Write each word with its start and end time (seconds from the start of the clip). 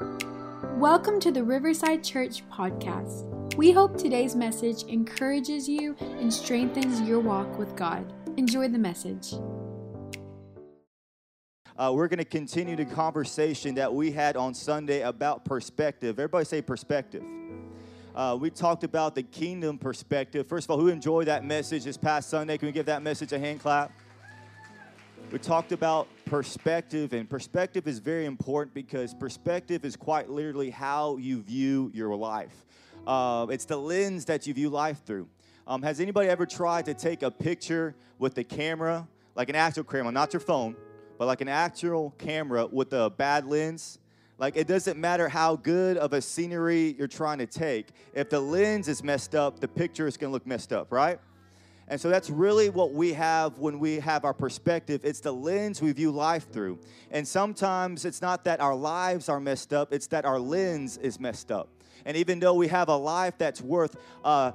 Welcome 0.00 1.20
to 1.20 1.30
the 1.30 1.44
Riverside 1.44 2.02
Church 2.02 2.42
podcast. 2.48 3.54
We 3.56 3.70
hope 3.70 3.98
today's 3.98 4.34
message 4.34 4.84
encourages 4.84 5.68
you 5.68 5.94
and 6.00 6.32
strengthens 6.32 7.02
your 7.02 7.20
walk 7.20 7.58
with 7.58 7.76
God. 7.76 8.10
Enjoy 8.38 8.66
the 8.68 8.78
message. 8.78 9.34
Uh, 11.76 11.92
we're 11.94 12.08
going 12.08 12.18
to 12.18 12.24
continue 12.24 12.76
the 12.76 12.86
conversation 12.86 13.74
that 13.74 13.92
we 13.92 14.10
had 14.10 14.38
on 14.38 14.54
Sunday 14.54 15.02
about 15.02 15.44
perspective. 15.44 16.18
Everybody 16.18 16.46
say 16.46 16.62
perspective. 16.62 17.24
Uh, 18.14 18.38
we 18.40 18.48
talked 18.48 18.82
about 18.82 19.14
the 19.14 19.22
kingdom 19.22 19.76
perspective. 19.76 20.46
First 20.46 20.64
of 20.64 20.70
all, 20.70 20.80
who 20.80 20.88
enjoyed 20.88 21.26
that 21.26 21.44
message 21.44 21.84
this 21.84 21.98
past 21.98 22.30
Sunday? 22.30 22.56
Can 22.56 22.66
we 22.66 22.72
give 22.72 22.86
that 22.86 23.02
message 23.02 23.32
a 23.32 23.38
hand 23.38 23.60
clap? 23.60 23.92
We 25.30 25.38
talked 25.38 25.72
about 25.72 26.08
perspective, 26.30 27.12
and 27.12 27.28
perspective 27.28 27.88
is 27.88 27.98
very 27.98 28.24
important 28.24 28.72
because 28.72 29.12
perspective 29.12 29.84
is 29.84 29.96
quite 29.96 30.30
literally 30.30 30.70
how 30.70 31.16
you 31.16 31.42
view 31.42 31.90
your 31.92 32.14
life. 32.14 32.54
Uh, 33.04 33.48
it's 33.50 33.64
the 33.64 33.76
lens 33.76 34.26
that 34.26 34.46
you 34.46 34.54
view 34.54 34.70
life 34.70 35.02
through. 35.04 35.26
Um, 35.66 35.82
has 35.82 35.98
anybody 35.98 36.28
ever 36.28 36.46
tried 36.46 36.84
to 36.84 36.94
take 36.94 37.22
a 37.24 37.32
picture 37.32 37.96
with 38.20 38.36
the 38.36 38.44
camera, 38.44 39.08
like 39.34 39.48
an 39.48 39.56
actual 39.56 39.82
camera, 39.82 40.12
not 40.12 40.32
your 40.32 40.38
phone, 40.38 40.76
but 41.18 41.26
like 41.26 41.40
an 41.40 41.48
actual 41.48 42.14
camera 42.16 42.64
with 42.64 42.92
a 42.92 43.10
bad 43.10 43.44
lens? 43.46 43.98
Like, 44.38 44.56
it 44.56 44.68
doesn't 44.68 44.98
matter 44.98 45.28
how 45.28 45.56
good 45.56 45.96
of 45.96 46.12
a 46.12 46.22
scenery 46.22 46.94
you're 46.96 47.08
trying 47.08 47.38
to 47.38 47.46
take. 47.46 47.88
If 48.14 48.30
the 48.30 48.38
lens 48.38 48.86
is 48.86 49.02
messed 49.02 49.34
up, 49.34 49.58
the 49.58 49.68
picture 49.68 50.06
is 50.06 50.16
going 50.16 50.30
to 50.30 50.32
look 50.32 50.46
messed 50.46 50.72
up, 50.72 50.92
right? 50.92 51.18
And 51.90 52.00
so 52.00 52.08
that's 52.08 52.30
really 52.30 52.70
what 52.70 52.92
we 52.92 53.12
have 53.14 53.58
when 53.58 53.80
we 53.80 53.98
have 53.98 54.24
our 54.24 54.32
perspective. 54.32 55.00
It's 55.04 55.18
the 55.18 55.32
lens 55.32 55.82
we 55.82 55.90
view 55.90 56.12
life 56.12 56.48
through. 56.52 56.78
And 57.10 57.26
sometimes 57.26 58.04
it's 58.04 58.22
not 58.22 58.44
that 58.44 58.60
our 58.60 58.76
lives 58.76 59.28
are 59.28 59.40
messed 59.40 59.72
up, 59.72 59.92
it's 59.92 60.06
that 60.06 60.24
our 60.24 60.38
lens 60.38 60.98
is 60.98 61.18
messed 61.18 61.50
up. 61.50 61.68
And 62.04 62.16
even 62.16 62.38
though 62.38 62.54
we 62.54 62.68
have 62.68 62.88
a 62.88 62.96
life 62.96 63.34
that's 63.38 63.60
worth 63.60 63.96
uh, 64.24 64.52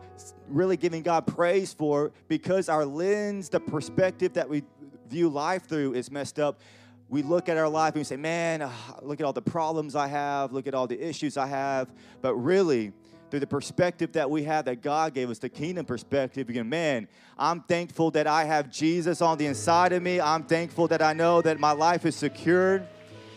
really 0.48 0.78
giving 0.78 1.04
God 1.04 1.28
praise 1.28 1.74
for, 1.74 2.14
because 2.30 2.70
our 2.70 2.86
lens, 2.86 3.50
the 3.50 3.59
perspective 3.59 4.34
that 4.34 4.50
we 4.50 4.64
view 5.09 5.28
life 5.28 5.68
through 5.68 5.94
is 5.94 6.09
messed 6.09 6.40
up, 6.40 6.62
we 7.09 7.22
look 7.22 7.50
at 7.50 7.58
our 7.58 7.70
life 7.70 7.94
and 7.94 8.00
we 8.00 8.04
say, 8.06 8.16
man, 8.16 8.62
uh, 8.62 8.72
look 9.02 9.20
at 9.20 9.26
all 9.26 9.34
the 9.34 9.42
problems 9.42 9.96
I 9.96 10.08
have, 10.08 10.54
look 10.54 10.68
at 10.68 10.74
all 10.74 10.88
the 10.88 11.00
issues 11.00 11.38
I 11.38 11.48
have. 11.48 11.92
But 12.22 12.34
really, 12.36 12.94
through 13.36 13.41
the 13.41 13.47
perspective 13.47 14.14
that 14.14 14.31
we 14.31 14.44
have 14.44 14.64
that 14.64 14.81
God 14.81 15.14
gave 15.14 15.30
us, 15.30 15.39
the 15.39 15.50
kingdom 15.50 15.86
perspective, 15.86 16.47
again, 16.47 16.69
man, 16.69 17.05
I'm 17.38 17.59
thankful 17.59 18.11
that 18.11 18.28
I 18.28 18.45
have 18.45 18.72
Jesus 18.72 19.22
on 19.22 19.38
the 19.38 19.45
inside 19.45 19.91
of 19.91 20.02
me. 20.02 20.22
I'm 20.22 20.44
thankful 20.44 20.88
that 20.88 21.02
I 21.02 21.11
know 21.11 21.41
that 21.41 21.59
my 21.59 21.73
life 21.73 22.06
is 22.06 22.16
secured. 22.16 22.88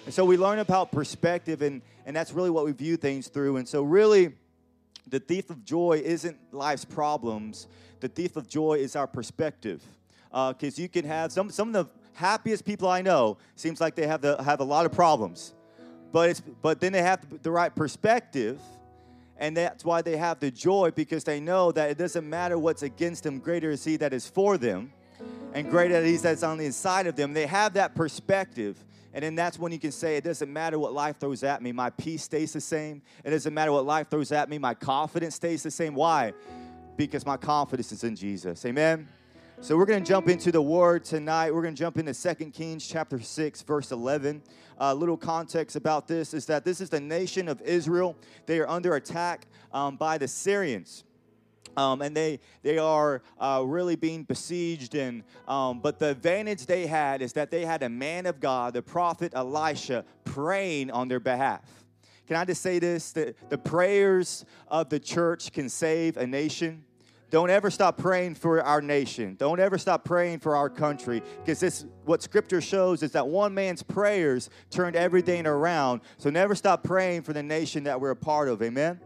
And 0.04 0.14
so 0.14 0.24
we 0.24 0.36
learn 0.36 0.60
about 0.60 0.92
perspective, 0.92 1.62
and, 1.62 1.82
and 2.06 2.14
that's 2.14 2.30
really 2.32 2.48
what 2.48 2.64
we 2.64 2.70
view 2.70 2.96
things 2.96 3.26
through. 3.26 3.56
And 3.56 3.66
so, 3.66 3.82
really, 3.82 4.34
the 5.08 5.18
thief 5.18 5.50
of 5.50 5.64
joy 5.64 6.00
isn't 6.04 6.38
life's 6.52 6.84
problems, 6.84 7.66
the 7.98 8.06
thief 8.06 8.36
of 8.36 8.46
joy 8.46 8.74
is 8.74 8.94
our 8.94 9.08
perspective. 9.08 9.82
Because 10.30 10.78
uh, 10.78 10.82
you 10.82 10.88
can 10.88 11.06
have 11.06 11.32
some, 11.32 11.50
some 11.50 11.74
of 11.74 11.86
the 11.88 11.92
happiest 12.14 12.64
people 12.64 12.88
I 12.88 13.02
know 13.02 13.38
seems 13.56 13.80
like 13.80 13.96
they 13.96 14.06
have, 14.06 14.20
the, 14.20 14.40
have 14.44 14.60
a 14.60 14.64
lot 14.64 14.86
of 14.86 14.92
problems. 14.92 15.54
But, 16.12 16.30
it's, 16.30 16.40
but 16.40 16.78
then 16.78 16.92
they 16.92 17.02
have 17.02 17.42
the 17.42 17.50
right 17.50 17.74
perspective 17.74 18.60
and 19.38 19.56
that's 19.56 19.84
why 19.84 20.02
they 20.02 20.16
have 20.16 20.40
the 20.40 20.50
joy 20.50 20.90
because 20.90 21.24
they 21.24 21.40
know 21.40 21.72
that 21.72 21.90
it 21.90 21.98
doesn't 21.98 22.28
matter 22.28 22.58
what's 22.58 22.82
against 22.82 23.22
them, 23.22 23.38
greater 23.38 23.70
is 23.70 23.84
He 23.84 23.96
that 23.96 24.12
is 24.12 24.28
for 24.28 24.58
them, 24.58 24.92
and 25.54 25.70
greater 25.70 25.94
is 25.96 26.10
He 26.10 26.16
that's 26.16 26.42
on 26.42 26.58
the 26.58 26.66
inside 26.66 27.06
of 27.06 27.16
them. 27.16 27.32
They 27.32 27.46
have 27.46 27.74
that 27.74 27.94
perspective. 27.94 28.84
And 29.14 29.24
then 29.24 29.34
that's 29.34 29.58
when 29.58 29.72
you 29.72 29.78
can 29.78 29.90
say, 29.90 30.16
it 30.16 30.24
doesn't 30.24 30.52
matter 30.52 30.78
what 30.78 30.92
life 30.92 31.18
throws 31.18 31.42
at 31.42 31.62
me, 31.62 31.72
my 31.72 31.90
peace 31.90 32.24
stays 32.24 32.52
the 32.52 32.60
same. 32.60 33.00
It 33.24 33.30
doesn't 33.30 33.54
matter 33.54 33.72
what 33.72 33.86
life 33.86 34.10
throws 34.10 34.32
at 34.32 34.48
me, 34.50 34.58
my 34.58 34.74
confidence 34.74 35.34
stays 35.34 35.62
the 35.62 35.70
same. 35.70 35.94
Why? 35.94 36.34
Because 36.96 37.24
my 37.24 37.36
confidence 37.36 37.90
is 37.90 38.04
in 38.04 38.14
Jesus. 38.14 38.64
Amen. 38.66 39.08
So 39.60 39.76
we're 39.76 39.86
going 39.86 40.04
to 40.04 40.08
jump 40.08 40.28
into 40.28 40.52
the 40.52 40.62
word 40.62 41.04
tonight. 41.04 41.52
We're 41.52 41.62
going 41.62 41.74
to 41.74 41.78
jump 41.78 41.98
into 41.98 42.14
2 42.14 42.50
Kings 42.52 42.86
chapter 42.86 43.20
6 43.20 43.62
verse 43.62 43.90
11. 43.90 44.40
A 44.78 44.84
uh, 44.84 44.94
little 44.94 45.16
context 45.16 45.74
about 45.74 46.06
this 46.06 46.32
is 46.32 46.46
that 46.46 46.64
this 46.64 46.80
is 46.80 46.90
the 46.90 47.00
nation 47.00 47.48
of 47.48 47.60
Israel. 47.62 48.16
They 48.46 48.60
are 48.60 48.68
under 48.68 48.94
attack 48.94 49.46
um, 49.72 49.96
by 49.96 50.16
the 50.16 50.28
Syrians. 50.28 51.02
Um, 51.76 52.02
and 52.02 52.16
they 52.16 52.38
they 52.62 52.78
are 52.78 53.20
uh, 53.40 53.64
really 53.66 53.96
being 53.96 54.22
besieged 54.22 54.94
and 54.94 55.24
um, 55.48 55.80
but 55.80 55.98
the 55.98 56.10
advantage 56.10 56.66
they 56.66 56.86
had 56.86 57.20
is 57.20 57.32
that 57.32 57.50
they 57.50 57.64
had 57.64 57.82
a 57.82 57.88
man 57.88 58.26
of 58.26 58.40
god 58.40 58.74
the 58.74 58.82
prophet 58.82 59.32
elisha 59.36 60.04
praying 60.24 60.90
on 60.90 61.06
their 61.06 61.20
behalf 61.20 61.84
can 62.26 62.36
i 62.36 62.44
just 62.44 62.62
say 62.62 62.80
this 62.80 63.12
the, 63.12 63.32
the 63.48 63.58
prayers 63.58 64.44
of 64.68 64.88
the 64.88 64.98
church 64.98 65.52
can 65.52 65.68
save 65.68 66.16
a 66.16 66.26
nation 66.26 66.84
don't 67.30 67.50
ever 67.50 67.70
stop 67.70 67.98
praying 67.98 68.36
for 68.36 68.62
our 68.62 68.80
nation. 68.80 69.36
Don't 69.38 69.60
ever 69.60 69.76
stop 69.76 70.04
praying 70.04 70.38
for 70.38 70.56
our 70.56 70.70
country 70.70 71.22
because 71.38 71.60
this 71.60 71.84
what 72.04 72.22
scripture 72.22 72.60
shows 72.60 73.02
is 73.02 73.12
that 73.12 73.28
one 73.28 73.52
man's 73.52 73.82
prayers 73.82 74.48
turned 74.70 74.96
everything 74.96 75.46
around. 75.46 76.00
So 76.16 76.30
never 76.30 76.54
stop 76.54 76.82
praying 76.82 77.22
for 77.22 77.34
the 77.34 77.42
nation 77.42 77.84
that 77.84 78.00
we're 78.00 78.10
a 78.10 78.16
part 78.16 78.48
of. 78.48 78.62
Amen. 78.62 79.00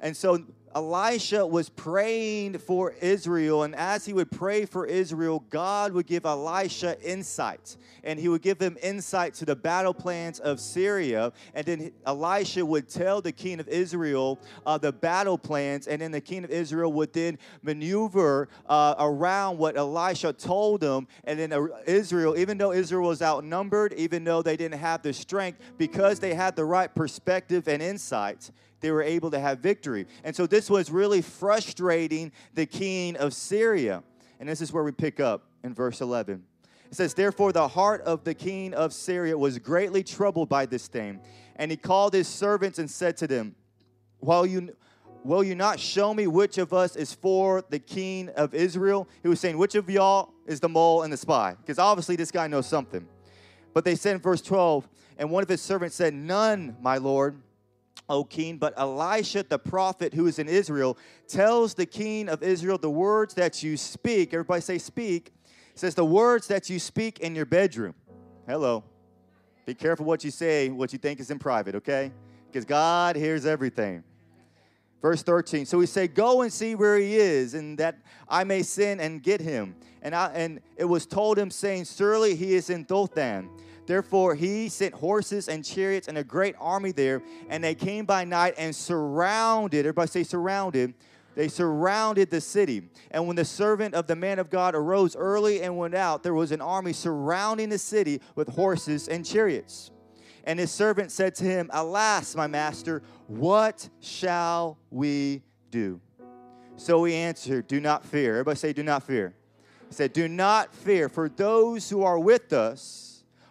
And 0.00 0.16
so 0.16 0.44
Elisha 0.74 1.46
was 1.46 1.68
praying 1.68 2.58
for 2.58 2.92
Israel, 3.00 3.62
and 3.62 3.74
as 3.74 4.04
he 4.04 4.12
would 4.12 4.30
pray 4.30 4.64
for 4.64 4.86
Israel, 4.86 5.44
God 5.50 5.92
would 5.92 6.06
give 6.06 6.26
Elisha 6.26 7.00
insight, 7.02 7.76
and 8.04 8.18
he 8.18 8.28
would 8.28 8.42
give 8.42 8.60
him 8.60 8.76
insight 8.82 9.34
to 9.34 9.44
the 9.44 9.56
battle 9.56 9.94
plans 9.94 10.38
of 10.40 10.60
Syria. 10.60 11.32
And 11.54 11.66
then 11.66 11.92
Elisha 12.06 12.64
would 12.64 12.88
tell 12.88 13.20
the 13.20 13.32
king 13.32 13.60
of 13.60 13.68
Israel 13.68 14.38
uh, 14.66 14.78
the 14.78 14.92
battle 14.92 15.38
plans, 15.38 15.86
and 15.86 16.00
then 16.02 16.10
the 16.10 16.20
king 16.20 16.44
of 16.44 16.50
Israel 16.50 16.92
would 16.92 17.12
then 17.12 17.38
maneuver 17.62 18.48
uh, 18.68 18.94
around 18.98 19.58
what 19.58 19.76
Elisha 19.76 20.32
told 20.32 20.80
them. 20.80 21.08
And 21.24 21.38
then 21.38 21.52
uh, 21.52 21.66
Israel, 21.86 22.36
even 22.36 22.58
though 22.58 22.72
Israel 22.72 23.08
was 23.08 23.22
outnumbered, 23.22 23.94
even 23.94 24.24
though 24.24 24.42
they 24.42 24.56
didn't 24.56 24.78
have 24.78 25.02
the 25.02 25.12
strength, 25.12 25.60
because 25.78 26.20
they 26.20 26.34
had 26.34 26.56
the 26.56 26.64
right 26.64 26.94
perspective 26.94 27.68
and 27.68 27.82
insight, 27.82 28.50
they 28.80 28.90
were 28.90 29.02
able 29.02 29.30
to 29.30 29.40
have 29.40 29.58
victory. 29.58 30.06
And 30.24 30.34
so 30.34 30.46
this 30.46 30.70
was 30.70 30.90
really 30.90 31.22
frustrating 31.22 32.32
the 32.54 32.66
king 32.66 33.16
of 33.16 33.34
Syria. 33.34 34.02
And 34.40 34.48
this 34.48 34.60
is 34.60 34.72
where 34.72 34.84
we 34.84 34.92
pick 34.92 35.20
up 35.20 35.44
in 35.64 35.74
verse 35.74 36.00
11. 36.00 36.44
It 36.90 36.94
says, 36.94 37.14
Therefore, 37.14 37.52
the 37.52 37.68
heart 37.68 38.00
of 38.02 38.24
the 38.24 38.34
king 38.34 38.72
of 38.74 38.92
Syria 38.92 39.36
was 39.36 39.58
greatly 39.58 40.02
troubled 40.02 40.48
by 40.48 40.66
this 40.66 40.86
thing. 40.86 41.20
And 41.56 41.70
he 41.70 41.76
called 41.76 42.14
his 42.14 42.28
servants 42.28 42.78
and 42.78 42.90
said 42.90 43.16
to 43.18 43.26
them, 43.26 43.54
While 44.20 44.46
you 44.46 44.74
will 45.24 45.42
you 45.42 45.54
not 45.54 45.80
show 45.80 46.14
me 46.14 46.26
which 46.26 46.58
of 46.58 46.72
us 46.72 46.96
is 46.96 47.12
for 47.12 47.62
the 47.68 47.78
king 47.78 48.30
of 48.30 48.54
Israel? 48.54 49.08
He 49.22 49.28
was 49.28 49.40
saying, 49.40 49.58
Which 49.58 49.74
of 49.74 49.90
y'all 49.90 50.32
is 50.46 50.60
the 50.60 50.68
mole 50.68 51.02
and 51.02 51.12
the 51.12 51.16
spy? 51.16 51.56
Because 51.60 51.78
obviously 51.78 52.16
this 52.16 52.30
guy 52.30 52.46
knows 52.46 52.66
something. 52.66 53.06
But 53.74 53.84
they 53.84 53.94
said 53.94 54.16
in 54.16 54.22
verse 54.22 54.40
12, 54.40 54.88
and 55.18 55.30
one 55.30 55.42
of 55.42 55.48
his 55.48 55.60
servants 55.60 55.96
said, 55.96 56.14
None, 56.14 56.76
my 56.80 56.96
lord. 56.96 57.42
O 58.08 58.24
king, 58.24 58.56
but 58.56 58.74
Elisha 58.78 59.44
the 59.48 59.58
prophet 59.58 60.14
who 60.14 60.26
is 60.26 60.38
in 60.38 60.48
Israel 60.48 60.96
tells 61.26 61.74
the 61.74 61.86
king 61.86 62.28
of 62.28 62.42
Israel 62.42 62.78
the 62.78 62.90
words 62.90 63.34
that 63.34 63.62
you 63.62 63.76
speak. 63.76 64.32
Everybody 64.32 64.60
say 64.60 64.78
speak. 64.78 65.32
says 65.74 65.94
the 65.94 66.04
words 66.04 66.46
that 66.48 66.70
you 66.70 66.78
speak 66.78 67.20
in 67.20 67.34
your 67.34 67.46
bedroom. 67.46 67.94
Hello. 68.46 68.82
Be 69.66 69.74
careful 69.74 70.06
what 70.06 70.24
you 70.24 70.30
say, 70.30 70.70
what 70.70 70.92
you 70.92 70.98
think 70.98 71.20
is 71.20 71.30
in 71.30 71.38
private, 71.38 71.74
okay? 71.74 72.10
Because 72.46 72.64
God 72.64 73.16
hears 73.16 73.44
everything. 73.44 74.02
Verse 75.02 75.22
13. 75.22 75.66
So 75.66 75.78
he 75.78 75.86
said, 75.86 76.14
Go 76.14 76.42
and 76.42 76.52
see 76.52 76.74
where 76.74 76.96
he 76.96 77.16
is, 77.16 77.54
and 77.54 77.78
that 77.78 77.98
I 78.28 78.44
may 78.44 78.62
sin 78.62 78.98
and 78.98 79.22
get 79.22 79.40
him. 79.40 79.76
And, 80.02 80.14
I, 80.14 80.30
and 80.32 80.60
it 80.76 80.86
was 80.86 81.06
told 81.06 81.38
him, 81.38 81.50
saying, 81.50 81.84
Surely 81.84 82.34
he 82.34 82.54
is 82.54 82.70
in 82.70 82.84
Dothan. 82.84 83.50
Therefore, 83.88 84.34
he 84.34 84.68
sent 84.68 84.92
horses 84.92 85.48
and 85.48 85.64
chariots 85.64 86.08
and 86.08 86.18
a 86.18 86.22
great 86.22 86.54
army 86.60 86.92
there, 86.92 87.22
and 87.48 87.64
they 87.64 87.74
came 87.74 88.04
by 88.04 88.22
night 88.22 88.52
and 88.58 88.76
surrounded, 88.76 89.78
everybody 89.78 90.10
say 90.10 90.24
surrounded, 90.24 90.92
they 91.34 91.48
surrounded 91.48 92.28
the 92.28 92.42
city. 92.42 92.90
And 93.10 93.26
when 93.26 93.36
the 93.36 93.46
servant 93.46 93.94
of 93.94 94.06
the 94.06 94.14
man 94.14 94.38
of 94.38 94.50
God 94.50 94.74
arose 94.74 95.16
early 95.16 95.62
and 95.62 95.78
went 95.78 95.94
out, 95.94 96.22
there 96.22 96.34
was 96.34 96.52
an 96.52 96.60
army 96.60 96.92
surrounding 96.92 97.70
the 97.70 97.78
city 97.78 98.20
with 98.34 98.48
horses 98.50 99.08
and 99.08 99.24
chariots. 99.24 99.90
And 100.44 100.58
his 100.58 100.70
servant 100.70 101.10
said 101.10 101.34
to 101.36 101.44
him, 101.44 101.70
Alas, 101.72 102.36
my 102.36 102.46
master, 102.46 103.02
what 103.26 103.88
shall 104.00 104.76
we 104.90 105.42
do? 105.70 105.98
So 106.76 107.04
he 107.04 107.14
answered, 107.14 107.66
Do 107.66 107.80
not 107.80 108.04
fear. 108.04 108.32
Everybody 108.32 108.58
say, 108.58 108.74
Do 108.74 108.82
not 108.82 109.02
fear. 109.04 109.34
He 109.88 109.94
said, 109.94 110.12
Do 110.12 110.28
not 110.28 110.74
fear, 110.74 111.08
for 111.08 111.30
those 111.30 111.88
who 111.88 112.02
are 112.02 112.18
with 112.18 112.52
us 112.52 113.07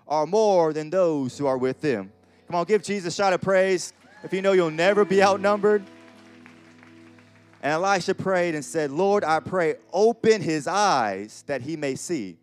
are 0.08 0.26
more 0.26 0.74
than 0.74 0.90
those 0.90 1.38
who 1.38 1.46
are 1.46 1.58
with 1.58 1.82
them. 1.82 2.12
Come 2.48 2.56
on, 2.56 2.66
give 2.66 2.82
Jesus 2.82 3.14
a 3.14 3.16
shout 3.16 3.34
of 3.34 3.42
praise 3.42 3.94
if 4.24 4.34
you 4.34 4.42
know 4.42 4.54
you'll 4.54 4.72
never 4.72 5.04
be 5.04 5.22
outnumbered. 5.22 5.84
And 7.62 7.74
Elisha 7.74 8.16
prayed 8.16 8.56
and 8.56 8.64
said, 8.64 8.92
Lord, 8.92 9.24
I 9.24 9.40
pray, 9.40 9.76
open 9.92 10.42
his 10.42 10.68
eyes 10.68 11.44
that 11.48 11.62
he 11.62 11.76
may 11.76 11.96
see. 11.96 12.38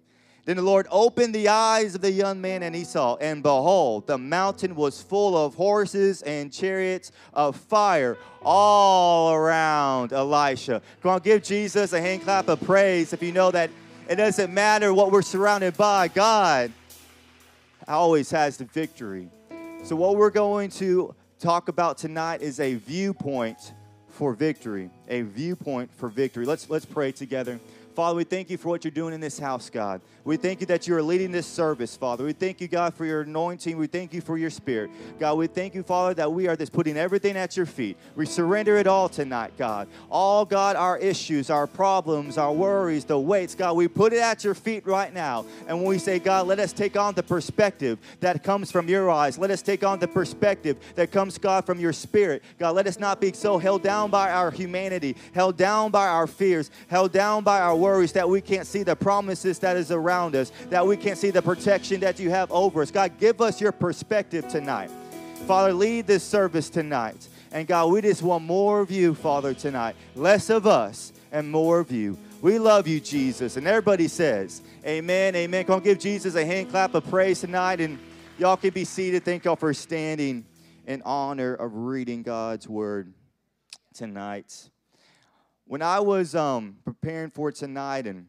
Then 0.44 0.56
the 0.56 0.62
Lord 0.62 0.87
opened 0.90 1.34
the 1.34 1.49
eyes 1.49 1.94
of 1.94 2.02
the 2.02 2.11
young 2.11 2.38
man, 2.38 2.62
and 2.62 2.75
he 2.75 2.84
saw, 2.84 3.16
and 3.16 3.43
behold, 3.43 4.06
the 4.06 4.19
mountain 4.19 4.75
was 4.75 5.00
full 5.00 5.34
of 5.34 5.55
horses 5.55 6.20
and 6.20 6.52
chariots 6.52 7.12
of 7.32 7.56
fire 7.56 8.19
all 8.43 9.32
around 9.32 10.12
Elisha. 10.12 10.82
Come 11.02 11.12
on, 11.12 11.20
give 11.20 11.43
Jesus 11.43 11.94
a 11.94 12.00
hand 12.00 12.22
clap 12.22 12.49
of 12.49 12.60
praise 12.60 13.14
if 13.14 13.22
you 13.22 13.32
know 13.32 13.50
that 13.52 13.70
it 14.06 14.17
doesn't 14.17 14.52
matter 14.52 14.93
what 14.93 15.10
we're 15.10 15.22
surrounded 15.22 15.78
by, 15.78 16.08
God 16.08 16.70
always 17.88 18.31
has 18.31 18.56
the 18.56 18.64
victory. 18.64 19.28
So, 19.82 19.96
what 19.96 20.16
we're 20.16 20.31
going 20.31 20.70
to 20.70 21.14
talk 21.38 21.69
about 21.69 21.98
tonight 21.98 22.42
is 22.42 22.60
a 22.60 22.75
viewpoint 22.75 23.75
for 24.08 24.32
victory. 24.32 24.90
A 25.08 25.22
viewpoint 25.22 25.92
for 25.92 26.08
victory. 26.08 26.46
Let's, 26.46 26.70
let's 26.70 26.86
pray 26.86 27.12
together. 27.12 27.60
Father, 27.94 28.17
we 28.17 28.25
thank 28.25 28.50
you 28.50 28.56
for 28.56 28.70
what 28.70 28.82
you're 28.82 28.91
doing 28.91 29.14
in 29.14 29.20
this 29.20 29.38
house, 29.38 29.70
God. 29.70 30.00
We 30.25 30.37
thank 30.37 30.61
you 30.61 30.67
that 30.67 30.88
you 30.88 30.96
are 30.96 31.02
leading 31.02 31.31
this 31.31 31.46
service, 31.46 31.96
Father. 31.96 32.25
We 32.25 32.32
thank 32.32 32.61
you, 32.61 32.67
God, 32.67 32.94
for 32.94 33.05
your 33.05 33.20
anointing. 33.20 33.76
We 33.76 33.87
thank 33.87 34.12
you 34.12 34.20
for 34.20 34.37
your 34.37 34.50
spirit. 34.50 34.91
God, 35.20 35.35
we 35.35 35.46
thank 35.46 35.75
you, 35.75 35.85
Father, 35.85 36.14
that 36.14 36.32
we 36.32 36.49
are 36.49 36.56
just 36.56 36.73
putting 36.73 36.96
everything 36.96 37.37
at 37.37 37.56
your 37.56 37.67
feet. 37.67 37.96
We 38.17 38.26
surrender 38.26 38.79
it 38.79 38.88
all 38.88 39.08
tonight, 39.08 39.52
God. 39.56 39.87
All, 40.11 40.44
God, 40.44 40.75
our 40.75 40.99
issues, 40.99 41.50
our 41.50 41.69
problems, 41.69 42.37
our 42.37 42.52
worries, 42.52 43.05
the 43.05 43.19
weights, 43.19 43.55
God, 43.55 43.76
we 43.76 43.87
put 43.87 44.12
it 44.12 44.19
at 44.19 44.43
your 44.43 44.55
feet 44.55 44.87
right 44.87 45.12
now. 45.14 45.44
And 45.69 45.79
when 45.79 45.87
we 45.87 45.99
say, 45.99 46.19
God, 46.19 46.49
let 46.49 46.58
us 46.58 46.73
take 46.73 46.96
on 46.96 47.14
the 47.14 47.23
perspective 47.23 47.99
that 48.19 48.43
comes 48.43 48.73
from 48.73 48.88
your 48.88 49.08
eyes, 49.11 49.38
let 49.38 49.52
us 49.52 49.62
take 49.62 49.85
on 49.85 50.00
the 50.00 50.08
perspective 50.08 50.79
that 50.96 51.12
comes, 51.12 51.38
God, 51.38 51.64
from 51.64 51.79
your 51.79 51.93
spirit. 51.93 52.43
God, 52.58 52.75
let 52.75 52.88
us 52.88 52.99
not 52.99 53.20
be 53.20 53.32
so 53.32 53.58
held 53.58 53.82
down 53.85 54.11
by 54.11 54.32
our 54.32 54.50
humanity, 54.50 55.17
held 55.32 55.56
down 55.56 55.93
by 55.93 56.08
our 56.08 56.26
fears, 56.26 56.70
held 56.88 57.12
down 57.12 57.44
by 57.44 57.61
our 57.61 57.83
worries 57.84 58.12
that 58.12 58.26
we 58.26 58.40
can't 58.40 58.66
see 58.66 58.82
the 58.82 58.96
promises 58.96 59.58
that 59.58 59.76
is 59.76 59.92
around 59.92 60.34
us, 60.34 60.50
that 60.70 60.86
we 60.86 60.96
can't 60.96 61.19
see 61.19 61.31
the 61.31 61.42
protection 61.42 62.00
that 62.00 62.19
you 62.19 62.31
have 62.31 62.50
over 62.50 62.81
us. 62.81 62.90
God, 62.90 63.19
give 63.19 63.42
us 63.42 63.60
your 63.60 63.72
perspective 63.72 64.48
tonight. 64.48 64.90
Father, 65.46 65.75
lead 65.75 66.06
this 66.06 66.22
service 66.25 66.70
tonight. 66.70 67.28
And 67.52 67.69
God, 67.69 67.92
we 67.92 68.00
just 68.00 68.22
want 68.22 68.42
more 68.42 68.81
of 68.81 68.90
you, 68.90 69.14
Father, 69.14 69.52
tonight. 69.52 69.96
Less 70.14 70.48
of 70.48 70.66
us 70.66 71.12
and 71.31 71.50
more 71.50 71.78
of 71.78 71.92
you. 71.92 72.16
We 72.40 72.58
love 72.58 72.88
you, 72.88 73.00
Jesus. 73.00 73.58
And 73.58 73.66
everybody 73.66 74.08
says, 74.08 74.62
Amen, 74.86 75.36
amen. 75.36 75.66
Come 75.66 75.81
give 75.81 75.98
Jesus 75.98 76.36
a 76.36 76.44
hand 76.44 76.70
clap 76.70 76.94
of 76.94 77.06
praise 77.10 77.40
tonight. 77.40 77.81
And 77.81 77.98
y'all 78.38 78.56
can 78.56 78.70
be 78.70 78.86
seated. 78.86 79.26
Thank 79.26 79.44
y'all 79.44 79.56
for 79.56 79.75
standing 79.75 80.46
in 80.86 81.02
honor 81.04 81.52
of 81.54 81.75
reading 81.75 82.22
God's 82.22 82.66
word 82.66 83.12
tonight 83.92 84.70
when 85.66 85.82
I 85.82 86.00
was 86.00 86.34
um, 86.34 86.76
preparing 86.84 87.31
for 87.31 87.50
tonight 87.50 88.06
and 88.06 88.26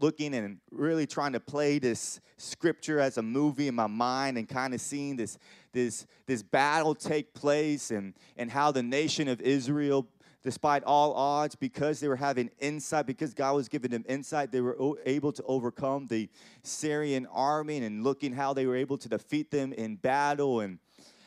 looking 0.00 0.34
and 0.34 0.58
really 0.70 1.06
trying 1.06 1.32
to 1.32 1.40
play 1.40 1.78
this 1.78 2.20
scripture 2.38 3.00
as 3.00 3.18
a 3.18 3.22
movie 3.22 3.68
in 3.68 3.74
my 3.74 3.86
mind 3.86 4.38
and 4.38 4.48
kind 4.48 4.72
of 4.72 4.80
seeing 4.80 5.16
this 5.16 5.36
this 5.72 6.06
this 6.26 6.42
battle 6.42 6.94
take 6.94 7.34
place 7.34 7.90
and 7.90 8.14
and 8.36 8.50
how 8.50 8.72
the 8.72 8.82
nation 8.82 9.28
of 9.28 9.40
Israel 9.42 10.06
despite 10.42 10.82
all 10.84 11.12
odds 11.12 11.54
because 11.54 12.00
they 12.00 12.08
were 12.08 12.16
having 12.16 12.50
insight 12.60 13.04
because 13.04 13.34
God 13.34 13.54
was 13.54 13.68
giving 13.68 13.90
them 13.90 14.04
insight 14.08 14.50
they 14.50 14.62
were 14.62 14.96
able 15.04 15.32
to 15.32 15.42
overcome 15.42 16.06
the 16.06 16.30
Syrian 16.62 17.26
army 17.26 17.76
and 17.76 18.02
looking 18.02 18.32
how 18.32 18.54
they 18.54 18.64
were 18.64 18.76
able 18.76 18.96
to 18.96 19.08
defeat 19.08 19.50
them 19.50 19.74
in 19.74 19.96
battle. 19.96 20.60
And 20.60 20.78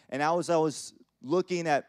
and 0.09 0.23
I 0.23 0.31
was 0.31 0.49
I 0.49 0.57
was 0.57 0.93
looking 1.21 1.67
at, 1.67 1.85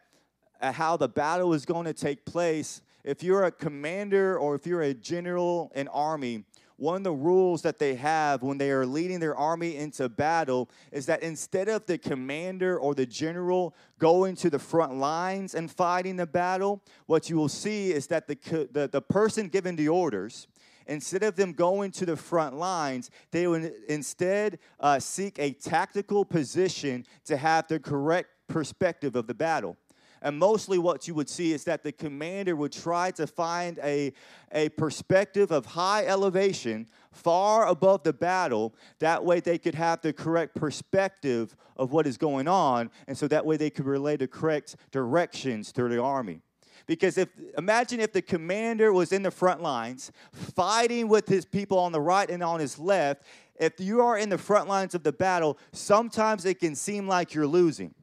at 0.61 0.75
how 0.75 0.97
the 0.97 1.09
battle 1.09 1.49
was 1.49 1.65
going 1.65 1.85
to 1.85 1.93
take 1.93 2.25
place 2.25 2.81
if 3.05 3.21
you're 3.21 3.43
a 3.43 3.51
commander 3.51 4.37
or 4.37 4.55
if 4.55 4.65
you're 4.65 4.81
a 4.81 4.93
general 4.93 5.71
in 5.75 5.87
army, 5.89 6.43
one 6.77 6.97
of 6.97 7.03
the 7.03 7.11
rules 7.11 7.61
that 7.61 7.79
they 7.79 7.95
have 7.95 8.41
when 8.41 8.57
they 8.57 8.71
are 8.71 8.85
leading 8.85 9.19
their 9.19 9.35
army 9.35 9.77
into 9.77 10.09
battle 10.09 10.69
is 10.91 11.05
that 11.05 11.23
instead 11.23 11.69
of 11.69 11.85
the 11.85 11.97
commander 11.97 12.77
or 12.77 12.93
the 12.93 13.05
general 13.05 13.75
going 13.99 14.35
to 14.35 14.49
the 14.49 14.59
front 14.59 14.95
lines 14.95 15.55
and 15.55 15.71
fighting 15.71 16.17
the 16.17 16.25
battle, 16.25 16.83
what 17.05 17.29
you 17.29 17.37
will 17.37 17.47
see 17.47 17.93
is 17.93 18.07
that 18.07 18.27
the, 18.27 18.67
the, 18.71 18.89
the 18.91 19.01
person 19.01 19.47
giving 19.47 19.77
the 19.77 19.87
orders, 19.87 20.47
instead 20.87 21.23
of 21.23 21.35
them 21.35 21.53
going 21.53 21.91
to 21.91 22.05
the 22.05 22.17
front 22.17 22.57
lines, 22.57 23.09
they 23.31 23.47
would 23.47 23.71
instead 23.87 24.59
uh, 24.79 24.99
seek 24.99 25.39
a 25.39 25.51
tactical 25.53 26.25
position 26.25 27.05
to 27.23 27.37
have 27.37 27.67
the 27.67 27.79
correct 27.79 28.29
perspective 28.47 29.15
of 29.15 29.27
the 29.27 29.33
battle. 29.33 29.77
And 30.21 30.39
mostly 30.39 30.77
what 30.77 31.07
you 31.07 31.13
would 31.15 31.29
see 31.29 31.53
is 31.53 31.63
that 31.65 31.83
the 31.83 31.91
commander 31.91 32.55
would 32.55 32.71
try 32.71 33.11
to 33.11 33.27
find 33.27 33.79
a, 33.83 34.13
a 34.51 34.69
perspective 34.69 35.51
of 35.51 35.65
high 35.65 36.05
elevation 36.05 36.87
far 37.11 37.67
above 37.67 38.03
the 38.03 38.13
battle. 38.13 38.73
That 38.99 39.23
way 39.23 39.39
they 39.39 39.57
could 39.57 39.75
have 39.75 40.01
the 40.01 40.13
correct 40.13 40.55
perspective 40.55 41.55
of 41.77 41.91
what 41.91 42.07
is 42.07 42.17
going 42.17 42.47
on. 42.47 42.89
And 43.07 43.17
so 43.17 43.27
that 43.27 43.45
way 43.45 43.57
they 43.57 43.69
could 43.69 43.85
relay 43.85 44.17
the 44.17 44.27
correct 44.27 44.75
directions 44.91 45.71
to 45.73 45.87
the 45.87 46.01
army. 46.01 46.41
Because 46.87 47.17
if 47.17 47.29
imagine 47.57 47.99
if 47.99 48.13
the 48.13 48.21
commander 48.21 48.93
was 48.93 49.11
in 49.11 49.23
the 49.23 49.31
front 49.31 49.61
lines 49.61 50.11
fighting 50.31 51.07
with 51.07 51.27
his 51.27 51.43
people 51.45 51.79
on 51.79 51.91
the 51.91 52.01
right 52.01 52.29
and 52.29 52.43
on 52.43 52.59
his 52.59 52.77
left, 52.77 53.23
if 53.59 53.79
you 53.79 54.01
are 54.01 54.17
in 54.17 54.29
the 54.29 54.37
front 54.37 54.67
lines 54.67 54.93
of 54.93 55.03
the 55.03 55.11
battle, 55.11 55.57
sometimes 55.71 56.45
it 56.45 56.59
can 56.59 56.75
seem 56.75 57.07
like 57.07 57.33
you're 57.33 57.47
losing. 57.47 57.95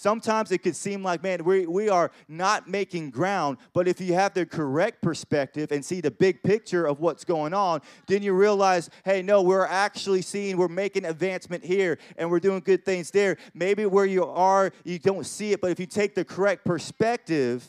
Sometimes 0.00 0.50
it 0.50 0.62
could 0.62 0.74
seem 0.74 1.02
like, 1.02 1.22
man, 1.22 1.44
we, 1.44 1.66
we 1.66 1.90
are 1.90 2.10
not 2.26 2.66
making 2.66 3.10
ground. 3.10 3.58
But 3.74 3.86
if 3.86 4.00
you 4.00 4.14
have 4.14 4.32
the 4.32 4.46
correct 4.46 5.02
perspective 5.02 5.70
and 5.72 5.84
see 5.84 6.00
the 6.00 6.10
big 6.10 6.42
picture 6.42 6.86
of 6.86 7.00
what's 7.00 7.22
going 7.22 7.52
on, 7.52 7.82
then 8.06 8.22
you 8.22 8.32
realize, 8.32 8.88
hey, 9.04 9.20
no, 9.20 9.42
we're 9.42 9.66
actually 9.66 10.22
seeing, 10.22 10.56
we're 10.56 10.68
making 10.68 11.04
advancement 11.04 11.62
here 11.62 11.98
and 12.16 12.30
we're 12.30 12.40
doing 12.40 12.60
good 12.60 12.82
things 12.82 13.10
there. 13.10 13.36
Maybe 13.52 13.84
where 13.84 14.06
you 14.06 14.24
are, 14.24 14.72
you 14.84 14.98
don't 14.98 15.26
see 15.26 15.52
it, 15.52 15.60
but 15.60 15.70
if 15.70 15.78
you 15.78 15.84
take 15.84 16.14
the 16.14 16.24
correct 16.24 16.64
perspective, 16.64 17.62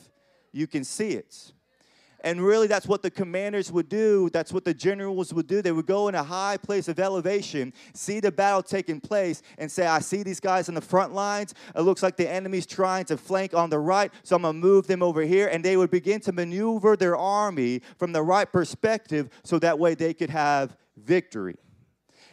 you 0.54 0.68
can 0.68 0.86
see 0.86 1.10
it. 1.10 1.52
And 2.24 2.40
really, 2.42 2.68
that's 2.68 2.88
what 2.88 3.02
the 3.02 3.10
commanders 3.10 3.72
would 3.72 3.90
do. 3.90 4.30
That's 4.32 4.54
what 4.54 4.64
the 4.64 4.76
generals 4.76 5.34
would 5.34 5.48
do. 5.48 5.62
They 5.62 5.72
would 5.72 5.88
go 5.88 6.08
in 6.08 6.14
a 6.14 6.24
high 6.24 6.58
place 6.58 6.88
of 6.88 7.00
elevation, 7.00 7.74
see 7.96 8.20
the 8.20 8.32
battle 8.32 8.62
taking 8.62 9.02
place, 9.02 9.42
and 9.58 9.72
say, 9.72 9.88
I 9.88 10.00
see 10.00 10.22
these 10.22 10.40
guys 10.40 10.70
in 10.70 10.76
the 10.76 10.82
front 10.82 11.14
lines. 11.14 11.56
It 11.76 11.82
looks 11.82 12.04
like 12.04 12.18
the 12.18 12.30
enemy's 12.30 12.68
trying 12.68 13.06
to 13.06 13.18
flank 13.18 13.56
on 13.56 13.72
the 13.72 13.80
right, 13.80 14.12
so 14.22 14.36
I'm 14.36 14.44
going 14.44 14.54
to 14.54 14.60
move 14.60 14.86
them 14.86 15.02
over 15.02 15.22
here. 15.22 15.48
And 15.48 15.66
they 15.66 15.78
would 15.78 15.90
begin 15.90 16.20
to 16.22 16.32
maneuver 16.32 16.96
their 16.96 17.18
army 17.18 17.82
from 17.98 18.12
the 18.12 18.22
right 18.22 18.52
perspective 18.52 19.30
so 19.44 19.58
that 19.60 19.80
way 19.80 19.96
they 19.96 20.14
could 20.14 20.30
have 20.30 20.78
victory. 20.98 21.58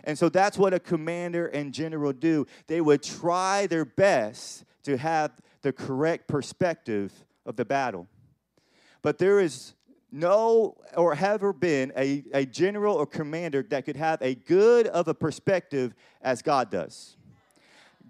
And 0.04 0.18
so 0.18 0.28
that's 0.28 0.58
what 0.58 0.74
a 0.74 0.80
commander 0.80 1.46
and 1.46 1.72
general 1.72 2.12
do. 2.12 2.46
They 2.66 2.82
would 2.82 3.02
try 3.02 3.66
their 3.66 3.86
best 3.86 4.64
to 4.84 4.98
have 4.98 5.32
the 5.62 5.72
correct 5.72 6.28
perspective 6.28 7.12
of 7.46 7.56
the 7.56 7.64
battle. 7.64 8.06
But 9.02 9.18
there 9.18 9.40
is 9.40 9.74
no 10.10 10.76
or 10.96 11.14
have 11.14 11.34
ever 11.34 11.52
been 11.52 11.92
a, 11.96 12.24
a 12.32 12.46
general 12.46 12.96
or 12.96 13.06
commander 13.06 13.62
that 13.70 13.84
could 13.84 13.96
have 13.96 14.20
a 14.22 14.34
good 14.34 14.86
of 14.88 15.08
a 15.08 15.14
perspective 15.14 15.94
as 16.22 16.42
God 16.42 16.70
does. 16.70 17.16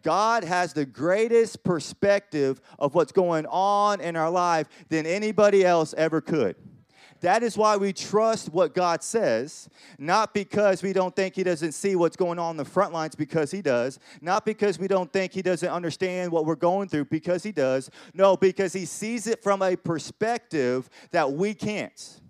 God 0.03 0.45
has 0.45 0.73
the 0.73 0.87
greatest 0.87 1.65
perspective 1.65 2.61
of 2.79 2.95
what's 2.95 3.13
going 3.13 3.47
on 3.47 4.01
in 4.01 4.17
our 4.17 4.31
life 4.31 4.69
than 4.89 5.07
anybody 5.07 5.65
else 5.65 5.93
ever 5.97 6.21
could. 6.21 6.57
That 7.21 7.43
is 7.43 7.57
why 7.57 7.77
we 7.77 7.93
trust 7.93 8.53
what 8.53 8.75
God 8.75 9.03
says, 9.03 9.69
not 9.99 10.33
because 10.33 10.83
we 10.83 10.93
don't 10.93 11.15
think 11.15 11.35
He 11.35 11.43
doesn't 11.43 11.73
see 11.73 11.97
what's 11.97 12.17
going 12.17 12.39
on 12.39 12.53
in 12.53 12.57
the 12.57 12.65
front 12.65 12.93
lines, 12.93 13.15
because 13.15 13.51
He 13.51 13.61
does, 13.61 13.99
not 14.21 14.45
because 14.45 14.79
we 14.79 14.87
don't 14.87 15.13
think 15.13 15.33
He 15.33 15.43
doesn't 15.43 15.69
understand 15.69 16.31
what 16.31 16.47
we're 16.47 16.55
going 16.55 16.89
through, 16.89 17.07
because 17.07 17.43
He 17.43 17.53
does. 17.53 17.91
No, 18.15 18.37
because 18.37 18.73
He 18.73 18.85
sees 18.85 19.27
it 19.27 19.43
from 19.43 19.63
a 19.63 19.77
perspective 19.77 20.89
that 21.11 21.33
we 21.33 21.55
can't. 21.55 22.21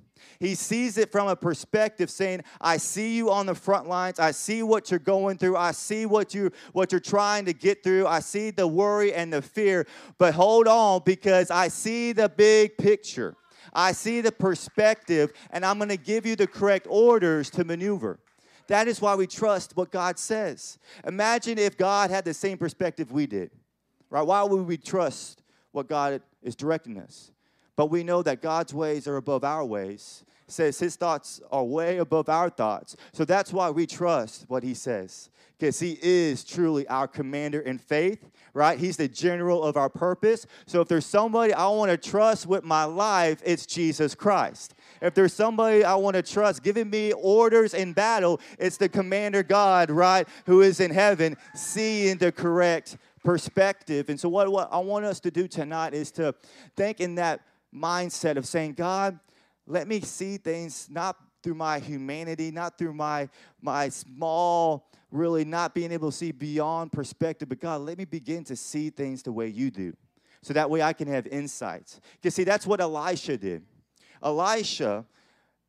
He 0.40 0.54
sees 0.54 0.98
it 0.98 1.10
from 1.10 1.26
a 1.26 1.34
perspective 1.34 2.10
saying, 2.10 2.42
I 2.60 2.76
see 2.76 3.16
you 3.16 3.30
on 3.30 3.46
the 3.46 3.56
front 3.56 3.88
lines. 3.88 4.20
I 4.20 4.30
see 4.30 4.62
what 4.62 4.90
you're 4.90 5.00
going 5.00 5.36
through. 5.36 5.56
I 5.56 5.72
see 5.72 6.06
what 6.06 6.32
you 6.32 6.52
what 6.72 6.92
you're 6.92 7.00
trying 7.00 7.44
to 7.46 7.52
get 7.52 7.82
through. 7.82 8.06
I 8.06 8.20
see 8.20 8.50
the 8.50 8.66
worry 8.66 9.12
and 9.12 9.32
the 9.32 9.42
fear. 9.42 9.86
But 10.16 10.34
hold 10.34 10.68
on 10.68 11.02
because 11.04 11.50
I 11.50 11.68
see 11.68 12.12
the 12.12 12.28
big 12.28 12.78
picture. 12.78 13.34
I 13.72 13.92
see 13.92 14.20
the 14.20 14.32
perspective, 14.32 15.32
and 15.50 15.64
I'm 15.64 15.78
going 15.78 15.88
to 15.90 15.96
give 15.96 16.26
you 16.26 16.36
the 16.36 16.46
correct 16.46 16.86
orders 16.88 17.50
to 17.50 17.64
maneuver. 17.64 18.18
That 18.66 18.88
is 18.88 19.00
why 19.00 19.14
we 19.14 19.26
trust 19.26 19.76
what 19.76 19.90
God 19.90 20.18
says. 20.18 20.78
Imagine 21.06 21.58
if 21.58 21.76
God 21.76 22.10
had 22.10 22.24
the 22.24 22.34
same 22.34 22.58
perspective 22.58 23.10
we 23.12 23.26
did, 23.26 23.50
right? 24.10 24.22
Why 24.22 24.42
would 24.42 24.66
we 24.66 24.76
trust 24.76 25.42
what 25.72 25.88
God 25.88 26.20
is 26.42 26.54
directing 26.54 26.98
us? 26.98 27.32
but 27.78 27.92
we 27.92 28.02
know 28.02 28.24
that 28.24 28.42
God's 28.42 28.74
ways 28.74 29.06
are 29.06 29.18
above 29.18 29.44
our 29.44 29.64
ways. 29.64 30.24
Says 30.48 30.80
his 30.80 30.96
thoughts 30.96 31.40
are 31.52 31.62
way 31.62 31.98
above 31.98 32.28
our 32.28 32.50
thoughts. 32.50 32.96
So 33.12 33.24
that's 33.24 33.52
why 33.52 33.70
we 33.70 33.86
trust 33.86 34.46
what 34.48 34.64
he 34.64 34.74
says 34.74 35.30
because 35.58 35.80
he 35.80 35.98
is 36.02 36.44
truly 36.44 36.86
our 36.86 37.08
commander 37.08 37.60
in 37.60 37.78
faith, 37.78 38.30
right? 38.54 38.78
He's 38.78 38.96
the 38.96 39.08
general 39.08 39.64
of 39.64 39.76
our 39.76 39.88
purpose. 39.88 40.46
So 40.66 40.80
if 40.80 40.88
there's 40.88 41.06
somebody 41.06 41.52
I 41.52 41.66
want 41.68 41.90
to 41.90 41.96
trust 41.96 42.46
with 42.46 42.62
my 42.62 42.84
life, 42.84 43.42
it's 43.44 43.66
Jesus 43.66 44.14
Christ. 44.14 44.74
If 45.02 45.14
there's 45.14 45.32
somebody 45.32 45.84
I 45.84 45.96
want 45.96 46.14
to 46.14 46.22
trust 46.22 46.62
giving 46.62 46.90
me 46.90 47.12
orders 47.12 47.74
in 47.74 47.92
battle, 47.92 48.40
it's 48.58 48.76
the 48.76 48.88
commander 48.88 49.42
God, 49.42 49.90
right, 49.90 50.28
who 50.46 50.62
is 50.62 50.78
in 50.78 50.92
heaven, 50.92 51.36
seeing 51.54 52.18
the 52.18 52.30
correct 52.30 52.96
perspective. 53.24 54.08
And 54.08 54.18
so, 54.18 54.28
what, 54.28 54.50
what 54.50 54.68
I 54.72 54.78
want 54.78 55.04
us 55.04 55.18
to 55.20 55.30
do 55.30 55.48
tonight 55.48 55.92
is 55.92 56.12
to 56.12 56.34
think 56.76 57.00
in 57.00 57.16
that 57.16 57.40
mindset 57.74 58.36
of 58.36 58.46
saying, 58.46 58.74
God, 58.74 59.18
let 59.66 59.88
me 59.88 60.00
see 60.00 60.36
things 60.36 60.88
not 60.90 61.16
through 61.42 61.54
my 61.54 61.78
humanity, 61.78 62.50
not 62.50 62.78
through 62.78 62.94
my, 62.94 63.28
my 63.60 63.88
small 63.88 64.88
really 65.10 65.44
not 65.44 65.74
being 65.74 65.92
able 65.92 66.10
to 66.10 66.16
see 66.16 66.32
beyond 66.32 66.92
perspective, 66.92 67.48
but 67.48 67.60
God, 67.60 67.80
let 67.80 67.98
me 67.98 68.04
begin 68.04 68.44
to 68.44 68.56
see 68.56 68.90
things 68.90 69.22
the 69.22 69.32
way 69.32 69.48
you 69.48 69.70
do. 69.70 69.96
So 70.42 70.54
that 70.54 70.70
way 70.70 70.82
I 70.82 70.92
can 70.92 71.08
have 71.08 71.26
insights. 71.26 72.00
You 72.22 72.30
see, 72.30 72.44
that's 72.44 72.66
what 72.66 72.80
Elisha 72.80 73.36
did. 73.36 73.64
Elisha, 74.22 75.04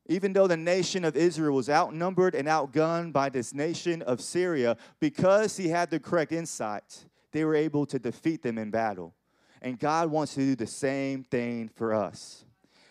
even 0.07 0.33
though 0.33 0.47
the 0.47 0.57
nation 0.57 1.05
of 1.05 1.15
Israel 1.15 1.55
was 1.55 1.69
outnumbered 1.69 2.35
and 2.35 2.47
outgunned 2.47 3.13
by 3.13 3.29
this 3.29 3.53
nation 3.53 4.01
of 4.01 4.21
Syria, 4.21 4.77
because 4.99 5.57
he 5.57 5.69
had 5.69 5.89
the 5.89 5.99
correct 5.99 6.31
insights, 6.31 7.05
they 7.31 7.45
were 7.45 7.55
able 7.55 7.85
to 7.85 7.99
defeat 7.99 8.41
them 8.41 8.57
in 8.57 8.71
battle. 8.71 9.13
And 9.61 9.77
God 9.77 10.09
wants 10.09 10.35
to 10.35 10.41
do 10.41 10.55
the 10.55 10.67
same 10.67 11.23
thing 11.23 11.69
for 11.75 11.93
us 11.93 12.45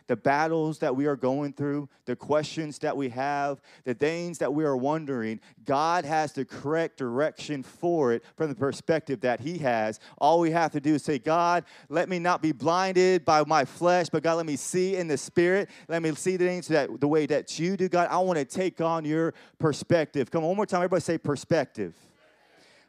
the 0.09 0.17
battles 0.17 0.79
that 0.79 0.97
we 0.97 1.07
are 1.07 1.15
going 1.15 1.53
through, 1.53 1.89
the 2.07 2.17
questions 2.17 2.79
that 2.81 2.97
we 2.97 3.11
have, 3.11 3.61
the 3.85 3.95
things 3.95 4.39
that 4.39 4.53
we 4.53 4.65
are 4.65 4.77
wondering, 4.77 5.39
God 5.65 6.05
has 6.05 6.33
the 6.33 6.45
correct 6.45 6.97
direction 6.97 7.63
for 7.63 8.13
it 8.13 8.25
from 8.37 8.49
the 8.49 8.55
perspective 8.55 9.21
that 9.21 9.39
He 9.41 9.59
has. 9.59 10.01
All 10.19 10.41
we 10.41 10.51
have 10.51 10.73
to 10.73 10.81
do 10.81 10.95
is 10.95 11.05
say, 11.05 11.19
God, 11.19 11.65
let 11.89 12.09
me 12.09 12.19
not 12.19 12.43
be 12.43 12.53
blinded 12.53 13.25
by 13.25 13.45
my 13.45 13.65
flesh, 13.65 14.09
but 14.11 14.23
God, 14.23 14.35
let 14.35 14.47
me 14.47 14.57
see 14.57 14.97
in 14.97 15.07
the 15.07 15.19
Spirit. 15.19 15.69
Let 15.89 16.03
me 16.03 16.15
see 16.15 16.37
things 16.39 16.67
that, 16.69 17.01
the 17.01 17.09
way 17.09 17.27
that 17.27 17.59
you 17.59 17.77
do, 17.77 17.89
God. 17.89 18.09
I 18.11 18.19
want 18.19 18.39
to 18.39 18.45
take 18.47 18.81
on 18.81 19.05
your 19.05 19.35
perspective. 19.59 20.31
Come 20.31 20.43
on, 20.43 20.49
one 20.49 20.57
more 20.57 20.67
time. 20.67 20.79
Everybody 20.79 21.03
say 21.03 21.19
perspective. 21.19 21.95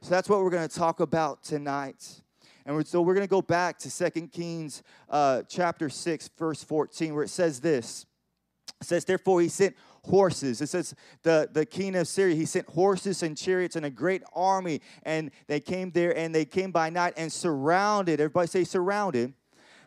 So 0.02 0.10
that's 0.12 0.30
what 0.30 0.40
we're 0.40 0.50
going 0.50 0.68
to 0.68 0.74
talk 0.74 1.02
about 1.02 1.44
tonight. 1.44 2.22
And 2.70 2.88
so 2.88 3.02
we're 3.02 3.16
going 3.16 3.26
to 3.26 3.30
go 3.30 3.42
back 3.42 3.80
to 3.80 3.90
Second 3.90 4.32
Kings 4.32 4.84
uh, 5.10 5.42
chapter 5.50 5.90
6, 5.90 6.30
verse 6.38 6.64
14, 6.64 7.16
where 7.16 7.24
it 7.24 7.30
says 7.30 7.60
this. 7.60 8.06
It 8.80 8.86
says, 8.86 9.06
Therefore, 9.06 9.42
he 9.42 9.50
sent 9.50 9.76
horses. 10.04 10.62
It 10.62 10.70
says, 10.70 10.94
the, 11.24 11.50
the 11.52 11.66
king 11.66 11.96
of 11.96 12.08
Syria, 12.08 12.36
he 12.36 12.46
sent 12.46 12.70
horses 12.70 13.24
and 13.24 13.36
chariots 13.36 13.76
and 13.76 13.88
a 13.88 13.90
great 13.90 14.22
army. 14.36 14.82
And 15.02 15.32
they 15.48 15.60
came 15.60 15.90
there 15.90 16.16
and 16.16 16.34
they 16.34 16.46
came 16.46 16.70
by 16.70 16.92
night 16.92 17.16
and 17.18 17.34
surrounded. 17.34 18.22
Everybody 18.22 18.48
say, 18.48 18.64
surrounded. 18.66 19.34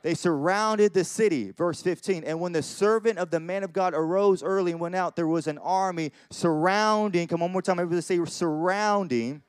They 0.03 0.15
surrounded 0.15 0.93
the 0.93 1.05
city. 1.05 1.53
Verse 1.53 1.81
15. 1.83 2.25
And 2.25 2.41
when 2.41 2.51
the 2.51 2.65
servant 2.65 3.17
of 3.17 3.31
the 3.31 3.39
man 3.39 3.62
of 3.62 3.73
God 3.73 3.95
arose 3.95 4.43
early 4.43 4.73
and 4.73 4.81
went 4.81 4.97
out, 4.97 5.15
there 5.15 5.29
was 5.29 5.47
an 5.47 5.59
army 5.59 6.11
surrounding. 6.31 7.29
Come 7.29 7.45
on, 7.45 7.51
one 7.51 7.53
more 7.53 7.62
time. 7.62 7.79
Everybody 7.79 8.03
say, 8.03 8.19
surrounding 8.25 9.45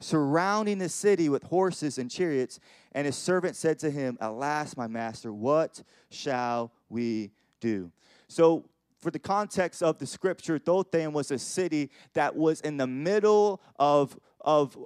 surrounding 0.00 0.78
the 0.78 0.88
city 0.88 1.28
with 1.28 1.42
horses 1.44 1.98
and 1.98 2.10
chariots. 2.10 2.60
And 2.92 3.06
his 3.06 3.16
servant 3.16 3.56
said 3.56 3.78
to 3.80 3.90
him, 3.90 4.16
Alas, 4.20 4.76
my 4.76 4.86
master, 4.86 5.32
what 5.32 5.82
shall 6.10 6.72
we 6.88 7.30
do? 7.60 7.90
So, 8.28 8.64
for 8.98 9.10
the 9.10 9.18
context 9.18 9.82
of 9.82 9.98
the 9.98 10.06
scripture, 10.06 10.58
Dothan 10.58 11.12
was 11.12 11.30
a 11.30 11.38
city 11.38 11.90
that 12.14 12.34
was 12.34 12.60
in 12.62 12.76
the 12.76 12.86
middle 12.86 13.60
of, 13.78 14.18
of 14.40 14.76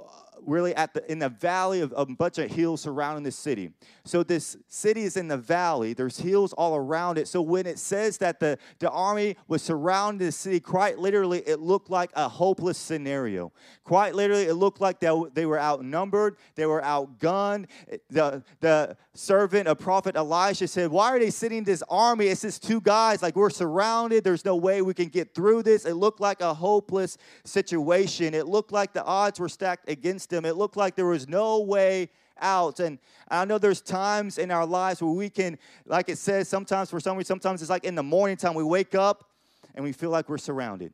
really 0.47 0.75
at 0.75 0.95
the 0.95 1.11
in 1.11 1.19
the 1.19 1.29
valley 1.29 1.81
of, 1.81 1.93
a 1.97 2.07
bunch 2.07 2.39
of 2.39 2.51
hills 2.51 2.83
surrounding 2.83 3.25
the 3.25 3.33
city. 3.33 3.73
So 4.05 4.23
this 4.23 4.57
city 4.69 5.03
is 5.03 5.17
in 5.17 5.29
the 5.29 5.37
valley. 5.37 5.93
There's 5.93 6.19
hills 6.19 6.53
all 6.55 6.77
around 6.77 7.19
it. 7.19 7.29
So 7.29 7.43
when 7.43 7.67
it 7.67 7.79
says 7.79 8.19
that 8.19 8.41
the, 8.41 8.59
the 8.79 8.91
army 8.91 9.37
was 9.49 9.63
surrounding 9.63 10.27
the 10.27 10.33
city, 10.33 10.61
quite 10.61 10.99
literally, 10.99 11.41
it 11.47 11.61
looked 11.61 11.91
like 11.91 12.11
a 12.15 12.29
hopeless 12.29 12.79
scenario. 12.79 13.53
Quite 13.85 14.15
literally, 14.15 14.45
it 14.45 14.55
looked 14.55 14.81
like 14.81 15.01
they, 15.01 15.11
they 15.35 15.47
were 15.47 15.61
outnumbered, 15.61 16.37
they 16.55 16.67
were 16.67 16.81
outgunned. 16.81 17.67
The, 18.09 18.43
the 18.61 18.97
servant 19.15 19.69
of 19.69 19.79
prophet 19.79 20.17
Elisha 20.17 20.67
said, 20.69 20.91
Why 20.91 21.11
are 21.11 21.19
they 21.19 21.31
sitting 21.31 21.65
this 21.65 21.83
army? 21.89 22.27
It's 22.27 22.43
just 22.43 22.63
two 22.63 22.81
guys, 22.81 23.23
like 23.23 23.37
we're 23.37 23.51
surrounded. 23.51 24.25
There's 24.25 24.45
no 24.45 24.57
way 24.57 24.83
we 24.83 24.95
can 24.95 25.09
get 25.09 25.35
through 25.35 25.63
this. 25.65 25.85
It 25.85 25.95
looked 25.95 26.21
like 26.21 26.41
a 26.41 26.55
hopeless 26.55 27.19
situation. 27.45 28.35
It 28.35 28.47
looked 28.47 28.73
like 28.73 28.93
the 28.93 29.05
odds 29.05 29.39
were 29.39 29.49
stacked 29.49 29.89
against 29.89 30.30
It 30.33 30.57
looked 30.57 30.77
like 30.77 30.97
there 30.97 31.07
was 31.07 31.29
no 31.29 31.61
way 31.61 32.11
out. 32.41 32.81
And 32.81 32.99
I 33.29 33.45
know 33.45 33.59
there's 33.59 33.81
times 33.81 34.39
in 34.39 34.51
our 34.51 34.67
lives 34.67 35.03
where 35.03 35.13
we 35.13 35.29
can, 35.31 35.59
like 35.87 36.09
it 36.09 36.19
says, 36.19 36.49
sometimes 36.49 36.91
for 36.91 37.01
some 37.01 37.17
reason, 37.17 37.27
sometimes 37.27 37.61
it's 37.61 37.71
like 37.71 37.85
in 37.85 37.95
the 37.95 38.03
morning 38.03 38.37
time 38.37 38.55
we 38.55 38.65
wake 38.65 38.95
up 38.95 39.31
and 39.75 39.85
we 39.85 39.93
feel 39.93 40.11
like 40.11 40.29
we're 40.29 40.39
surrounded 40.39 40.93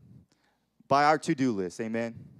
by 0.88 1.04
our 1.04 1.18
to 1.18 1.34
do 1.34 1.52
list. 1.52 1.80
Amen 1.80 2.35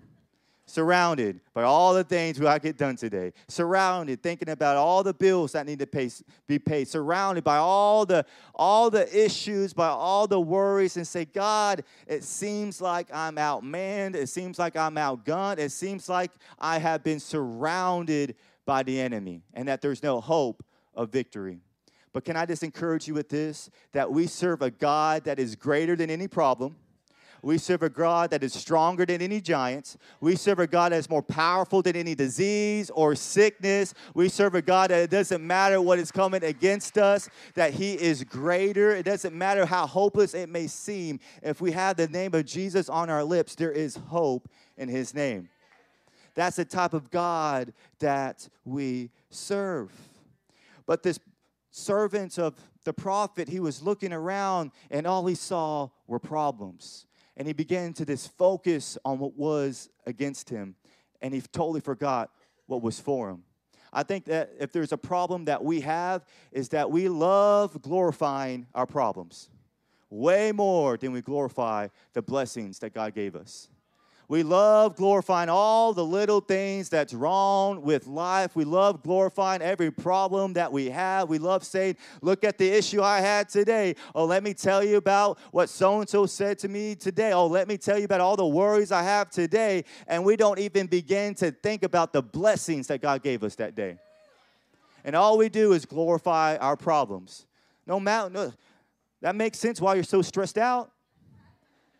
surrounded 0.67 1.41
by 1.55 1.63
all 1.63 1.95
the 1.95 2.03
things 2.05 2.41
we 2.41 2.47
I 2.47 2.59
get 2.59 2.77
done 2.77 2.97
today, 2.97 3.33
surrounded 3.49 4.23
thinking 4.23 4.49
about 4.49 4.77
all 4.77 5.03
the 5.03 5.15
bills 5.15 5.53
that 5.53 5.65
need 5.65 5.79
to 5.79 5.87
pay, 5.87 6.11
be 6.47 6.59
paid, 6.59 6.89
surrounded 6.89 7.45
by 7.45 7.57
all 7.57 8.05
the 8.05 8.27
all 8.55 8.91
the 8.91 9.25
issues, 9.25 9.73
by 9.73 9.87
all 9.87 10.27
the 10.27 10.41
worries, 10.41 10.97
and 10.97 11.07
say, 11.07 11.25
God, 11.25 11.85
it 12.07 12.25
seems 12.25 12.81
like 12.81 13.09
I'm 13.13 13.37
outmanned, 13.37 14.17
it 14.17 14.29
seems 14.29 14.59
like 14.59 14.77
I'm 14.77 14.97
outgunned, 14.97 15.59
it 15.59 15.71
seems 15.71 16.09
like 16.09 16.33
I 16.59 16.79
have 16.79 17.05
been 17.05 17.21
surrounded 17.21 18.35
by 18.65 18.83
the 18.83 19.01
enemy, 19.01 19.43
and 19.55 19.69
that 19.69 19.81
there's 19.81 20.03
no 20.03 20.21
hope 20.21 20.65
of 20.95 21.11
victory. 21.11 21.61
But 22.13 22.25
can 22.25 22.37
I 22.37 22.47
just 22.47 22.63
encourage 22.63 23.07
you 23.07 23.15
with 23.15 23.29
this? 23.29 23.71
That 23.93 24.11
we 24.11 24.27
serve 24.27 24.63
a 24.63 24.71
God 24.71 25.25
that 25.25 25.39
is 25.39 25.55
greater 25.55 25.95
than 25.95 26.11
any 26.11 26.27
problem 26.27 26.77
we 27.47 27.59
serve 27.59 27.85
a 27.85 27.88
God 27.88 28.31
that 28.31 28.43
is 28.43 28.53
stronger 28.53 29.07
than 29.07 29.23
any 29.23 29.41
giants. 29.41 29.97
We 30.21 30.35
serve 30.35 30.59
a 30.59 30.67
God 30.67 30.91
that 30.91 30.97
is 30.97 31.09
more 31.09 31.23
powerful 31.23 31.81
than 31.81 31.95
any 31.95 32.17
disease 32.17 32.91
or 32.91 33.15
sickness. 33.15 33.95
We 34.15 34.29
serve 34.29 34.57
a 34.57 34.62
God 34.62 34.91
that 34.91 34.99
it 34.99 35.11
doesn't 35.11 35.47
matter 35.47 35.81
what 35.81 36.00
is 36.00 36.11
coming 36.11 36.43
against 36.43 36.99
us, 36.99 37.31
that 37.55 37.73
He 37.73 37.93
is 37.93 38.25
greater. 38.25 38.91
It 38.91 39.05
doesn't 39.05 39.33
matter 39.33 39.65
how 39.65 39.87
hopeless 39.87 40.35
it 40.35 40.49
may 40.49 40.67
seem. 40.67 41.21
If 41.41 41.61
we 41.61 41.71
have 41.71 41.97
the 41.97 42.09
name 42.09 42.35
of 42.35 42.47
Jesus 42.47 42.88
on 42.88 43.11
our 43.11 43.23
lips, 43.23 43.55
there 43.55 43.71
is 43.71 43.95
hope 43.95 44.49
in 44.76 44.88
His 44.88 45.15
name. 45.15 45.49
That's 46.35 46.57
the 46.57 46.65
type 46.65 46.95
of 46.95 47.12
God 47.12 47.73
that 48.00 48.49
we 48.65 49.11
serve. 49.31 49.93
But 50.85 51.05
this 51.05 51.21
servant 51.71 52.41
of 52.41 52.57
the 52.83 52.93
prophet, 52.93 53.49
he 53.49 53.61
was 53.61 53.83
looking 53.85 54.12
around 54.12 54.73
and 54.91 55.07
all 55.07 55.26
he 55.26 55.37
saw 55.37 55.91
were 56.09 56.19
problems 56.19 57.07
and 57.37 57.47
he 57.47 57.52
began 57.52 57.93
to 57.95 58.05
just 58.05 58.37
focus 58.37 58.97
on 59.05 59.19
what 59.19 59.37
was 59.37 59.88
against 60.07 60.49
him 60.50 60.75
and 61.23 61.35
he 61.35 61.40
totally 61.40 61.81
forgot 61.81 62.31
what 62.66 62.83
was 62.83 63.00
for 63.00 63.31
him. 63.31 63.43
I 63.93 64.02
think 64.02 64.26
that 64.26 64.52
if 64.59 64.73
there's 64.73 64.93
a 64.93 64.99
problem 64.99 65.47
that 65.47 65.64
we 65.64 65.81
have 65.81 66.25
is 66.52 66.71
that 66.71 66.90
we 66.90 67.09
love 67.09 67.81
glorifying 67.81 68.66
our 68.75 68.87
problems 68.87 69.49
way 70.11 70.52
more 70.52 70.97
than 70.97 71.12
we 71.12 71.21
glorify 71.21 71.88
the 72.12 72.23
blessings 72.23 72.78
that 72.78 72.95
god 72.95 73.14
gave 73.14 73.35
us 73.35 73.69
we 74.28 74.42
love 74.42 74.97
glorifying 74.97 75.49
all 75.49 75.92
the 75.92 76.04
little 76.04 76.40
things 76.40 76.88
that's 76.88 77.14
wrong 77.14 77.83
with 77.83 78.09
life. 78.09 78.56
We 78.56 78.64
love 78.64 79.02
glorifying 79.02 79.62
every 79.62 79.92
problem 79.92 80.54
that 80.54 80.73
we 80.73 80.90
have. 80.90 81.28
We 81.28 81.38
love 81.38 81.64
saying, 81.64 81.97
Look 82.23 82.42
at 82.42 82.59
the 82.59 82.68
issue 82.68 83.02
I 83.02 83.21
had 83.21 83.49
today. 83.49 83.95
Oh, 84.16 84.25
let 84.25 84.42
me 84.42 84.52
tell 84.52 84.83
you 84.83 84.97
about 84.97 85.38
what 85.52 85.68
so 85.68 86.00
and 86.00 86.09
so 86.09 86.26
said 86.26 86.59
to 86.61 86.68
me 86.68 86.97
today. 86.97 87.33
Oh, 87.33 87.47
let 87.47 87.68
me 87.68 87.76
tell 87.76 87.99
you 87.99 88.04
about 88.04 88.21
all 88.21 88.35
the 88.35 88.47
worries 88.47 88.90
I 88.90 89.04
have 89.04 89.30
today. 89.30 89.85
And 90.09 90.25
we 90.25 90.35
don't 90.37 90.59
even 90.59 90.88
begin 90.88 91.35
to 91.37 91.52
think 91.52 91.85
about 91.85 92.12
the 92.12 92.23
blessings 92.23 92.88
that 92.88 93.00
God 93.00 93.23
gave 93.23 93.45
us 93.45 93.54
that 93.56 93.76
day. 93.76 93.97
And 95.04 95.14
all 95.14 95.38
we 95.38 95.49
do 95.49 95.73
is 95.73 95.87
glorify 95.87 96.56
our 96.56 96.76
problems. 96.76 97.47
No 97.87 98.00
matter, 98.00 98.28
no, 98.28 98.52
that 99.21 99.37
makes 99.37 99.61
sense 99.61 99.80
why 99.80 99.95
you're 99.95 100.02
so 100.02 100.21
stressed 100.21 100.59
out. 100.59 100.90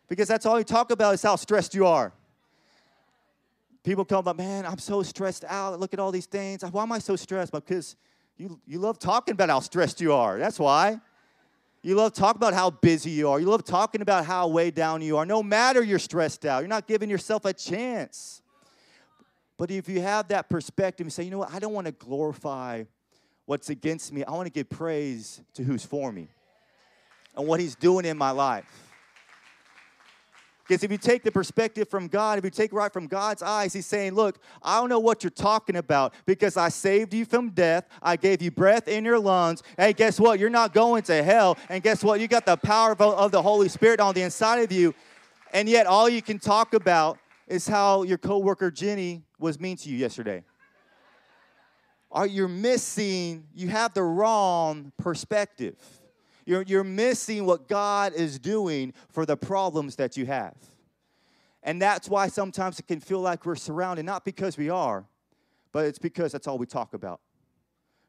Because 0.07 0.27
that's 0.27 0.45
all 0.45 0.57
you 0.57 0.63
talk 0.63 0.91
about 0.91 1.13
is 1.13 1.21
how 1.21 1.35
stressed 1.35 1.75
you 1.75 1.85
are. 1.85 2.13
People 3.83 4.05
come 4.05 4.27
up, 4.27 4.37
man, 4.37 4.65
I'm 4.65 4.79
so 4.79 5.03
stressed 5.03 5.45
out. 5.45 5.79
Look 5.79 5.93
at 5.93 5.99
all 5.99 6.11
these 6.11 6.25
things. 6.25 6.61
Why 6.63 6.83
am 6.83 6.91
I 6.91 6.99
so 6.99 7.15
stressed? 7.15 7.51
Because 7.51 7.95
you, 8.37 8.59
you 8.67 8.79
love 8.79 8.99
talking 8.99 9.33
about 9.33 9.49
how 9.49 9.59
stressed 9.59 10.01
you 10.01 10.13
are. 10.13 10.37
That's 10.37 10.59
why. 10.59 10.99
You 11.81 11.95
love 11.95 12.13
talking 12.13 12.37
about 12.37 12.53
how 12.53 12.69
busy 12.69 13.11
you 13.11 13.29
are. 13.29 13.39
You 13.39 13.45
love 13.45 13.63
talking 13.63 14.01
about 14.01 14.25
how 14.25 14.47
way 14.47 14.71
down 14.71 15.01
you 15.01 15.17
are. 15.17 15.25
No 15.25 15.41
matter 15.41 15.81
you're 15.81 15.99
stressed 15.99 16.45
out, 16.45 16.59
you're 16.59 16.67
not 16.67 16.87
giving 16.87 17.09
yourself 17.09 17.45
a 17.45 17.53
chance. 17.53 18.41
But 19.57 19.71
if 19.71 19.87
you 19.87 20.01
have 20.01 20.27
that 20.27 20.49
perspective, 20.49 21.07
you 21.07 21.11
say, 21.11 21.23
you 21.23 21.31
know 21.31 21.39
what, 21.39 21.53
I 21.53 21.59
don't 21.59 21.73
want 21.73 21.87
to 21.87 21.93
glorify 21.93 22.83
what's 23.45 23.69
against 23.69 24.11
me. 24.11 24.23
I 24.23 24.31
want 24.31 24.47
to 24.47 24.51
give 24.51 24.69
praise 24.69 25.41
to 25.53 25.63
who's 25.63 25.85
for 25.85 26.11
me 26.11 26.27
and 27.35 27.47
what 27.47 27.59
he's 27.59 27.75
doing 27.75 28.05
in 28.05 28.17
my 28.17 28.31
life. 28.31 28.86
Because 30.67 30.83
if 30.83 30.91
you 30.91 30.97
take 30.97 31.23
the 31.23 31.31
perspective 31.31 31.87
from 31.87 32.07
God, 32.07 32.37
if 32.37 32.43
you 32.43 32.49
take 32.49 32.73
right 32.73 32.91
from 32.91 33.07
God's 33.07 33.41
eyes, 33.41 33.73
He's 33.73 33.85
saying, 33.85 34.13
Look, 34.13 34.39
I 34.61 34.79
don't 34.79 34.89
know 34.89 34.99
what 34.99 35.23
you're 35.23 35.31
talking 35.31 35.77
about 35.77 36.13
because 36.25 36.57
I 36.57 36.69
saved 36.69 37.13
you 37.13 37.23
from 37.23 37.51
death. 37.51 37.85
I 38.01 38.17
gave 38.17 38.41
you 38.41 38.51
breath 38.51 38.87
in 38.87 39.05
your 39.05 39.19
lungs. 39.19 39.63
Hey, 39.77 39.93
guess 39.93 40.19
what? 40.19 40.39
You're 40.39 40.49
not 40.49 40.73
going 40.73 41.03
to 41.03 41.23
hell. 41.23 41.57
And 41.69 41.81
guess 41.81 42.03
what? 42.03 42.19
You 42.19 42.27
got 42.27 42.45
the 42.45 42.57
power 42.57 42.91
of 43.01 43.31
the 43.31 43.41
Holy 43.41 43.69
Spirit 43.69 43.99
on 43.99 44.13
the 44.13 44.23
inside 44.23 44.57
of 44.57 44.71
you. 44.71 44.93
And 45.53 45.69
yet, 45.69 45.85
all 45.85 46.09
you 46.09 46.21
can 46.21 46.39
talk 46.39 46.73
about 46.73 47.17
is 47.47 47.65
how 47.67 48.03
your 48.03 48.17
coworker 48.17 48.69
Jenny 48.69 49.23
was 49.39 49.59
mean 49.59 49.77
to 49.77 49.89
you 49.89 49.97
yesterday. 49.97 50.43
Are 52.11 52.27
you 52.27 52.47
missing? 52.47 53.47
You 53.55 53.69
have 53.69 53.93
the 53.93 54.03
wrong 54.03 54.91
perspective. 54.97 55.77
You're, 56.47 56.61
you're 56.61 56.85
missing 56.85 57.45
what 57.45 57.67
God 57.67 58.13
is 58.13 58.39
doing 58.39 58.93
for 59.09 59.25
the 59.25 59.35
problems 59.35 59.97
that 59.97 60.15
you 60.15 60.25
have. 60.27 60.55
And 61.61 61.81
that's 61.81 62.07
why 62.07 62.29
sometimes 62.29 62.79
it 62.79 62.87
can 62.87 63.01
feel 63.01 63.19
like 63.19 63.45
we're 63.45 63.57
surrounded, 63.57 64.05
not 64.05 64.23
because 64.23 64.57
we 64.57 64.69
are, 64.69 65.05
but 65.73 65.85
it's 65.85 65.99
because 65.99 66.31
that's 66.31 66.47
all 66.47 66.57
we 66.57 66.65
talk 66.65 66.93
about. 66.93 67.19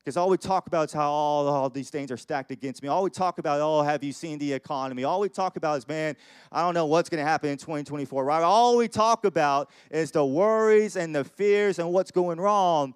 Because 0.04 0.16
all 0.16 0.30
we 0.30 0.37
talk 0.37 0.68
about 0.68 0.85
is 0.85 0.92
how 0.92 1.11
all, 1.11 1.49
all 1.49 1.68
these 1.68 1.90
things 1.90 2.12
are 2.12 2.16
stacked 2.16 2.52
against 2.52 2.80
me. 2.80 2.88
All 2.88 3.02
we 3.02 3.11
talk 3.11 3.40
about, 3.40 3.61
oh, 3.61 3.83
have 3.83 4.04
you 4.04 4.12
seen 4.12 4.38
the 4.38 4.52
economy? 4.52 5.02
All 5.02 5.18
we 5.18 5.28
talk 5.28 5.57
about 5.57 5.76
is, 5.78 5.88
man, 5.88 6.14
I 6.52 6.62
don't 6.62 6.75
know 6.75 6.87
what's 6.87 7.09
going 7.09 7.23
to 7.23 7.28
happen 7.28 7.50
in 7.50 7.59
2024, 7.59 8.25
right? 8.25 8.42
All 8.45 8.76
we 8.76 8.87
talk 8.87 9.25
about 9.25 9.68
is 9.90 10.12
the 10.12 10.25
worries 10.25 10.95
and 10.95 11.12
the 11.12 11.25
fears 11.25 11.80
and 11.80 11.92
what's 11.92 12.12
going 12.12 12.38
wrong, 12.38 12.95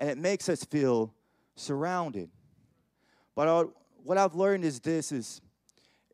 and 0.00 0.10
it 0.10 0.18
makes 0.18 0.48
us 0.48 0.64
feel 0.64 1.14
surrounded. 1.54 2.28
But 3.36 3.72
what 4.04 4.18
I've 4.18 4.34
learned 4.34 4.64
is 4.64 4.80
this 4.80 5.12
is, 5.12 5.40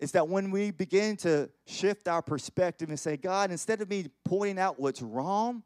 is 0.00 0.12
that 0.12 0.28
when 0.28 0.50
we 0.50 0.70
begin 0.70 1.16
to 1.18 1.48
shift 1.66 2.08
our 2.08 2.22
perspective 2.22 2.88
and 2.88 2.98
say, 2.98 3.16
God, 3.16 3.50
instead 3.50 3.80
of 3.80 3.88
me 3.88 4.06
pointing 4.24 4.58
out 4.58 4.78
what's 4.78 5.02
wrong, 5.02 5.62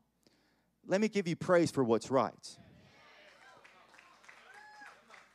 let 0.86 1.00
me 1.00 1.08
give 1.08 1.26
you 1.26 1.36
praise 1.36 1.70
for 1.70 1.84
what's 1.84 2.10
right. 2.10 2.56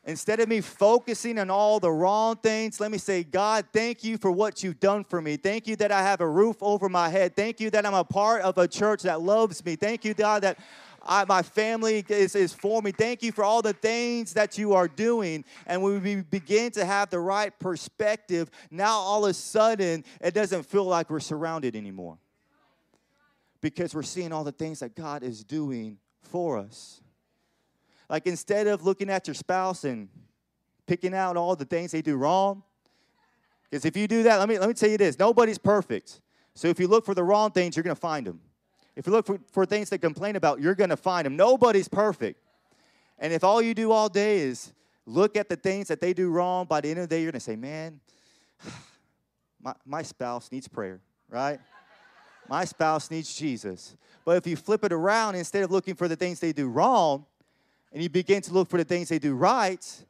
Instead 0.08 0.39
of 0.39 0.48
me 0.48 0.62
focusing 0.62 1.39
on 1.39 1.50
all 1.50 1.80
the 1.80 1.92
wrong 1.92 2.36
things, 2.36 2.80
let 2.80 2.92
me 2.92 2.98
say, 3.00 3.24
God, 3.24 3.65
thank 3.74 4.04
you 4.04 4.20
for 4.20 4.32
what 4.32 4.62
you've 4.62 4.80
done 4.80 5.04
for 5.04 5.20
me. 5.20 5.36
Thank 5.36 5.68
you 5.68 5.75
that 5.77 5.92
I 5.92 6.04
have 6.04 6.22
a 6.22 6.27
roof 6.27 6.58
over 6.62 6.88
my 6.88 7.10
head. 7.10 7.36
Thank 7.36 7.60
you 7.60 7.72
that 7.72 7.88
I'm 7.88 7.96
a 7.96 8.04
part 8.04 8.44
of 8.44 8.60
a 8.60 8.68
church 8.68 9.01
that 9.01 9.22
loves 9.22 9.65
me. 9.65 9.75
Thank 9.75 10.06
you, 10.06 10.13
God, 10.13 10.44
that 10.44 10.60
I, 11.05 11.25
my 11.25 11.43
family 11.43 12.03
is, 12.09 12.35
is 12.35 12.53
for 12.53 12.81
me. 12.81 12.91
Thank 12.91 13.21
you 13.21 13.31
for 13.31 13.43
all 13.43 13.62
the 13.62 13.74
things 13.74 14.33
that 14.33 14.57
you 14.57 14.74
are 14.74 14.88
doing. 14.88 15.45
And 15.67 15.81
when 15.83 16.01
we 16.01 16.21
begin 16.21 16.71
to 16.71 16.85
have 16.85 17.09
the 17.09 17.19
right 17.19 17.57
perspective, 17.59 18.50
now 18.71 18.97
all 18.97 19.25
of 19.25 19.31
a 19.31 19.33
sudden 19.33 20.03
it 20.19 20.33
doesn't 20.33 20.63
feel 20.63 20.85
like 20.85 21.09
we're 21.09 21.19
surrounded 21.19 21.75
anymore. 21.75 22.17
Because 23.62 23.93
we're 23.93 24.03
seeing 24.03 24.31
all 24.31 24.43
the 24.43 24.51
things 24.51 24.79
that 24.79 24.95
God 24.95 25.24
is 25.24 25.43
doing 25.43 25.97
for 26.21 26.57
us. 26.57 27.01
Like 28.09 28.27
instead 28.27 28.67
of 28.67 28.83
looking 28.83 29.09
at 29.09 29.27
your 29.27 29.35
spouse 29.35 29.83
and 29.83 30.09
picking 30.88 31.13
out 31.13 31.38
all 31.38 31.55
the 31.55 31.65
things 31.65 31.91
they 31.91 32.01
do 32.01 32.15
wrong, 32.15 32.63
because 33.69 33.85
if 33.85 33.97
you 33.97 34.07
do 34.07 34.24
that, 34.24 34.38
let 34.38 34.47
me, 34.47 34.57
let 34.59 34.67
me 34.67 34.74
tell 34.74 34.89
you 34.89 34.97
this 34.97 35.19
nobody's 35.19 35.57
perfect. 35.57 36.21
So 36.53 36.67
if 36.67 36.79
you 36.79 36.88
look 36.88 37.05
for 37.05 37.13
the 37.13 37.24
wrong 37.24 37.51
things, 37.51 37.75
you're 37.75 37.83
going 37.83 37.95
to 37.95 38.00
find 38.00 38.25
them. 38.25 38.39
If 38.96 39.08
you 39.08 39.14
look 39.14 39.25
for, 39.25 39.40
for 39.52 39.66
things 39.66 39.90
to 39.90 39.98
complain 39.98 40.36
about, 40.36 40.62
you're 40.62 40.75
going 40.75 40.90
to 40.90 40.98
find 40.98 41.25
them. 41.25 41.36
Nobody's 41.36 41.88
perfect. 41.88 42.40
And 43.20 43.34
if 43.34 43.44
all 43.44 43.62
you 43.62 43.74
do 43.74 43.92
all 43.92 44.10
day 44.10 44.40
is 44.40 44.74
look 45.06 45.36
at 45.36 45.50
the 45.50 45.56
things 45.56 45.88
that 45.90 46.02
they 46.02 46.14
do 46.14 46.30
wrong, 46.30 46.66
by 46.66 46.82
the 46.82 46.90
end 46.90 47.00
of 47.00 47.10
the 47.10 47.16
day, 47.16 47.22
you're 47.22 47.32
going 47.32 47.40
to 47.40 47.46
say, 47.46 47.56
man, 47.56 48.00
my, 49.62 49.74
my 49.86 50.02
spouse 50.02 50.52
needs 50.52 50.68
prayer, 50.68 51.02
right? 51.30 51.60
my 52.50 52.66
spouse 52.66 53.12
needs 53.12 53.34
Jesus. 53.36 53.96
But 54.24 54.38
if 54.38 54.48
you 54.48 54.56
flip 54.56 54.84
it 54.84 54.94
around, 54.94 55.36
instead 55.36 55.64
of 55.64 55.72
looking 55.72 55.96
for 55.96 56.08
the 56.08 56.16
things 56.16 56.40
they 56.40 56.54
do 56.54 56.68
wrong, 56.68 57.25
and 57.92 58.02
you 58.02 58.10
begin 58.10 58.42
to 58.42 58.54
look 58.54 58.70
for 58.70 58.78
the 58.78 58.84
things 58.84 59.10
they 59.10 59.20
do 59.20 59.36
right, 59.36 60.06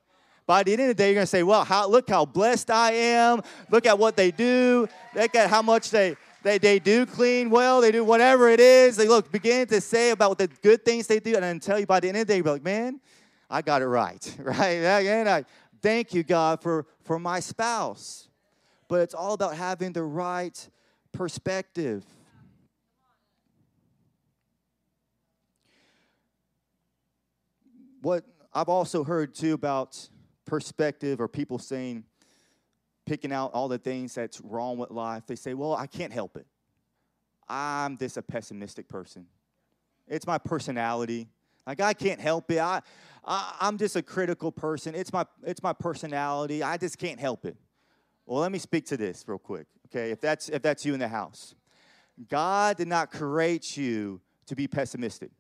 by 0.48 0.62
the 0.62 0.74
end 0.74 0.82
of 0.84 0.88
the 0.90 0.94
day, 0.94 1.12
you're 1.14 1.24
to 1.24 1.28
say, 1.28 1.42
well, 1.42 1.64
how, 1.64 1.88
look 1.88 2.10
how 2.10 2.24
blessed 2.24 2.70
I 2.70 2.92
am. 2.92 3.42
Look 3.72 3.88
at 3.88 3.98
what 3.98 4.16
they 4.16 4.30
do. 4.30 4.88
Look 5.16 5.34
at 5.34 5.50
how 5.50 5.64
much 5.64 5.90
they, 5.90 6.16
they, 6.46 6.60
they 6.60 6.78
do 6.78 7.08
clean 7.08 7.50
well, 7.50 7.82
they 7.82 7.92
do 7.92 8.04
whatever 8.04 8.50
it 8.50 8.60
is. 8.60 8.96
They 8.96 9.08
look, 9.08 9.32
begin 9.32 9.66
to 9.66 9.82
say 9.82 10.12
about 10.12 10.38
the 10.38 10.46
good 10.46 10.86
things 10.86 11.08
they 11.08 11.20
do, 11.20 11.34
and 11.34 11.44
then 11.44 11.60
tell 11.60 11.80
you 11.80 11.88
by 11.88 12.00
the 12.00 12.08
end 12.08 12.18
of 12.18 12.28
the 12.28 12.34
day, 12.34 12.38
you're 12.38 12.46
like, 12.46 12.64
man, 12.64 13.02
I 13.50 13.64
got 13.64 13.82
it 13.82 13.88
right, 13.88 14.36
right? 14.40 14.78
And 14.84 15.28
I 15.28 15.44
thank 15.82 16.14
you, 16.14 16.22
God, 16.22 16.62
for, 16.62 16.86
for 17.04 17.18
my 17.18 17.40
spouse. 17.40 18.30
But 18.88 19.02
it's 19.02 19.16
all 19.16 19.34
about 19.34 19.56
having 19.56 19.92
the 19.92 20.04
right 20.04 20.70
perspective. 21.12 22.06
What 28.04 28.24
I've 28.54 28.70
also 28.70 29.04
heard 29.04 29.34
too 29.34 29.56
about 29.56 30.10
perspective 30.46 31.20
or 31.20 31.28
people 31.28 31.58
saying, 31.58 32.04
picking 33.06 33.32
out 33.32 33.52
all 33.54 33.68
the 33.68 33.78
things 33.78 34.16
that's 34.16 34.42
wrong 34.42 34.78
with 34.78 34.92
life, 34.92 35.24
they 35.28 35.36
say, 35.36 35.54
Well, 35.54 35.74
I 35.74 35.88
can't 35.88 36.14
help 36.14 36.38
it. 36.38 36.48
I'm 37.48 37.98
just 37.98 38.18
a 38.18 38.22
pessimistic 38.22 38.88
person. 38.88 39.28
It's 40.08 40.28
my 40.28 40.38
personality. 40.38 41.30
Like 41.66 41.82
I 41.82 41.94
can't 41.94 42.20
help 42.20 42.52
it. 42.52 42.60
I, 42.60 42.82
I 43.24 43.56
I'm 43.60 43.78
just 43.78 43.96
a 43.96 44.02
critical 44.02 44.52
person. 44.52 44.96
It's 44.96 45.12
my 45.12 45.26
it's 45.44 45.64
my 45.64 45.74
personality. 45.74 46.64
I 46.64 46.78
just 46.78 46.98
can't 46.98 47.20
help 47.20 47.46
it. 47.46 47.58
Well, 48.26 48.42
let 48.42 48.52
me 48.52 48.60
speak 48.60 48.86
to 48.88 48.98
this 48.98 49.24
real 49.28 49.38
quick. 49.38 49.68
Okay, 49.88 50.12
if 50.12 50.22
that's 50.22 50.50
if 50.50 50.62
that's 50.62 50.86
you 50.86 50.94
in 50.94 51.00
the 51.00 51.08
house. 51.08 51.56
God 52.30 52.78
did 52.78 52.88
not 52.88 53.12
create 53.12 53.76
you 53.76 54.22
to 54.46 54.56
be 54.56 54.68
pessimistic. 54.68 55.32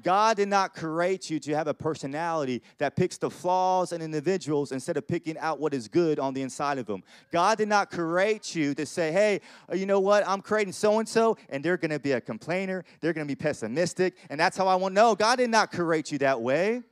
God 0.00 0.38
did 0.38 0.48
not 0.48 0.74
create 0.74 1.28
you 1.28 1.38
to 1.40 1.54
have 1.54 1.66
a 1.66 1.74
personality 1.74 2.62
that 2.78 2.96
picks 2.96 3.18
the 3.18 3.28
flaws 3.28 3.92
in 3.92 4.00
individuals 4.00 4.72
instead 4.72 4.96
of 4.96 5.06
picking 5.06 5.36
out 5.36 5.60
what 5.60 5.74
is 5.74 5.86
good 5.86 6.18
on 6.18 6.32
the 6.32 6.40
inside 6.40 6.78
of 6.78 6.86
them. 6.86 7.02
God 7.30 7.58
did 7.58 7.68
not 7.68 7.90
create 7.90 8.54
you 8.54 8.74
to 8.74 8.86
say, 8.86 9.12
hey, 9.12 9.40
uh, 9.70 9.74
you 9.74 9.84
know 9.84 10.00
what? 10.00 10.26
I'm 10.26 10.40
creating 10.40 10.72
so 10.72 10.98
and 10.98 11.06
so, 11.06 11.36
and 11.50 11.62
they're 11.62 11.76
going 11.76 11.90
to 11.90 11.98
be 11.98 12.12
a 12.12 12.20
complainer. 12.20 12.84
They're 13.00 13.12
going 13.12 13.26
to 13.26 13.30
be 13.30 13.36
pessimistic, 13.36 14.16
and 14.30 14.40
that's 14.40 14.56
how 14.56 14.66
I 14.66 14.76
want. 14.76 14.94
No, 14.94 15.14
God 15.14 15.36
did 15.36 15.50
not 15.50 15.70
create 15.70 16.10
you 16.10 16.18
that 16.18 16.40
way. 16.40 16.82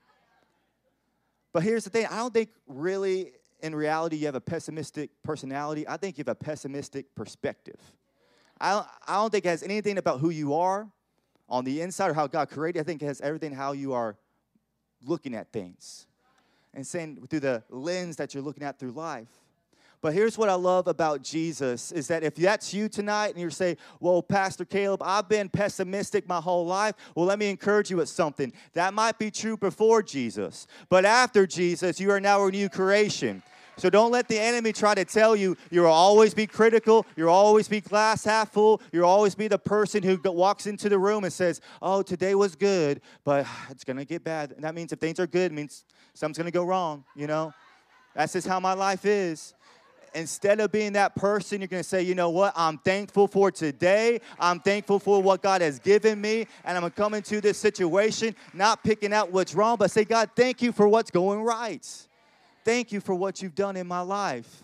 But 1.53 1.63
here's 1.63 1.85
the 1.85 1.91
thing 1.91 2.07
I 2.07 2.19
don't 2.19 2.35
think 2.35 2.51
really, 2.67 3.33
in 3.63 3.75
reality, 3.75 4.17
you 4.17 4.27
have 4.27 4.35
a 4.35 4.41
pessimistic 4.41 5.11
personality. 5.23 5.89
I 5.89 5.97
think 5.97 6.19
you 6.19 6.23
have 6.23 6.29
a 6.29 6.35
pessimistic 6.35 7.15
perspective. 7.15 7.81
I 8.61 8.73
don't, 8.73 8.87
I 9.09 9.15
don't 9.15 9.31
think 9.31 9.47
it 9.47 9.49
has 9.49 9.63
anything 9.63 9.97
about 9.97 10.21
who 10.21 10.29
you 10.29 10.55
are 10.55 10.87
on 11.51 11.65
the 11.65 11.81
inside 11.81 12.11
or 12.11 12.15
how 12.15 12.27
God 12.27 12.49
created, 12.49 12.81
I 12.81 12.83
think 12.85 13.03
it 13.03 13.07
has 13.07 13.21
everything 13.21 13.53
how 13.53 13.73
you 13.73 13.93
are 13.93 14.17
looking 15.05 15.35
at 15.35 15.53
things 15.53 16.07
and 16.73 16.87
saying 16.87 17.27
through 17.29 17.41
the 17.41 17.63
lens 17.69 18.17
that 18.17 18.35
you're 18.35 18.43
looking 18.43 18.63
at 18.63 18.79
through 18.79 18.93
life. 18.93 19.29
But 20.03 20.15
here's 20.15 20.39
what 20.39 20.49
I 20.49 20.55
love 20.55 20.87
about 20.87 21.23
Jesus 21.23 21.93
is 21.93 22.09
that 22.09 22.23
if 22.23 22.35
that's 22.35 22.73
you 22.73 22.89
tonight 22.89 23.29
and 23.31 23.39
you're 23.39 23.51
saying, 23.51 23.77
Well, 23.99 24.23
Pastor 24.23 24.65
Caleb, 24.65 25.03
I've 25.03 25.29
been 25.29 25.51
pessimistic 25.51 26.27
my 26.27 26.41
whole 26.41 26.65
life. 26.65 26.95
Well, 27.15 27.27
let 27.27 27.39
me 27.39 27.51
encourage 27.51 27.91
you 27.91 27.99
with 27.99 28.09
something. 28.09 28.53
That 28.73 28.95
might 28.95 29.19
be 29.19 29.31
true 29.31 29.59
before 29.59 30.03
Jesus, 30.03 30.67
but 30.89 31.05
after 31.05 31.47
Jesus, 31.47 32.01
you 32.01 32.11
are 32.13 32.21
now 32.21 32.47
a 32.47 32.51
new 32.51 32.71
creation. 32.71 33.43
So 33.77 33.91
don't 33.91 34.11
let 34.11 34.29
the 34.29 34.39
enemy 34.39 34.73
try 34.73 34.95
to 34.95 35.05
tell 35.05 35.35
you 35.35 35.57
you'll 35.71 35.87
always 35.87 36.35
be 36.35 36.47
critical, 36.47 37.07
you'll 37.17 37.31
always 37.31 37.69
be 37.69 37.81
glass 37.81 38.25
half 38.25 38.53
full, 38.53 38.81
you'll 38.93 39.07
always 39.07 39.35
be 39.35 39.49
the 39.49 39.59
person 39.59 40.03
who 40.03 40.19
walks 40.25 40.67
into 40.67 40.89
the 40.89 40.99
room 40.99 41.25
and 41.25 41.33
says, 41.33 41.61
Oh, 41.81 42.03
today 42.03 42.35
was 42.35 42.55
good, 42.57 43.01
but 43.25 43.47
it's 43.71 43.85
gonna 43.85 44.05
get 44.05 44.25
bad. 44.25 44.53
And 44.53 44.65
that 44.65 44.75
means 44.75 44.93
if 44.93 44.99
things 44.99 45.19
are 45.21 45.27
good, 45.27 45.53
it 45.53 45.55
means 45.55 45.85
something's 46.15 46.39
gonna 46.39 46.51
go 46.51 46.65
wrong, 46.65 47.05
you 47.15 47.27
know? 47.27 47.53
That's 48.15 48.33
just 48.33 48.47
how 48.47 48.61
my 48.61 48.73
life 48.75 49.05
is 49.05 49.55
instead 50.15 50.61
of 50.61 50.73
being 50.73 50.95
that 50.95 51.15
person, 51.15 51.61
you're 51.61 51.69
going 51.69 51.83
to 51.83 51.89
say, 51.89 52.03
you 52.03 52.15
know 52.15 52.31
what? 52.31 52.53
I'm 52.57 52.79
thankful 52.79 53.29
for 53.29 53.51
today. 53.51 54.21
I'm 54.39 54.61
thankful 54.61 54.99
for 54.99 55.23
what 55.23 55.43
God 55.43 55.61
has 55.61 55.79
given 55.79 56.21
me. 56.21 56.47
And 56.65 56.77
I'm 56.77 56.83
going 56.83 56.93
to 56.93 56.97
come 56.97 57.15
into 57.15 57.41
this 57.41 57.59
situation, 57.59 58.35
not 58.53 58.83
picking 58.83 59.13
out 59.13 59.33
what's 59.33 59.55
wrong, 59.55 59.77
but 59.79 59.91
say, 59.91 60.05
God, 60.05 60.31
thank 60.35 60.63
you 60.63 60.73
for 60.73 60.89
what's 60.89 61.11
going 61.11 61.43
right. 61.43 61.87
Thank 62.65 62.93
you 62.93 63.01
for 63.01 63.15
what 63.15 63.43
you've 63.43 63.55
done 63.55 63.77
in 63.77 63.87
my 63.87 64.01
life. 64.01 64.63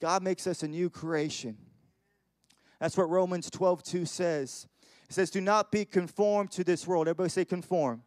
God 0.00 0.22
makes 0.22 0.46
us 0.46 0.62
a 0.62 0.68
new 0.68 0.90
creation. 0.90 1.56
That's 2.80 2.96
what 2.96 3.08
Romans 3.08 3.48
12, 3.50 3.82
2 3.82 4.04
says. 4.04 4.66
It 5.08 5.14
says, 5.14 5.30
Do 5.30 5.40
not 5.40 5.70
be 5.70 5.84
conformed 5.84 6.50
to 6.52 6.64
this 6.64 6.86
world. 6.86 7.06
Everybody 7.06 7.30
say 7.30 7.44
conform. 7.44 8.02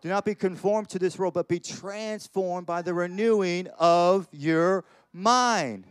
Do 0.00 0.08
not 0.08 0.24
be 0.24 0.34
conformed 0.34 0.88
to 0.90 0.98
this 0.98 1.18
world, 1.18 1.34
but 1.34 1.48
be 1.48 1.58
transformed 1.58 2.66
by 2.66 2.82
the 2.82 2.94
renewing 2.94 3.68
of 3.78 4.28
your 4.30 4.84
mind. 5.12 5.86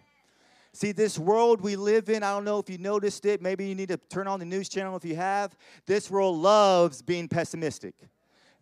See, 0.72 0.92
this 0.92 1.18
world 1.18 1.62
we 1.62 1.76
live 1.76 2.08
in, 2.10 2.22
I 2.22 2.32
don't 2.32 2.46
know 2.46 2.60
if 2.60 2.70
you 2.70 2.78
noticed 2.78 3.26
it. 3.26 3.42
Maybe 3.42 3.66
you 3.66 3.74
need 3.74 3.90
to 3.90 3.98
turn 3.98 4.28
on 4.28 4.40
the 4.40 4.46
news 4.46 4.70
channel 4.70 4.96
if 4.96 5.04
you 5.04 5.16
have. 5.16 5.58
This 5.88 6.12
world 6.12 6.38
loves 6.38 7.02
being 7.02 7.28
pessimistic. 7.28 7.96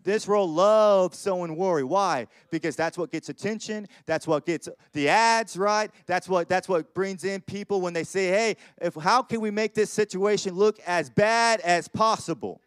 This 0.06 0.28
world 0.28 0.52
loves 0.52 1.18
sowing 1.18 1.58
worry. 1.58 1.84
Why? 1.84 2.28
Because 2.52 2.76
that's 2.76 2.96
what 2.98 3.12
gets 3.12 3.28
attention. 3.28 3.88
That's 4.06 4.28
what 4.28 4.46
gets 4.46 4.70
the 4.94 5.10
ads, 5.10 5.58
right? 5.58 5.92
That's 6.06 6.30
what 6.30 6.48
that's 6.48 6.70
what 6.70 6.94
brings 6.94 7.24
in 7.24 7.42
people 7.42 7.82
when 7.82 7.94
they 7.94 8.04
say, 8.04 8.28
"Hey, 8.28 8.58
if 8.80 8.94
how 8.94 9.24
can 9.24 9.42
we 9.42 9.50
make 9.52 9.74
this 9.74 9.92
situation 9.92 10.54
look 10.54 10.80
as 10.86 11.10
bad 11.10 11.60
as 11.62 11.88
possible?" 11.88 12.62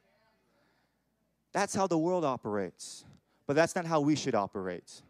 That's 1.53 1.74
how 1.74 1.87
the 1.87 1.96
world 1.96 2.24
operates. 2.24 3.05
But 3.46 3.55
that's 3.55 3.74
not 3.74 3.87
how 3.87 4.01
we 4.01 4.16
should 4.16 4.35
operate 4.35 5.03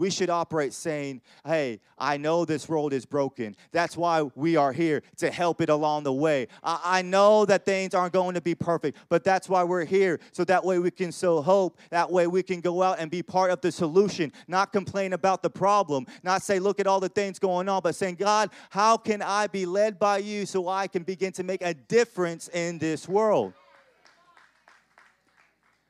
we 0.00 0.08
should 0.08 0.30
operate 0.30 0.72
saying, 0.72 1.20
Hey, 1.44 1.78
I 1.98 2.16
know 2.16 2.46
this 2.46 2.66
world 2.70 2.94
is 2.94 3.04
broken. 3.04 3.54
That's 3.70 3.98
why 3.98 4.22
we 4.34 4.56
are 4.56 4.72
here 4.72 5.02
to 5.18 5.30
help 5.30 5.60
it 5.60 5.68
along 5.68 6.04
the 6.04 6.12
way. 6.12 6.48
I, 6.64 6.80
I, 6.82 7.02
know 7.02 7.44
that 7.44 7.66
things 7.66 7.92
aren't 7.92 8.14
going 8.14 8.34
to 8.34 8.40
be 8.40 8.54
perfect, 8.54 8.96
but 9.10 9.24
that's 9.24 9.46
why 9.46 9.62
we're 9.62 9.84
here. 9.84 10.18
So 10.32 10.42
that 10.44 10.64
way 10.64 10.78
we 10.78 10.90
can 10.90 11.12
sow 11.12 11.42
hope. 11.42 11.78
That 11.90 12.10
way 12.10 12.26
we 12.26 12.42
can 12.42 12.62
go 12.62 12.82
out 12.82 12.98
and 12.98 13.10
be 13.10 13.22
part 13.22 13.50
of 13.50 13.60
the 13.60 13.70
solution, 13.70 14.32
not 14.48 14.72
complain 14.72 15.12
about 15.12 15.42
the 15.42 15.50
problem, 15.50 16.06
not 16.22 16.40
say, 16.40 16.58
Look 16.58 16.80
at 16.80 16.86
all 16.86 17.00
the 17.00 17.10
things 17.10 17.38
going 17.38 17.68
on, 17.68 17.82
but 17.82 17.94
saying, 17.94 18.14
God, 18.14 18.48
how 18.70 18.96
can 18.96 19.20
I 19.20 19.48
be 19.48 19.66
led 19.66 19.98
by 19.98 20.18
you 20.18 20.46
so 20.46 20.66
I 20.66 20.86
can 20.86 21.02
begin 21.02 21.32
to 21.32 21.42
make 21.42 21.60
a 21.60 21.74
difference 21.74 22.48
in 22.48 22.78
this 22.78 23.06
world? 23.06 23.52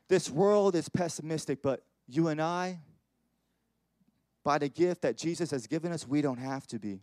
This 0.08 0.28
world 0.28 0.74
is 0.74 0.88
pessimistic, 0.88 1.62
but 1.62 1.84
you 2.08 2.26
and 2.26 2.42
I, 2.42 2.80
by 4.42 4.58
the 4.58 4.68
gift 4.68 5.02
that 5.02 5.16
Jesus 5.16 5.50
has 5.50 5.66
given 5.66 5.92
us, 5.92 6.06
we 6.06 6.22
don't 6.22 6.38
have 6.38 6.66
to 6.68 6.78
be. 6.78 7.00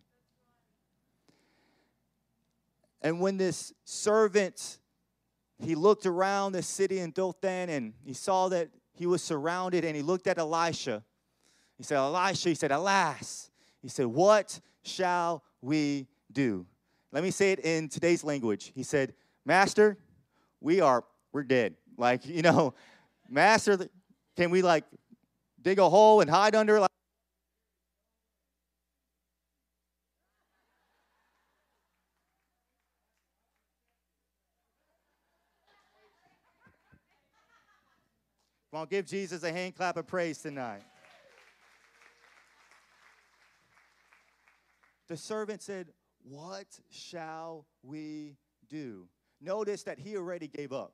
And 3.01 3.21
when 3.21 3.37
this 3.37 3.73
servant, 3.85 4.79
he 5.59 5.75
looked 5.75 6.05
around 6.05 6.53
the 6.53 6.63
city 6.63 6.99
in 6.99 7.11
Dothan 7.11 7.69
and 7.69 7.93
he 8.03 8.13
saw 8.13 8.49
that 8.49 8.69
he 8.93 9.05
was 9.05 9.21
surrounded 9.21 9.85
and 9.85 9.95
he 9.95 10.01
looked 10.01 10.27
at 10.27 10.37
Elisha. 10.37 11.03
He 11.77 11.83
said, 11.83 11.97
Elisha, 11.97 12.49
he 12.49 12.55
said, 12.55 12.71
Alas. 12.71 13.51
He 13.81 13.87
said, 13.87 14.07
What 14.07 14.59
shall 14.83 15.43
we 15.61 16.07
do? 16.31 16.65
Let 17.11 17.23
me 17.23 17.31
say 17.31 17.51
it 17.51 17.59
in 17.59 17.87
today's 17.87 18.23
language. 18.23 18.71
He 18.75 18.83
said, 18.83 19.13
Master, 19.45 19.97
we 20.59 20.81
are, 20.81 21.03
we're 21.31 21.43
dead. 21.43 21.75
Like, 21.97 22.25
you 22.25 22.41
know, 22.41 22.73
Master, 23.29 23.77
can 24.35 24.49
we 24.49 24.61
like 24.61 24.83
dig 25.61 25.79
a 25.79 25.87
hole 25.89 26.21
and 26.21 26.29
hide 26.29 26.55
under? 26.55 26.79
Like, 26.79 26.91
Come 38.77 38.83
on, 38.83 38.87
give 38.89 39.07
Jesus 39.07 39.41
a 39.41 39.51
hand 39.51 39.73
clap 39.73 39.97
of 39.97 40.05
praise 40.05 40.37
tonight. 40.37 40.83
The 45.07 45.17
servant 45.17 45.63
said, 45.63 45.87
What 46.21 46.67
shall 46.91 47.65
we 47.81 48.35
do? 48.69 49.07
Notice 49.41 49.81
that 49.81 49.97
he 49.97 50.15
already 50.15 50.47
gave 50.47 50.73
up. 50.73 50.93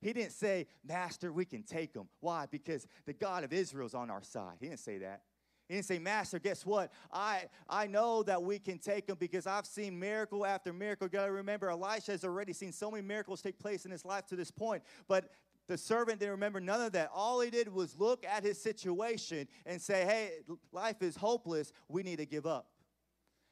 He 0.00 0.14
didn't 0.14 0.32
say, 0.32 0.66
Master, 0.82 1.30
we 1.30 1.44
can 1.44 1.62
take 1.62 1.92
them. 1.92 2.08
Why? 2.20 2.46
Because 2.50 2.86
the 3.04 3.12
God 3.12 3.44
of 3.44 3.52
Israel's 3.52 3.92
on 3.92 4.08
our 4.08 4.22
side. 4.22 4.54
He 4.58 4.68
didn't 4.68 4.80
say 4.80 4.96
that. 4.96 5.20
He 5.68 5.74
didn't 5.74 5.88
say, 5.88 5.98
Master, 5.98 6.38
guess 6.38 6.64
what? 6.64 6.90
I, 7.12 7.44
I 7.68 7.86
know 7.86 8.22
that 8.22 8.42
we 8.42 8.58
can 8.58 8.78
take 8.78 9.06
them 9.06 9.18
because 9.20 9.46
I've 9.46 9.66
seen 9.66 9.98
miracle 10.00 10.46
after 10.46 10.72
miracle. 10.72 11.06
You 11.06 11.10
gotta 11.10 11.32
remember, 11.32 11.68
Elisha 11.68 12.12
has 12.12 12.24
already 12.24 12.54
seen 12.54 12.72
so 12.72 12.90
many 12.90 13.06
miracles 13.06 13.42
take 13.42 13.58
place 13.58 13.84
in 13.84 13.90
his 13.90 14.06
life 14.06 14.24
to 14.28 14.36
this 14.36 14.50
point. 14.50 14.82
But 15.06 15.28
the 15.70 15.78
servant 15.78 16.18
didn't 16.18 16.32
remember 16.32 16.60
none 16.60 16.80
of 16.80 16.90
that. 16.92 17.12
All 17.14 17.40
he 17.40 17.48
did 17.48 17.72
was 17.72 17.94
look 17.96 18.26
at 18.26 18.42
his 18.42 18.60
situation 18.60 19.46
and 19.64 19.80
say, 19.80 20.04
hey, 20.04 20.30
life 20.72 21.00
is 21.00 21.14
hopeless. 21.14 21.72
We 21.88 22.02
need 22.02 22.16
to 22.16 22.26
give 22.26 22.44
up. 22.44 22.66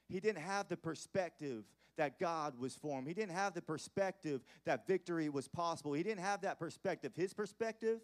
He 0.09 0.19
didn't 0.19 0.43
have 0.43 0.67
the 0.67 0.77
perspective 0.77 1.63
that 1.97 2.19
God 2.19 2.59
was 2.59 2.75
for 2.75 2.99
him. 2.99 3.07
He 3.07 3.15
didn't 3.15 3.37
have 3.37 3.55
the 3.55 3.63
perspective 3.63 4.41
that 4.65 4.85
victory 4.85 5.29
was 5.29 5.47
possible. 5.47 5.93
He 5.93 6.03
didn't 6.03 6.25
have 6.25 6.41
that 6.41 6.59
perspective. 6.59 7.13
His 7.15 7.33
perspective 7.33 8.01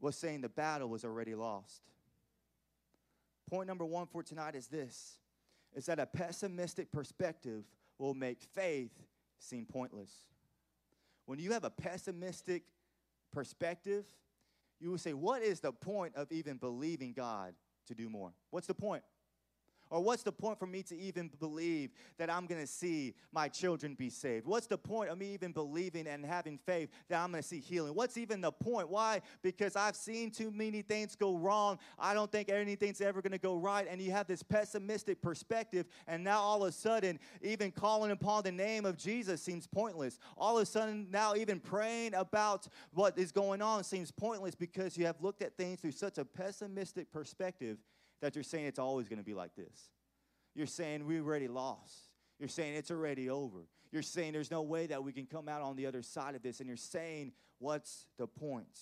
was 0.00 0.14
saying 0.14 0.42
the 0.42 0.48
battle 0.48 0.88
was 0.88 1.04
already 1.04 1.34
lost. 1.34 1.82
Point 3.50 3.66
number 3.66 3.84
one 3.84 4.06
for 4.06 4.22
tonight 4.22 4.54
is 4.54 4.68
this 4.68 5.18
is 5.74 5.86
that 5.86 5.98
a 5.98 6.06
pessimistic 6.06 6.92
perspective 6.92 7.64
will 7.98 8.14
make 8.14 8.40
faith 8.40 8.92
seem 9.40 9.66
pointless. 9.66 10.28
When 11.28 11.38
you 11.38 11.52
have 11.52 11.64
a 11.64 11.68
pessimistic 11.70 12.62
perspective, 13.34 14.06
you 14.80 14.90
will 14.90 14.96
say, 14.96 15.12
What 15.12 15.42
is 15.42 15.60
the 15.60 15.72
point 15.72 16.16
of 16.16 16.32
even 16.32 16.56
believing 16.56 17.12
God 17.12 17.52
to 17.88 17.94
do 17.94 18.08
more? 18.08 18.32
What's 18.48 18.66
the 18.66 18.72
point? 18.72 19.02
Or 19.90 20.02
what's 20.02 20.22
the 20.22 20.32
point 20.32 20.58
for 20.58 20.66
me 20.66 20.82
to 20.84 20.96
even 20.96 21.30
believe 21.40 21.90
that 22.18 22.30
I'm 22.30 22.46
going 22.46 22.60
to 22.60 22.66
see 22.66 23.14
my 23.32 23.48
children 23.48 23.94
be 23.94 24.10
saved? 24.10 24.46
What's 24.46 24.66
the 24.66 24.78
point 24.78 25.10
of 25.10 25.18
me 25.18 25.32
even 25.32 25.52
believing 25.52 26.06
and 26.06 26.24
having 26.24 26.58
faith 26.58 26.90
that 27.08 27.20
I'm 27.20 27.30
going 27.30 27.42
to 27.42 27.48
see 27.48 27.60
healing? 27.60 27.94
What's 27.94 28.16
even 28.16 28.40
the 28.40 28.52
point? 28.52 28.88
Why? 28.88 29.22
Because 29.42 29.76
I've 29.76 29.96
seen 29.96 30.30
too 30.30 30.50
many 30.50 30.82
things 30.82 31.16
go 31.16 31.36
wrong. 31.36 31.78
I 31.98 32.14
don't 32.14 32.30
think 32.30 32.48
anything's 32.48 33.00
ever 33.00 33.22
going 33.22 33.32
to 33.32 33.38
go 33.38 33.56
right. 33.56 33.86
And 33.88 34.00
you 34.00 34.10
have 34.10 34.26
this 34.26 34.42
pessimistic 34.42 35.22
perspective. 35.22 35.86
And 36.06 36.22
now 36.22 36.40
all 36.40 36.62
of 36.62 36.68
a 36.68 36.72
sudden, 36.72 37.18
even 37.42 37.70
calling 37.70 38.10
upon 38.10 38.42
the 38.44 38.52
name 38.52 38.84
of 38.84 38.96
Jesus 38.96 39.42
seems 39.42 39.66
pointless. 39.66 40.18
All 40.36 40.58
of 40.58 40.62
a 40.62 40.66
sudden, 40.66 41.08
now 41.10 41.34
even 41.34 41.60
praying 41.60 42.14
about 42.14 42.68
what 42.92 43.18
is 43.18 43.32
going 43.32 43.62
on 43.62 43.84
seems 43.84 44.10
pointless 44.10 44.54
because 44.54 44.96
you 44.96 45.06
have 45.06 45.20
looked 45.20 45.42
at 45.42 45.56
things 45.56 45.80
through 45.80 45.92
such 45.92 46.18
a 46.18 46.24
pessimistic 46.24 47.10
perspective 47.12 47.78
that 48.20 48.34
you're 48.34 48.44
saying 48.44 48.66
it's 48.66 48.78
always 48.78 49.08
going 49.08 49.18
to 49.18 49.24
be 49.24 49.34
like 49.34 49.54
this. 49.54 49.90
You're 50.54 50.66
saying 50.66 51.06
we 51.06 51.20
already 51.20 51.48
lost. 51.48 51.94
You're 52.38 52.48
saying 52.48 52.74
it's 52.74 52.90
already 52.90 53.30
over. 53.30 53.66
You're 53.90 54.02
saying 54.02 54.32
there's 54.32 54.50
no 54.50 54.62
way 54.62 54.86
that 54.86 55.02
we 55.02 55.12
can 55.12 55.26
come 55.26 55.48
out 55.48 55.62
on 55.62 55.76
the 55.76 55.86
other 55.86 56.02
side 56.02 56.34
of 56.34 56.42
this. 56.42 56.60
And 56.60 56.68
you're 56.68 56.76
saying, 56.76 57.32
what's 57.58 58.06
the 58.18 58.26
points? 58.26 58.80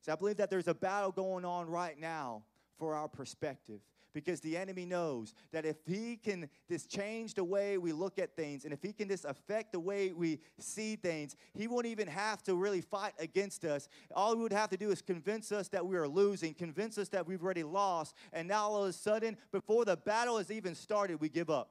So 0.00 0.12
I 0.12 0.16
believe 0.16 0.38
that 0.38 0.50
there's 0.50 0.68
a 0.68 0.74
battle 0.74 1.12
going 1.12 1.44
on 1.44 1.68
right 1.68 1.98
now 1.98 2.42
for 2.78 2.94
our 2.94 3.08
perspective 3.08 3.80
because 4.12 4.40
the 4.40 4.56
enemy 4.56 4.84
knows 4.84 5.34
that 5.52 5.64
if 5.64 5.76
he 5.86 6.16
can 6.16 6.48
just 6.68 6.90
change 6.90 7.34
the 7.34 7.44
way 7.44 7.78
we 7.78 7.92
look 7.92 8.18
at 8.18 8.36
things 8.36 8.64
and 8.64 8.72
if 8.72 8.82
he 8.82 8.92
can 8.92 9.08
just 9.08 9.24
affect 9.24 9.72
the 9.72 9.80
way 9.80 10.12
we 10.12 10.40
see 10.58 10.96
things, 10.96 11.36
he 11.54 11.66
won't 11.66 11.86
even 11.86 12.08
have 12.08 12.42
to 12.42 12.54
really 12.54 12.80
fight 12.80 13.12
against 13.18 13.64
us. 13.64 13.88
All 14.14 14.34
he 14.34 14.42
would 14.42 14.52
have 14.52 14.70
to 14.70 14.76
do 14.76 14.90
is 14.90 15.02
convince 15.02 15.52
us 15.52 15.68
that 15.68 15.84
we 15.84 15.96
are 15.96 16.08
losing, 16.08 16.54
convince 16.54 16.98
us 16.98 17.08
that 17.10 17.26
we've 17.26 17.42
already 17.42 17.64
lost, 17.64 18.14
and 18.32 18.48
now 18.48 18.68
all 18.68 18.84
of 18.84 18.90
a 18.90 18.92
sudden, 18.92 19.36
before 19.50 19.84
the 19.84 19.96
battle 19.96 20.38
has 20.38 20.50
even 20.50 20.74
started, 20.74 21.20
we 21.20 21.28
give 21.28 21.50
up. 21.50 21.70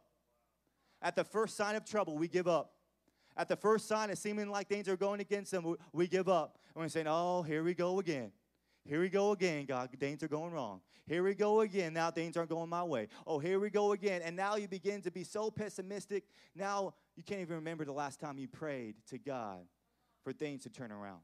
At 1.01 1.15
the 1.15 1.23
first 1.23 1.57
sign 1.57 1.75
of 1.75 1.85
trouble, 1.85 2.17
we 2.17 2.27
give 2.27 2.47
up. 2.47 2.73
At 3.37 3.47
the 3.47 3.55
first 3.55 3.87
sign 3.87 4.09
of 4.09 4.17
seeming 4.17 4.49
like 4.49 4.67
things 4.67 4.87
are 4.87 4.97
going 4.97 5.21
against 5.21 5.51
them, 5.51 5.75
we 5.93 6.07
give 6.07 6.27
up. 6.27 6.57
And 6.75 6.83
we're 6.83 6.89
saying, 6.89 7.07
oh, 7.09 7.41
here 7.41 7.63
we 7.63 7.73
go 7.73 7.99
again. 7.99 8.31
Here 8.85 8.99
we 8.99 9.09
go 9.09 9.31
again, 9.31 9.65
God. 9.65 9.89
Things 9.99 10.23
are 10.23 10.27
going 10.27 10.51
wrong. 10.51 10.81
Here 11.07 11.23
we 11.23 11.33
go 11.33 11.61
again. 11.61 11.93
Now 11.93 12.11
things 12.11 12.37
aren't 12.37 12.49
going 12.49 12.69
my 12.69 12.83
way. 12.83 13.07
Oh, 13.27 13.39
here 13.39 13.59
we 13.59 13.69
go 13.69 13.91
again. 13.91 14.21
And 14.23 14.35
now 14.35 14.55
you 14.55 14.67
begin 14.67 15.01
to 15.01 15.11
be 15.11 15.23
so 15.23 15.51
pessimistic. 15.51 16.23
Now 16.55 16.93
you 17.15 17.23
can't 17.23 17.41
even 17.41 17.55
remember 17.57 17.85
the 17.85 17.91
last 17.91 18.19
time 18.19 18.37
you 18.37 18.47
prayed 18.47 18.95
to 19.09 19.17
God 19.17 19.65
for 20.23 20.31
things 20.31 20.63
to 20.63 20.69
turn 20.69 20.91
around. 20.91 21.19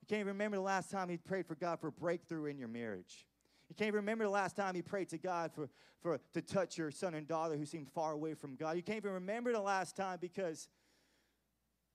You 0.00 0.06
can't 0.08 0.20
even 0.20 0.28
remember 0.28 0.56
the 0.56 0.62
last 0.62 0.90
time 0.90 1.10
you 1.10 1.18
prayed 1.18 1.46
for 1.46 1.54
God 1.54 1.80
for 1.80 1.90
breakthrough 1.90 2.46
in 2.46 2.58
your 2.58 2.68
marriage. 2.68 3.26
You 3.68 3.74
can't 3.74 3.88
even 3.88 3.98
remember 3.98 4.24
the 4.24 4.30
last 4.30 4.56
time 4.56 4.74
you 4.74 4.82
prayed 4.82 5.10
to 5.10 5.18
God 5.18 5.52
for, 5.52 5.68
for 6.00 6.18
to 6.32 6.40
touch 6.40 6.78
your 6.78 6.90
son 6.90 7.14
and 7.14 7.28
daughter 7.28 7.56
who 7.56 7.66
seem 7.66 7.84
far 7.84 8.12
away 8.12 8.34
from 8.34 8.56
God. 8.56 8.76
You 8.76 8.82
can't 8.82 8.96
even 8.96 9.12
remember 9.12 9.52
the 9.52 9.60
last 9.60 9.96
time 9.96 10.18
because 10.20 10.68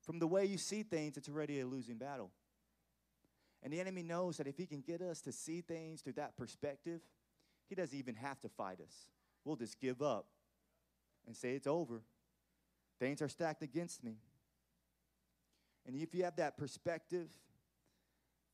from 0.01 0.19
the 0.19 0.27
way 0.27 0.45
you 0.45 0.57
see 0.57 0.83
things, 0.83 1.17
it's 1.17 1.29
already 1.29 1.61
a 1.61 1.65
losing 1.65 1.97
battle. 1.97 2.29
And 3.63 3.71
the 3.71 3.79
enemy 3.79 4.03
knows 4.03 4.37
that 4.37 4.47
if 4.47 4.57
he 4.57 4.65
can 4.65 4.81
get 4.81 5.01
us 5.01 5.21
to 5.21 5.31
see 5.31 5.61
things 5.61 6.01
through 6.01 6.13
that 6.13 6.35
perspective, 6.37 7.01
he 7.69 7.75
doesn't 7.75 7.97
even 7.97 8.15
have 8.15 8.39
to 8.41 8.49
fight 8.49 8.79
us. 8.81 9.07
We'll 9.45 9.55
just 9.55 9.79
give 9.79 10.01
up 10.01 10.27
and 11.25 11.35
say 11.35 11.53
it's 11.53 11.67
over. 11.67 12.01
Things 12.99 13.21
are 13.21 13.29
stacked 13.29 13.63
against 13.63 14.03
me. 14.03 14.17
And 15.85 15.95
if 15.95 16.13
you 16.13 16.25
have 16.25 16.35
that 16.35 16.57
perspective, 16.57 17.29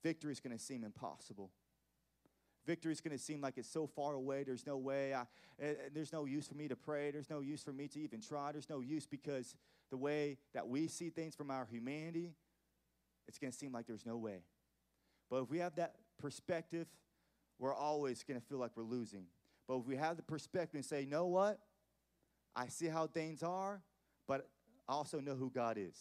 victory 0.03 0.31
is 0.31 0.39
going 0.39 0.55
to 0.55 0.63
seem 0.63 0.83
impossible. 0.83 1.49
Victory 2.65 2.91
is 2.91 3.01
going 3.01 3.17
to 3.17 3.23
seem 3.23 3.41
like 3.41 3.57
it's 3.57 3.69
so 3.69 3.87
far 3.87 4.13
away. 4.13 4.43
There's 4.43 4.65
no 4.67 4.77
way. 4.77 5.13
I, 5.13 5.21
uh, 5.21 5.73
there's 5.93 6.13
no 6.13 6.25
use 6.25 6.47
for 6.47 6.55
me 6.55 6.67
to 6.67 6.75
pray. 6.75 7.09
There's 7.09 7.29
no 7.29 7.39
use 7.39 7.63
for 7.63 7.73
me 7.73 7.87
to 7.87 7.99
even 7.99 8.21
try. 8.21 8.51
There's 8.51 8.69
no 8.69 8.81
use 8.81 9.07
because 9.07 9.55
the 9.89 9.97
way 9.97 10.37
that 10.53 10.67
we 10.67 10.87
see 10.87 11.09
things 11.09 11.35
from 11.35 11.49
our 11.49 11.67
humanity, 11.71 12.31
it's 13.27 13.39
going 13.39 13.51
to 13.51 13.57
seem 13.57 13.71
like 13.71 13.87
there's 13.87 14.05
no 14.05 14.17
way. 14.17 14.43
But 15.29 15.43
if 15.43 15.49
we 15.49 15.59
have 15.59 15.75
that 15.75 15.95
perspective, 16.19 16.87
we're 17.59 17.73
always 17.73 18.23
going 18.23 18.39
to 18.39 18.45
feel 18.45 18.57
like 18.57 18.71
we're 18.75 18.83
losing. 18.83 19.25
But 19.67 19.77
if 19.77 19.85
we 19.85 19.95
have 19.97 20.17
the 20.17 20.23
perspective 20.23 20.75
and 20.75 20.85
say, 20.85 21.01
you 21.01 21.07
know 21.07 21.27
what? 21.27 21.59
I 22.55 22.67
see 22.67 22.87
how 22.87 23.07
things 23.07 23.43
are, 23.43 23.81
but 24.27 24.47
I 24.87 24.93
also 24.93 25.19
know 25.19 25.35
who 25.35 25.51
God 25.51 25.77
is. 25.77 25.95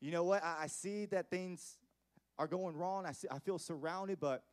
You 0.00 0.12
know 0.12 0.22
what? 0.22 0.44
I, 0.44 0.68
see 0.68 1.06
that 1.06 1.28
things 1.28 1.76
are 2.38 2.46
going 2.46 2.76
wrong. 2.76 3.04
I, 3.04 3.12
see, 3.12 3.26
I 3.30 3.40
feel 3.40 3.58
surrounded, 3.58 4.20
but 4.20 4.44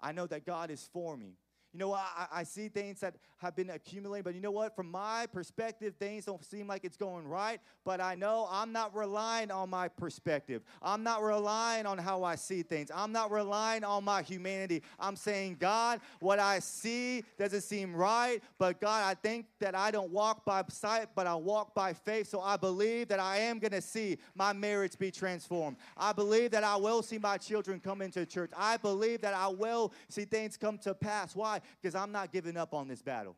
I 0.00 0.12
know 0.12 0.26
that 0.28 0.46
God 0.46 0.70
is 0.70 0.88
for 0.92 1.16
me. 1.16 1.34
You 1.74 1.80
know, 1.80 1.92
I, 1.92 2.26
I 2.32 2.42
see 2.44 2.68
things 2.68 3.00
that 3.00 3.16
have 3.38 3.56
been 3.56 3.70
accumulating, 3.70 4.22
but 4.22 4.32
you 4.36 4.40
know 4.40 4.52
what? 4.52 4.76
From 4.76 4.92
my 4.92 5.26
perspective, 5.32 5.94
things 5.98 6.24
don't 6.24 6.44
seem 6.44 6.68
like 6.68 6.84
it's 6.84 6.96
going 6.96 7.26
right, 7.26 7.60
but 7.84 8.00
I 8.00 8.14
know 8.14 8.46
I'm 8.48 8.70
not 8.70 8.94
relying 8.94 9.50
on 9.50 9.70
my 9.70 9.88
perspective. 9.88 10.62
I'm 10.80 11.02
not 11.02 11.20
relying 11.20 11.84
on 11.84 11.98
how 11.98 12.22
I 12.22 12.36
see 12.36 12.62
things. 12.62 12.92
I'm 12.94 13.10
not 13.10 13.32
relying 13.32 13.82
on 13.82 14.04
my 14.04 14.22
humanity. 14.22 14.84
I'm 15.00 15.16
saying, 15.16 15.56
God, 15.58 16.00
what 16.20 16.38
I 16.38 16.60
see 16.60 17.24
doesn't 17.40 17.62
seem 17.62 17.92
right, 17.92 18.40
but 18.56 18.80
God, 18.80 19.02
I 19.04 19.14
think 19.14 19.46
that 19.58 19.74
I 19.74 19.90
don't 19.90 20.12
walk 20.12 20.44
by 20.44 20.62
sight, 20.68 21.08
but 21.16 21.26
I 21.26 21.34
walk 21.34 21.74
by 21.74 21.92
faith. 21.92 22.28
So 22.28 22.40
I 22.40 22.56
believe 22.56 23.08
that 23.08 23.18
I 23.18 23.38
am 23.38 23.58
going 23.58 23.72
to 23.72 23.82
see 23.82 24.18
my 24.36 24.52
marriage 24.52 24.96
be 24.96 25.10
transformed. 25.10 25.76
I 25.96 26.12
believe 26.12 26.52
that 26.52 26.62
I 26.62 26.76
will 26.76 27.02
see 27.02 27.18
my 27.18 27.36
children 27.36 27.80
come 27.80 28.00
into 28.00 28.24
church. 28.24 28.52
I 28.56 28.76
believe 28.76 29.22
that 29.22 29.34
I 29.34 29.48
will 29.48 29.92
see 30.08 30.24
things 30.24 30.56
come 30.56 30.78
to 30.78 30.94
pass. 30.94 31.34
Why? 31.34 31.60
Because 31.80 31.94
I'm 31.94 32.12
not 32.12 32.32
giving 32.32 32.56
up 32.56 32.74
on 32.74 32.88
this 32.88 33.02
battle. 33.02 33.36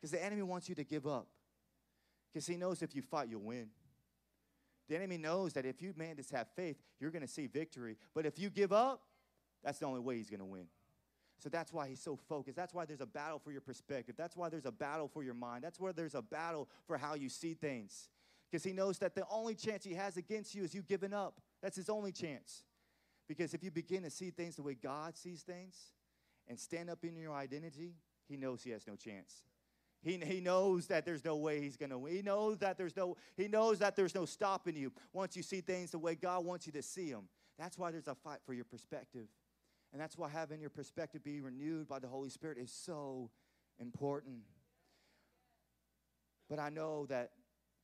Because 0.00 0.10
the 0.10 0.24
enemy 0.24 0.42
wants 0.42 0.68
you 0.68 0.74
to 0.76 0.84
give 0.84 1.06
up. 1.06 1.26
Because 2.32 2.46
he 2.46 2.56
knows 2.56 2.82
if 2.82 2.94
you 2.94 3.02
fight, 3.02 3.28
you'll 3.28 3.40
win. 3.40 3.68
The 4.88 4.96
enemy 4.96 5.18
knows 5.18 5.52
that 5.54 5.66
if 5.66 5.82
you, 5.82 5.92
man, 5.96 6.16
just 6.16 6.30
have 6.30 6.48
faith, 6.56 6.76
you're 7.00 7.10
going 7.10 7.22
to 7.22 7.28
see 7.28 7.46
victory. 7.46 7.96
But 8.14 8.26
if 8.26 8.38
you 8.38 8.48
give 8.48 8.72
up, 8.72 9.02
that's 9.62 9.78
the 9.78 9.86
only 9.86 10.00
way 10.00 10.16
he's 10.16 10.30
going 10.30 10.40
to 10.40 10.46
win. 10.46 10.66
So 11.38 11.48
that's 11.48 11.72
why 11.72 11.88
he's 11.88 12.00
so 12.00 12.16
focused. 12.16 12.56
That's 12.56 12.74
why 12.74 12.84
there's 12.84 13.00
a 13.00 13.06
battle 13.06 13.38
for 13.38 13.52
your 13.52 13.60
perspective. 13.60 14.16
That's 14.16 14.36
why 14.36 14.48
there's 14.48 14.66
a 14.66 14.72
battle 14.72 15.08
for 15.08 15.22
your 15.22 15.34
mind. 15.34 15.62
That's 15.62 15.78
where 15.78 15.92
there's 15.92 16.14
a 16.14 16.22
battle 16.22 16.68
for 16.86 16.96
how 16.96 17.14
you 17.14 17.28
see 17.28 17.54
things. 17.54 18.08
Because 18.50 18.64
he 18.64 18.72
knows 18.72 18.98
that 18.98 19.14
the 19.14 19.24
only 19.30 19.54
chance 19.54 19.84
he 19.84 19.94
has 19.94 20.16
against 20.16 20.54
you 20.54 20.64
is 20.64 20.74
you 20.74 20.82
giving 20.82 21.12
up. 21.12 21.40
That's 21.62 21.76
his 21.76 21.88
only 21.88 22.12
chance. 22.12 22.64
Because 23.28 23.52
if 23.52 23.62
you 23.62 23.70
begin 23.70 24.02
to 24.02 24.10
see 24.10 24.30
things 24.30 24.56
the 24.56 24.62
way 24.62 24.74
God 24.74 25.16
sees 25.16 25.42
things, 25.42 25.76
and 26.48 26.58
stand 26.58 26.90
up 26.90 27.04
in 27.04 27.16
your 27.16 27.34
identity, 27.34 27.94
he 28.28 28.36
knows 28.36 28.62
he 28.62 28.70
has 28.70 28.86
no 28.86 28.96
chance. 28.96 29.42
He, 30.02 30.18
he 30.24 30.40
knows 30.40 30.86
that 30.86 31.04
there's 31.04 31.24
no 31.24 31.36
way 31.36 31.60
he's 31.60 31.76
going 31.76 31.90
to 31.90 31.98
win. 31.98 32.14
He 32.14 32.22
knows 32.22 32.58
that 32.58 32.78
there's 32.78 32.96
no 32.96 33.16
he 33.36 33.48
knows 33.48 33.80
that 33.80 33.96
there's 33.96 34.14
no 34.14 34.24
stopping 34.24 34.76
you 34.76 34.92
once 35.12 35.36
you 35.36 35.42
see 35.42 35.60
things 35.60 35.90
the 35.90 35.98
way 35.98 36.14
God 36.14 36.44
wants 36.44 36.66
you 36.66 36.72
to 36.74 36.82
see 36.82 37.10
them. 37.10 37.28
That's 37.58 37.76
why 37.76 37.90
there's 37.90 38.06
a 38.06 38.14
fight 38.14 38.38
for 38.46 38.54
your 38.54 38.64
perspective. 38.64 39.26
And 39.92 40.00
that's 40.00 40.16
why 40.16 40.28
having 40.28 40.60
your 40.60 40.70
perspective 40.70 41.24
be 41.24 41.40
renewed 41.40 41.88
by 41.88 41.98
the 41.98 42.06
Holy 42.06 42.28
Spirit 42.28 42.58
is 42.58 42.70
so 42.70 43.30
important. 43.80 44.42
But 46.48 46.58
I 46.58 46.68
know 46.68 47.06
that 47.06 47.30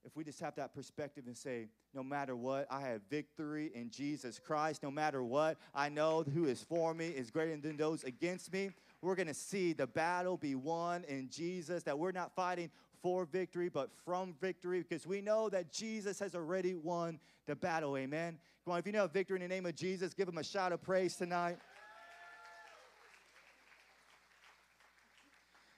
if 0.05 0.15
we 0.17 0.25
just 0.25 0.41
have 0.41 0.55
that 0.57 0.75
perspective 0.75 1.25
and 1.27 1.37
say, 1.37 1.67
no 1.95 2.03
matter 2.03 2.37
what, 2.37 2.67
I 2.71 2.81
have 2.81 3.01
victory 3.09 3.71
in 3.75 3.91
Jesus 3.91 4.39
Christ. 4.39 4.83
No 4.83 4.91
matter 4.91 5.23
what, 5.23 5.57
I 5.75 5.89
know 5.89 6.23
who 6.23 6.45
is 6.45 6.63
for 6.63 6.93
me 6.93 7.09
is 7.09 7.31
greater 7.31 7.57
than 7.57 7.77
those 7.77 8.05
against 8.05 8.53
me. 8.53 8.71
We're 9.01 9.15
going 9.15 9.29
to 9.29 9.35
see 9.35 9.73
the 9.73 9.87
battle 9.87 10.37
be 10.37 10.55
won 10.55 11.05
in 11.05 11.29
Jesus, 11.31 11.83
that 11.85 11.99
we're 11.99 12.13
not 12.13 12.35
fighting 12.35 12.71
for 13.03 13.25
victory, 13.25 13.69
but 13.69 13.91
from 14.05 14.35
victory, 14.41 14.81
because 14.81 15.07
we 15.07 15.21
know 15.21 15.49
that 15.51 15.71
Jesus 15.73 16.19
has 16.21 16.35
already 16.35 16.75
won 16.75 17.19
the 17.47 17.55
battle. 17.55 17.97
Amen. 17.97 18.39
Come 18.65 18.73
on, 18.73 18.79
if 18.79 18.87
you 18.87 18.93
know 18.93 19.07
victory 19.07 19.37
in 19.37 19.43
the 19.43 19.49
name 19.49 19.67
of 19.67 19.75
Jesus, 19.75 20.15
give 20.15 20.29
him 20.29 20.39
a 20.39 20.45
shout 20.45 20.73
of 20.73 20.83
praise 20.83 21.17
tonight. 21.17 21.59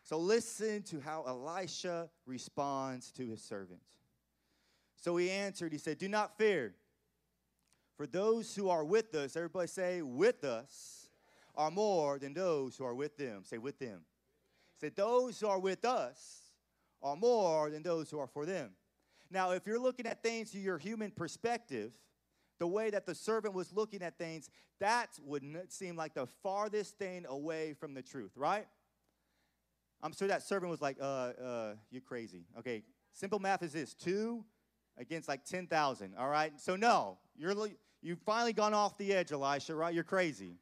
So 0.05 0.19
listen 0.19 0.85
to 0.85 1.01
how 1.01 1.25
Elisha 1.27 2.09
responds 2.27 3.11
to 3.13 3.27
his 3.27 3.43
servant. 3.43 3.81
So 4.97 5.17
he 5.17 5.31
answered, 5.31 5.73
he 5.73 5.79
said, 5.79 5.99
Do 5.99 6.09
not 6.09 6.37
fear. 6.37 6.75
For 7.97 8.07
those 8.07 8.55
who 8.55 8.69
are 8.69 8.85
with 8.85 9.15
us, 9.15 9.37
everybody 9.37 9.69
say, 9.69 10.03
with 10.03 10.45
us, 10.45 11.09
are 11.57 11.71
more 11.71 12.19
than 12.19 12.35
those 12.35 12.77
who 12.77 12.85
are 12.85 12.95
with 12.95 13.17
them. 13.17 13.43
Say, 13.45 13.59
with 13.59 13.79
them. 13.79 14.01
Say, 14.79 14.91
those 14.91 15.41
who 15.41 15.47
are 15.47 15.59
with 15.59 15.85
us 15.87 16.43
are 17.03 17.17
more 17.17 17.71
than 17.71 17.83
those 17.83 18.11
who 18.11 18.19
are 18.19 18.27
for 18.27 18.45
them. 18.45 18.73
Now, 19.31 19.53
if 19.53 19.67
you're 19.67 19.79
looking 19.79 20.07
at 20.07 20.23
things 20.23 20.51
through 20.51 20.61
your 20.61 20.79
human 20.79 21.11
perspective, 21.11 21.93
the 22.59 22.67
way 22.67 22.91
that 22.91 23.07
the 23.07 23.15
servant 23.15 23.55
was 23.55 23.73
looking 23.73 24.03
at 24.03 24.19
things, 24.19 24.51
that 24.81 25.09
would 25.25 25.43
seem 25.69 25.97
like 25.97 26.15
the 26.15 26.27
farthest 26.43 26.99
thing 26.99 27.25
away 27.29 27.73
from 27.73 27.95
the 27.95 28.03
truth, 28.03 28.33
right? 28.37 28.67
I'm 30.03 30.13
sure 30.13 30.29
that 30.29 30.43
servant 30.43 30.71
was 30.71 30.83
like, 30.83 30.99
uh, 31.01 31.05
uh, 31.05 31.75
you're 31.91 32.03
crazy. 32.03 32.45
Okay, 32.59 32.83
simple 33.13 33.39
math 33.39 33.63
is 33.63 33.73
this 33.73 33.95
two 33.95 34.45
against 34.99 35.29
like 35.29 35.45
10,000, 35.45 36.15
all 36.19 36.29
right? 36.29 36.53
So, 36.61 36.77
no, 36.77 37.19
you're, 37.37 37.55
you've 38.03 38.21
finally 38.21 38.53
gone 38.53 38.75
off 38.75 38.97
the 38.99 39.13
edge, 39.13 39.33
Elisha, 39.33 39.75
right? 39.75 39.95
You're 39.95 40.05
crazy. 40.05 40.59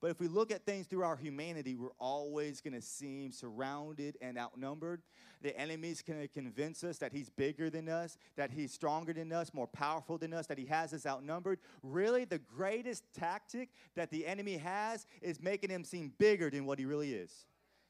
But 0.00 0.10
if 0.10 0.20
we 0.20 0.28
look 0.28 0.50
at 0.50 0.66
things 0.66 0.86
through 0.86 1.02
our 1.02 1.16
humanity, 1.16 1.76
we're 1.76 1.88
always 1.98 2.60
going 2.60 2.74
to 2.74 2.82
seem 2.82 3.32
surrounded 3.32 4.18
and 4.20 4.36
outnumbered. 4.36 5.00
The 5.40 5.58
enemy's 5.58 6.02
going 6.02 6.20
to 6.20 6.28
convince 6.28 6.84
us 6.84 6.98
that 6.98 7.10
he's 7.10 7.30
bigger 7.30 7.70
than 7.70 7.88
us, 7.88 8.18
that 8.36 8.50
he's 8.50 8.70
stronger 8.70 9.14
than 9.14 9.32
us, 9.32 9.54
more 9.54 9.66
powerful 9.66 10.18
than 10.18 10.34
us, 10.34 10.46
that 10.48 10.58
he 10.58 10.66
has 10.66 10.92
us 10.92 11.06
outnumbered. 11.06 11.58
Really, 11.82 12.26
the 12.26 12.38
greatest 12.38 13.04
tactic 13.14 13.70
that 13.94 14.10
the 14.10 14.26
enemy 14.26 14.58
has 14.58 15.06
is 15.22 15.40
making 15.40 15.70
him 15.70 15.84
seem 15.84 16.12
bigger 16.18 16.50
than 16.50 16.66
what 16.66 16.78
he 16.78 16.84
really 16.84 17.14
is. 17.14 17.46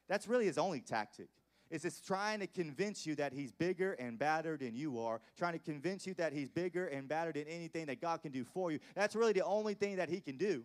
That's 0.07 0.25
really 0.25 0.45
his 0.45 0.57
only 0.57 0.79
tactic 0.79 1.27
is 1.75 1.81
just 1.83 2.07
trying 2.07 2.39
to 2.39 2.47
convince 2.47 3.05
you 3.05 3.15
that 3.15 3.33
he's 3.33 3.51
bigger 3.51 3.93
and 3.93 4.17
badder 4.17 4.57
than 4.57 4.75
you 4.75 4.99
are, 4.99 5.21
trying 5.37 5.53
to 5.53 5.59
convince 5.59 6.07
you 6.07 6.13
that 6.15 6.33
he's 6.33 6.49
bigger 6.49 6.87
and 6.87 7.07
badder 7.07 7.33
than 7.33 7.43
anything 7.47 7.85
that 7.87 8.01
God 8.01 8.21
can 8.21 8.31
do 8.31 8.43
for 8.43 8.71
you. 8.71 8.79
That's 8.95 9.15
really 9.15 9.33
the 9.33 9.43
only 9.43 9.73
thing 9.73 9.97
that 9.97 10.09
he 10.09 10.21
can 10.21 10.37
do, 10.37 10.63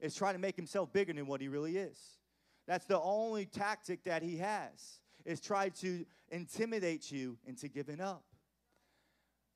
is 0.00 0.14
try 0.14 0.32
to 0.32 0.38
make 0.38 0.56
himself 0.56 0.92
bigger 0.92 1.12
than 1.12 1.26
what 1.26 1.40
he 1.40 1.48
really 1.48 1.76
is. 1.76 1.98
That's 2.66 2.86
the 2.86 3.00
only 3.00 3.46
tactic 3.46 4.02
that 4.04 4.22
he 4.22 4.38
has, 4.38 5.00
is 5.24 5.40
try 5.40 5.68
to 5.68 6.04
intimidate 6.30 7.12
you 7.12 7.38
into 7.46 7.68
giving 7.68 8.00
up. 8.00 8.24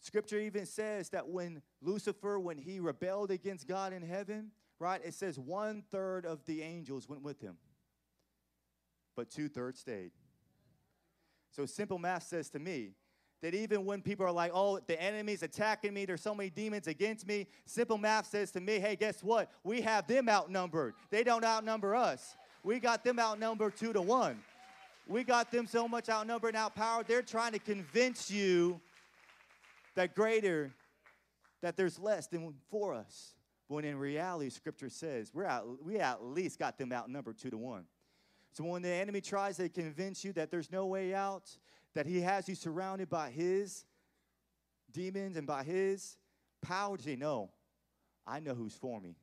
Scripture 0.00 0.38
even 0.38 0.64
says 0.66 1.10
that 1.10 1.28
when 1.28 1.62
Lucifer, 1.82 2.38
when 2.38 2.56
he 2.56 2.80
rebelled 2.80 3.30
against 3.30 3.66
God 3.66 3.92
in 3.92 4.02
heaven, 4.02 4.50
right, 4.78 5.00
it 5.04 5.14
says 5.14 5.38
one 5.38 5.82
third 5.90 6.24
of 6.24 6.44
the 6.46 6.62
angels 6.62 7.08
went 7.08 7.22
with 7.22 7.40
him, 7.40 7.56
but 9.16 9.30
two 9.30 9.48
thirds 9.48 9.80
stayed. 9.80 10.12
So 11.50 11.66
simple 11.66 11.98
math 11.98 12.24
says 12.24 12.48
to 12.50 12.58
me 12.58 12.92
that 13.42 13.54
even 13.54 13.84
when 13.84 14.02
people 14.02 14.26
are 14.26 14.32
like, 14.32 14.52
oh, 14.54 14.80
the 14.86 15.00
enemy's 15.00 15.42
attacking 15.42 15.94
me, 15.94 16.04
there's 16.04 16.20
so 16.20 16.34
many 16.34 16.50
demons 16.50 16.86
against 16.86 17.26
me, 17.26 17.46
simple 17.64 17.98
math 17.98 18.26
says 18.26 18.50
to 18.52 18.60
me, 18.60 18.78
hey, 18.78 18.96
guess 18.96 19.22
what? 19.22 19.50
We 19.64 19.80
have 19.80 20.06
them 20.06 20.28
outnumbered. 20.28 20.94
They 21.10 21.24
don't 21.24 21.44
outnumber 21.44 21.94
us. 21.94 22.36
We 22.62 22.78
got 22.78 23.02
them 23.02 23.18
outnumbered 23.18 23.76
two 23.76 23.92
to 23.92 24.02
one. 24.02 24.40
We 25.08 25.24
got 25.24 25.50
them 25.50 25.66
so 25.66 25.88
much 25.88 26.08
outnumbered 26.08 26.54
and 26.54 26.56
outpowered, 26.56 27.08
they're 27.08 27.22
trying 27.22 27.52
to 27.52 27.58
convince 27.58 28.30
you 28.30 28.80
that 29.96 30.14
greater, 30.14 30.70
that 31.62 31.76
there's 31.76 31.98
less 31.98 32.28
than 32.28 32.54
for 32.70 32.94
us. 32.94 33.34
When 33.66 33.84
in 33.84 33.98
reality, 33.98 34.50
Scripture 34.50 34.88
says 34.88 35.30
we're 35.32 35.44
at, 35.44 35.64
we 35.84 35.98
at 35.98 36.24
least 36.24 36.58
got 36.58 36.78
them 36.78 36.92
outnumbered 36.92 37.38
two 37.38 37.50
to 37.50 37.58
one. 37.58 37.84
So 38.52 38.64
when 38.64 38.82
the 38.82 38.88
enemy 38.88 39.20
tries 39.20 39.56
to 39.58 39.68
convince 39.68 40.24
you 40.24 40.32
that 40.34 40.50
there's 40.50 40.72
no 40.72 40.86
way 40.86 41.14
out, 41.14 41.50
that 41.94 42.06
he 42.06 42.20
has 42.20 42.48
you 42.48 42.54
surrounded 42.54 43.08
by 43.08 43.30
his 43.30 43.84
demons 44.92 45.36
and 45.36 45.46
by 45.46 45.62
his 45.62 46.16
power, 46.62 46.98
say, 46.98 47.16
No, 47.16 47.50
I 48.26 48.40
know 48.40 48.54
who's 48.54 48.74
for 48.74 49.00
me. 49.00 49.16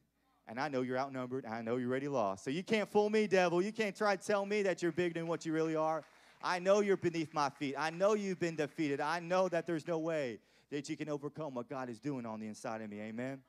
And 0.47 0.59
I 0.59 0.69
know 0.69 0.81
you're 0.81 0.97
outnumbered. 0.97 1.45
I 1.45 1.61
know 1.61 1.75
you're 1.75 1.89
already 1.89 2.07
lost. 2.07 2.45
So 2.45 2.51
you 2.51 2.63
can't 2.63 2.89
fool 2.89 3.09
me, 3.09 3.27
devil. 3.27 3.61
You 3.61 3.73
can't 3.73 3.95
try 3.95 4.15
to 4.15 4.25
tell 4.25 4.45
me 4.45 4.61
that 4.61 4.81
you're 4.81 4.93
bigger 4.93 5.19
than 5.19 5.27
what 5.27 5.45
you 5.45 5.51
really 5.51 5.75
are. 5.75 6.03
I 6.41 6.59
know 6.59 6.79
you're 6.79 6.95
beneath 6.95 7.33
my 7.33 7.49
feet. 7.49 7.75
I 7.77 7.89
know 7.89 8.13
you've 8.13 8.39
been 8.39 8.55
defeated. 8.55 9.01
I 9.01 9.19
know 9.19 9.49
that 9.49 9.65
there's 9.65 9.87
no 9.87 9.99
way 9.99 10.39
that 10.71 10.87
you 10.87 10.95
can 10.95 11.09
overcome 11.09 11.53
what 11.53 11.69
God 11.69 11.89
is 11.89 11.99
doing 11.99 12.25
on 12.25 12.39
the 12.39 12.47
inside 12.47 12.81
of 12.81 12.89
me. 12.89 13.01
Amen. 13.01 13.41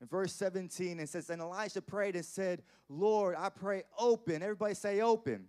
In 0.00 0.06
verse 0.06 0.32
17, 0.34 1.00
it 1.00 1.08
says, 1.08 1.30
And 1.30 1.40
Elisha 1.40 1.80
prayed 1.80 2.16
and 2.16 2.24
said, 2.24 2.62
Lord, 2.88 3.36
I 3.38 3.48
pray, 3.48 3.84
open. 3.98 4.42
Everybody 4.42 4.74
say, 4.74 5.00
open. 5.00 5.46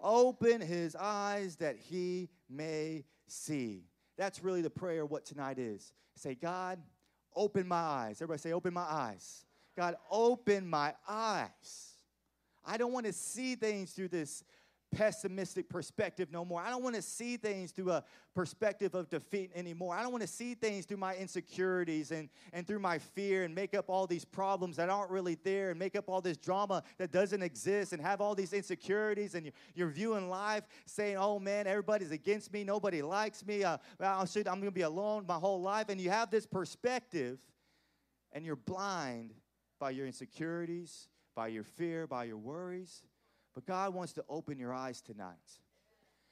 Open 0.00 0.60
his 0.60 0.94
eyes 0.94 1.56
that 1.56 1.76
he 1.76 2.28
may 2.48 3.04
see. 3.26 3.84
That's 4.16 4.42
really 4.42 4.62
the 4.62 4.70
prayer 4.70 5.04
what 5.04 5.24
tonight 5.24 5.58
is. 5.58 5.92
Say, 6.14 6.34
God, 6.34 6.80
open 7.34 7.66
my 7.66 7.76
eyes. 7.76 8.16
Everybody 8.22 8.40
say, 8.40 8.52
open 8.52 8.74
my 8.74 8.82
eyes. 8.82 9.44
God, 9.76 9.96
open 10.10 10.68
my 10.68 10.94
eyes. 11.08 11.92
I 12.64 12.76
don't 12.76 12.92
want 12.92 13.06
to 13.06 13.12
see 13.12 13.54
things 13.54 13.92
through 13.92 14.08
this 14.08 14.44
pessimistic 14.90 15.68
perspective 15.68 16.28
no 16.32 16.44
more. 16.44 16.60
I 16.62 16.70
don't 16.70 16.82
want 16.82 16.96
to 16.96 17.02
see 17.02 17.36
things 17.36 17.72
through 17.72 17.90
a 17.92 18.04
perspective 18.34 18.94
of 18.94 19.08
defeat 19.08 19.50
anymore. 19.54 19.94
I 19.94 20.02
don't 20.02 20.12
want 20.12 20.22
to 20.22 20.28
see 20.28 20.54
things 20.54 20.86
through 20.86 20.96
my 20.96 21.14
insecurities 21.14 22.10
and, 22.10 22.28
and 22.52 22.66
through 22.66 22.78
my 22.78 22.98
fear 22.98 23.44
and 23.44 23.54
make 23.54 23.74
up 23.74 23.86
all 23.88 24.06
these 24.06 24.24
problems 24.24 24.76
that 24.76 24.88
aren't 24.88 25.10
really 25.10 25.36
there 25.44 25.70
and 25.70 25.78
make 25.78 25.96
up 25.96 26.08
all 26.08 26.20
this 26.20 26.36
drama 26.36 26.82
that 26.96 27.12
doesn't 27.12 27.42
exist 27.42 27.92
and 27.92 28.00
have 28.00 28.20
all 28.20 28.34
these 28.34 28.52
insecurities 28.52 29.34
and 29.34 29.46
you're, 29.46 29.54
you're 29.74 29.88
viewing 29.88 30.30
life 30.30 30.64
saying, 30.86 31.16
oh 31.16 31.38
man, 31.38 31.66
everybody's 31.66 32.10
against 32.10 32.52
me, 32.52 32.64
nobody 32.64 33.02
likes 33.02 33.44
me, 33.44 33.64
uh, 33.64 33.76
I 34.00 34.24
should, 34.24 34.48
I'm 34.48 34.60
going 34.60 34.66
to 34.66 34.70
be 34.72 34.82
alone 34.82 35.24
my 35.26 35.36
whole 35.36 35.60
life. 35.60 35.86
And 35.88 36.00
you 36.00 36.10
have 36.10 36.30
this 36.30 36.46
perspective 36.46 37.38
and 38.32 38.44
you're 38.44 38.56
blind 38.56 39.32
by 39.78 39.90
your 39.90 40.06
insecurities, 40.06 41.08
by 41.34 41.48
your 41.48 41.64
fear, 41.64 42.06
by 42.06 42.24
your 42.24 42.36
worries. 42.36 43.02
But 43.54 43.66
God 43.66 43.94
wants 43.94 44.12
to 44.14 44.24
open 44.28 44.58
your 44.58 44.72
eyes 44.72 45.00
tonight. 45.00 45.36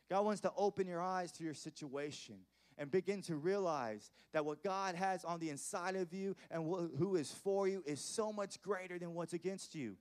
God 0.09 0.25
wants 0.25 0.41
to 0.43 0.53
open 0.57 0.87
your 0.87 1.03
eyes 1.03 1.33
to 1.33 1.45
your 1.45 1.55
situation 1.55 2.37
and 2.79 2.91
begin 2.91 3.23
to 3.23 3.37
realize 3.37 4.11
that 4.33 4.45
what 4.45 4.63
God 4.63 4.95
has 4.95 5.25
on 5.25 5.41
the 5.41 5.51
inside 5.51 5.97
of 5.97 6.13
you 6.13 6.37
and 6.51 6.65
who 6.99 7.17
is 7.17 7.33
for 7.33 7.67
you 7.67 7.83
is 7.87 8.01
so 8.01 8.33
much 8.33 8.61
greater 8.63 8.99
than 8.99 9.15
what's 9.15 9.33
against 9.33 9.75
you. 9.75 9.97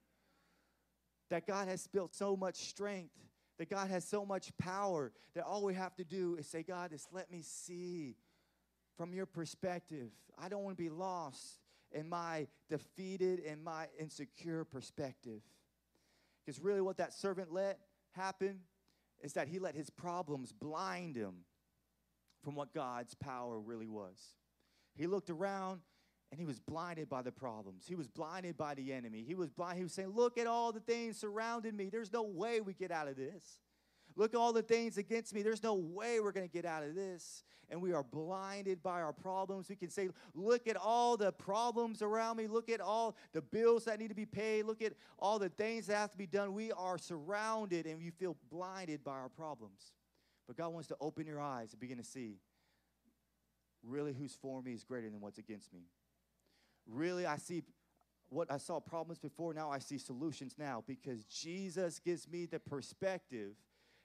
That 1.30 1.48
God 1.48 1.68
has 1.68 1.88
built 1.88 2.14
so 2.14 2.36
much 2.36 2.56
strength, 2.56 3.16
that 3.58 3.70
God 3.70 3.90
has 3.90 4.04
so 4.06 4.26
much 4.26 4.56
power, 4.58 5.12
that 5.34 5.46
all 5.46 5.64
we 5.64 5.74
have 5.74 5.96
to 5.96 6.04
do 6.04 6.36
is 6.38 6.48
say, 6.48 6.62
God, 6.62 6.92
just 6.92 7.08
let 7.12 7.32
me 7.32 7.42
see 7.42 8.16
from 8.98 9.14
your 9.14 9.26
perspective. 9.26 10.12
I 10.38 10.50
don't 10.50 10.64
want 10.64 10.78
to 10.78 10.84
be 10.84 10.90
lost 10.90 11.60
in 11.92 12.10
my 12.10 12.48
defeated 12.70 13.40
and 13.40 13.64
my 13.64 13.88
insecure 14.00 14.66
perspective. 14.66 15.42
Because 16.46 16.62
really, 16.62 16.82
what 16.82 16.98
that 16.98 17.14
servant 17.14 17.52
let 17.52 17.80
happen 18.12 18.60
is 19.22 19.34
that 19.34 19.48
he 19.48 19.60
let 19.60 19.76
his 19.76 19.90
problems 19.90 20.52
blind 20.52 21.16
him 21.16 21.46
from 22.44 22.56
what 22.56 22.74
God's 22.74 23.16
power 23.16 23.60
really 23.60 23.88
was. 23.88 24.36
He 24.96 25.08
looked 25.08 25.30
around 25.30 25.82
and 26.32 26.40
he 26.40 26.46
was 26.46 26.60
blinded 26.60 27.10
by 27.10 27.22
the 27.22 27.32
problems. 27.32 27.86
He 27.88 27.96
was 27.96 28.08
blinded 28.08 28.58
by 28.58 28.76
the 28.76 28.94
enemy. 28.94 29.24
He 29.28 29.36
was 29.36 29.50
blind. 29.50 29.78
He 29.78 29.84
was 29.84 29.94
saying, 29.94 30.10
Look 30.10 30.38
at 30.38 30.48
all 30.48 30.72
the 30.72 30.80
things 30.80 31.18
surrounding 31.18 31.76
me. 31.76 31.90
There's 31.90 32.14
no 32.14 32.24
way 32.24 32.62
we 32.62 32.74
get 32.74 32.92
out 32.92 33.08
of 33.08 33.16
this. 33.16 33.60
Look 34.16 34.34
at 34.34 34.38
all 34.38 34.54
the 34.54 34.62
things 34.62 34.98
against 34.98 35.34
me. 35.34 35.42
There's 35.42 35.64
no 35.64 35.74
way 35.74 36.20
we're 36.20 36.32
going 36.32 36.48
to 36.48 36.54
get 36.54 36.66
out 36.66 36.84
of 36.84 36.96
this. 36.96 37.44
And 37.70 37.82
we 37.82 37.94
are 37.94 38.04
blinded 38.04 38.82
by 38.84 39.02
our 39.02 39.12
problems. 39.12 39.70
We 39.70 39.76
can 39.76 39.90
say, 39.90 40.10
Look 40.34 40.68
at 40.68 40.78
all 40.78 41.18
the 41.18 41.32
problems 41.32 42.02
around 42.02 42.38
me. 42.38 42.48
Look 42.48 42.70
at 42.70 42.80
all 42.80 43.18
the 43.34 43.42
bills 43.42 43.86
that 43.86 44.00
need 44.00 44.10
to 44.10 44.16
be 44.16 44.26
paid. 44.26 44.66
Look 44.66 44.82
at 44.82 44.94
all 45.18 45.40
the 45.40 45.50
things 45.50 45.88
that 45.88 45.96
have 45.96 46.12
to 46.12 46.18
be 46.18 46.28
done. 46.28 46.54
We 46.54 46.72
are 46.72 46.98
surrounded 46.98 47.88
and 47.88 47.98
we 47.98 48.12
feel 48.12 48.38
blinded 48.52 49.04
by 49.04 49.14
our 49.14 49.30
problems. 49.30 49.92
But 50.48 50.58
God 50.58 50.74
wants 50.74 50.88
to 50.90 50.98
open 51.02 51.26
your 51.26 51.42
eyes 51.42 51.72
and 51.72 51.80
begin 51.80 51.98
to 51.98 52.04
see 52.04 52.38
really 53.84 54.14
who's 54.14 54.34
for 54.34 54.62
me 54.62 54.74
is 54.74 54.84
greater 54.84 55.10
than 55.10 55.22
what's 55.22 55.38
against 55.38 55.74
me. 55.74 55.82
Really, 56.88 57.26
I 57.26 57.38
see 57.38 57.64
what 58.30 58.52
I 58.52 58.58
saw 58.58 58.80
problems 58.80 59.20
before, 59.20 59.54
now 59.54 59.70
I 59.70 59.80
see 59.80 59.98
solutions 59.98 60.56
now 60.58 60.84
because 60.88 61.24
Jesus 61.26 62.00
gives 62.00 62.28
me 62.28 62.46
the 62.46 62.60
perspective 62.60 63.56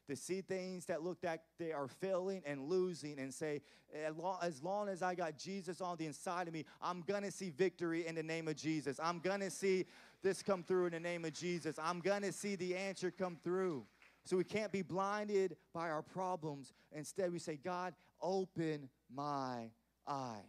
to 0.09 0.17
see 0.17 0.41
things 0.41 0.87
that 0.87 1.03
look 1.03 1.19
like 1.23 1.41
they 1.59 1.73
are 1.73 1.89
failing 1.89 2.43
and 2.45 2.69
losing 2.69 3.19
and 3.19 3.33
say, 3.33 3.61
as 3.95 4.63
long, 4.63 4.89
as 4.89 5.03
I 5.03 5.15
got 5.15 5.37
Jesus 5.37 5.81
on 5.81 5.97
the 5.97 6.07
inside 6.07 6.49
of 6.49 6.55
me, 6.55 6.65
I'm 6.81 7.03
to 7.23 7.31
see 7.31 7.51
victory 7.51 8.07
in 8.07 8.15
the 8.15 8.23
name 8.23 8.49
of 8.49 8.57
Jesus. 8.57 8.99
I'm 9.03 9.21
to 9.41 9.51
see 9.51 9.87
this 10.23 10.43
come 10.43 10.63
through 10.63 10.87
in 10.87 10.93
the 10.93 11.01
name 11.01 11.25
of 11.25 11.33
Jesus. 11.33 11.79
I'm 11.83 12.01
to 12.23 12.33
see 12.33 12.57
the 12.57 12.77
answer 12.77 13.11
come 13.11 13.39
through. 13.43 13.87
So 14.25 14.37
we 14.37 14.45
can't 14.45 14.71
be 14.71 14.83
blinded 14.83 15.57
by 15.73 15.91
our 15.91 16.03
problems. 16.03 16.73
Instead, 16.93 17.33
we 17.33 17.39
say, 17.39 17.59
God, 17.63 17.95
open 18.21 18.89
my 19.13 19.71
eyes. 20.07 20.45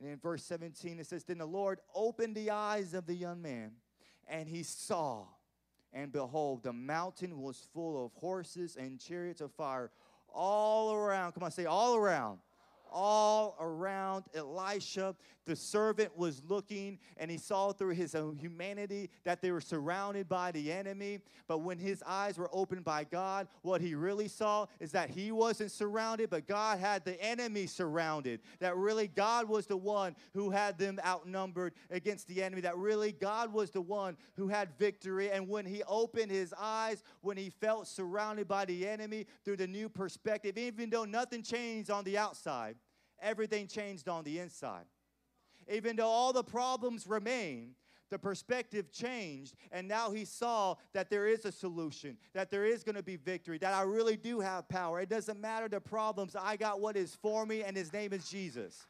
And 0.00 0.10
in 0.10 0.18
verse 0.18 0.44
17, 0.44 1.00
it 1.00 1.06
says, 1.06 1.24
Then 1.24 1.38
the 1.38 1.46
Lord 1.46 1.80
opened 1.94 2.36
the 2.36 2.50
eyes 2.50 2.94
of 2.94 3.06
the 3.06 3.14
young 3.14 3.42
man, 3.42 3.72
and 4.26 4.48
he 4.48 4.62
saw 4.62 5.24
and 5.92 6.12
behold, 6.12 6.62
the 6.62 6.72
mountain 6.72 7.40
was 7.40 7.66
full 7.72 8.04
of 8.04 8.12
horses 8.14 8.76
and 8.76 9.00
chariots 9.00 9.40
of 9.40 9.52
fire 9.52 9.90
all 10.32 10.92
around. 10.92 11.32
Come 11.32 11.42
on, 11.42 11.50
say 11.50 11.64
all 11.64 11.96
around 11.96 12.38
all 12.90 13.56
around 13.60 14.24
Elisha. 14.34 15.14
The 15.46 15.56
servant 15.56 16.16
was 16.16 16.42
looking 16.46 16.98
and 17.16 17.30
he 17.30 17.38
saw 17.38 17.72
through 17.72 17.94
his 17.94 18.14
humanity 18.38 19.08
that 19.24 19.40
they 19.40 19.50
were 19.50 19.62
surrounded 19.62 20.28
by 20.28 20.52
the 20.52 20.70
enemy. 20.70 21.20
But 21.46 21.58
when 21.58 21.78
his 21.78 22.02
eyes 22.06 22.36
were 22.36 22.50
opened 22.52 22.84
by 22.84 23.04
God, 23.04 23.48
what 23.62 23.80
he 23.80 23.94
really 23.94 24.28
saw 24.28 24.66
is 24.78 24.92
that 24.92 25.08
he 25.08 25.32
wasn't 25.32 25.70
surrounded, 25.70 26.28
but 26.28 26.46
God 26.46 26.78
had 26.78 27.04
the 27.04 27.20
enemy 27.22 27.66
surrounded. 27.66 28.40
That 28.60 28.76
really 28.76 29.08
God 29.08 29.48
was 29.48 29.66
the 29.66 29.76
one 29.76 30.14
who 30.34 30.50
had 30.50 30.78
them 30.78 31.00
outnumbered 31.04 31.72
against 31.90 32.28
the 32.28 32.42
enemy. 32.42 32.60
That 32.60 32.76
really 32.76 33.12
God 33.12 33.50
was 33.50 33.70
the 33.70 33.80
one 33.80 34.18
who 34.36 34.48
had 34.48 34.68
victory. 34.78 35.30
And 35.30 35.48
when 35.48 35.64
he 35.64 35.82
opened 35.84 36.30
his 36.30 36.52
eyes, 36.58 37.02
when 37.22 37.38
he 37.38 37.48
felt 37.48 37.86
surrounded 37.88 38.48
by 38.48 38.66
the 38.66 38.86
enemy 38.86 39.26
through 39.44 39.56
the 39.56 39.66
new 39.66 39.88
perspective, 39.88 40.58
even 40.58 40.90
though 40.90 41.04
nothing 41.04 41.42
changed 41.42 41.90
on 41.90 42.04
the 42.04 42.18
outside, 42.18 42.76
everything 43.22 43.66
changed 43.66 44.08
on 44.08 44.24
the 44.24 44.38
inside. 44.38 44.84
Even 45.70 45.96
though 45.96 46.08
all 46.08 46.32
the 46.32 46.44
problems 46.44 47.06
remain, 47.06 47.74
the 48.10 48.18
perspective 48.18 48.90
changed, 48.90 49.54
and 49.70 49.86
now 49.86 50.10
he 50.10 50.24
saw 50.24 50.76
that 50.94 51.10
there 51.10 51.26
is 51.26 51.44
a 51.44 51.52
solution, 51.52 52.16
that 52.32 52.50
there 52.50 52.64
is 52.64 52.82
going 52.82 52.94
to 52.94 53.02
be 53.02 53.16
victory, 53.16 53.58
that 53.58 53.74
I 53.74 53.82
really 53.82 54.16
do 54.16 54.40
have 54.40 54.68
power. 54.68 55.00
It 55.00 55.10
doesn't 55.10 55.40
matter 55.40 55.68
the 55.68 55.80
problems, 55.80 56.34
I 56.34 56.56
got 56.56 56.80
what 56.80 56.96
is 56.96 57.14
for 57.14 57.44
me, 57.44 57.62
and 57.62 57.76
his 57.76 57.92
name 57.92 58.12
is 58.12 58.28
Jesus. 58.28 58.86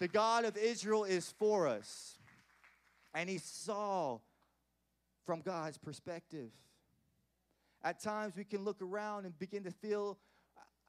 The 0.00 0.08
God 0.08 0.44
of 0.44 0.56
Israel 0.56 1.04
is 1.04 1.32
for 1.38 1.68
us. 1.68 2.18
And 3.14 3.30
he 3.30 3.38
saw 3.38 4.18
from 5.24 5.40
God's 5.40 5.78
perspective. 5.78 6.50
At 7.82 8.00
times, 8.00 8.34
we 8.36 8.44
can 8.44 8.64
look 8.64 8.82
around 8.82 9.24
and 9.24 9.38
begin 9.38 9.62
to 9.64 9.70
feel 9.70 10.18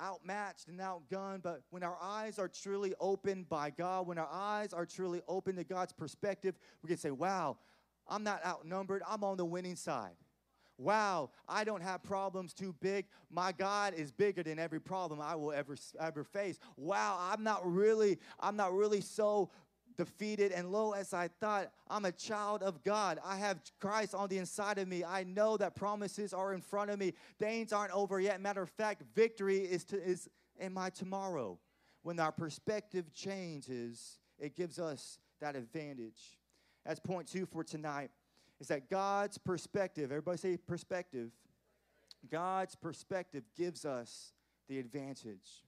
outmatched 0.01 0.67
and 0.67 0.79
outgunned, 0.79 1.43
but 1.43 1.62
when 1.69 1.84
our 1.84 1.97
eyes 2.01 2.39
are 2.39 2.47
truly 2.47 2.93
opened 2.99 3.49
by 3.49 3.69
God, 3.69 4.08
when 4.08 4.17
our 4.17 4.29
eyes 4.31 4.73
are 4.73 4.86
truly 4.86 5.21
open 5.27 5.55
to 5.55 5.63
God's 5.63 5.93
perspective, 5.93 6.55
we 6.81 6.88
can 6.88 6.97
say, 6.97 7.12
wow, 7.12 7.58
I'm 8.08 8.23
not 8.23 8.45
outnumbered, 8.45 9.01
I'm 9.08 9.23
on 9.23 9.38
the 9.38 9.45
winning 9.45 9.75
side. 9.75 10.15
Wow, 10.77 11.29
I 11.47 11.63
don't 11.63 11.81
have 11.81 12.03
problems 12.03 12.53
too 12.53 12.75
big. 12.81 13.05
My 13.29 13.53
God 13.53 13.93
is 13.93 14.12
bigger 14.12 14.43
than 14.43 14.60
every 14.60 14.81
problem 14.81 15.21
I 15.21 15.34
will 15.36 15.53
ever 15.53 15.77
ever 16.01 16.25
face. 16.25 16.60
Wow, 16.75 17.17
I'm 17.31 17.43
not 17.43 17.62
really 17.63 18.19
I'm 18.41 18.58
not 18.58 18.73
really 18.73 18.99
so 18.99 19.51
defeated 19.97 20.51
and 20.51 20.71
low 20.71 20.91
as 20.93 21.13
I 21.13 21.27
thought. 21.39 21.71
I'm 21.89 22.05
a 22.05 22.12
child 22.12 22.63
of 22.63 22.84
God. 22.84 23.19
I 23.23 23.38
have 23.38 23.60
Christ 23.79 24.13
on 24.13 24.29
the 24.29 24.38
inside 24.38 24.77
of 24.77 24.88
me. 24.88 25.03
I 25.03 25.23
know 25.23 25.58
that 25.58 25.75
promises 25.75 26.34
are 26.34 26.53
in 26.53 26.62
front 26.62 26.91
of 26.91 26.99
me. 26.99 27.13
Things 27.39 27.73
aren't 27.73 27.93
over 27.93 28.19
yet. 28.19 28.41
Matter 28.41 28.62
of 28.62 28.69
fact, 28.69 29.03
victory 29.15 29.60
is, 29.60 29.84
to, 29.86 30.01
is 30.01 30.29
in 30.60 30.73
my 30.73 30.89
tomorrow. 30.89 31.58
When 32.03 32.19
our 32.19 32.31
perspective 32.31 33.13
changes, 33.13 34.19
it 34.38 34.55
gives 34.55 34.79
us 34.79 35.19
that 35.41 35.55
advantage. 35.55 36.38
That's 36.86 36.99
point 36.99 37.27
two 37.27 37.45
for 37.45 37.63
tonight 37.63 38.12
is 38.60 38.67
that 38.67 38.89
God's 38.89 39.38
perspective, 39.38 40.12
everybody 40.12 40.38
say 40.38 40.58
perspective, 40.58 41.31
God's 42.31 42.75
perspective 42.75 43.43
gives 43.58 43.86
us 43.86 44.34
the 44.67 44.79
advantage. 44.79 45.63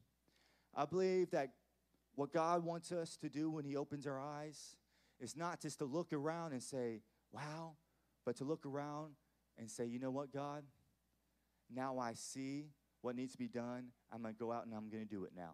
I 0.76 0.86
believe 0.86 1.32
that 1.32 1.52
what 2.17 2.34
God 2.34 2.65
wants 2.65 2.91
us 2.91 3.15
to 3.17 3.30
do 3.30 3.51
when 3.51 3.63
He 3.63 3.77
opens 3.77 4.08
our 4.08 4.19
eyes 4.19 4.75
is 5.19 5.38
not 5.38 5.62
just 5.62 5.77
to 5.77 5.86
look 5.86 6.12
around 6.12 6.51
and 6.51 6.63
say, 6.63 7.01
wow, 7.32 7.73
but 8.25 8.36
to 8.38 8.43
look 8.43 8.65
around 8.65 9.13
and 9.60 9.69
say, 9.69 9.86
you 9.86 9.99
know 9.99 10.10
what, 10.10 10.34
God? 10.34 10.63
Now 11.73 11.99
I 11.99 12.13
see 12.15 12.71
what 13.01 13.15
needs 13.15 13.34
to 13.34 13.38
be 13.38 13.47
done. 13.47 13.89
I'm 14.12 14.23
going 14.23 14.34
to 14.34 14.39
go 14.39 14.51
out 14.51 14.65
and 14.65 14.73
I'm 14.73 14.89
going 14.89 15.03
to 15.03 15.10
do 15.10 15.25
it 15.25 15.32
now. 15.36 15.53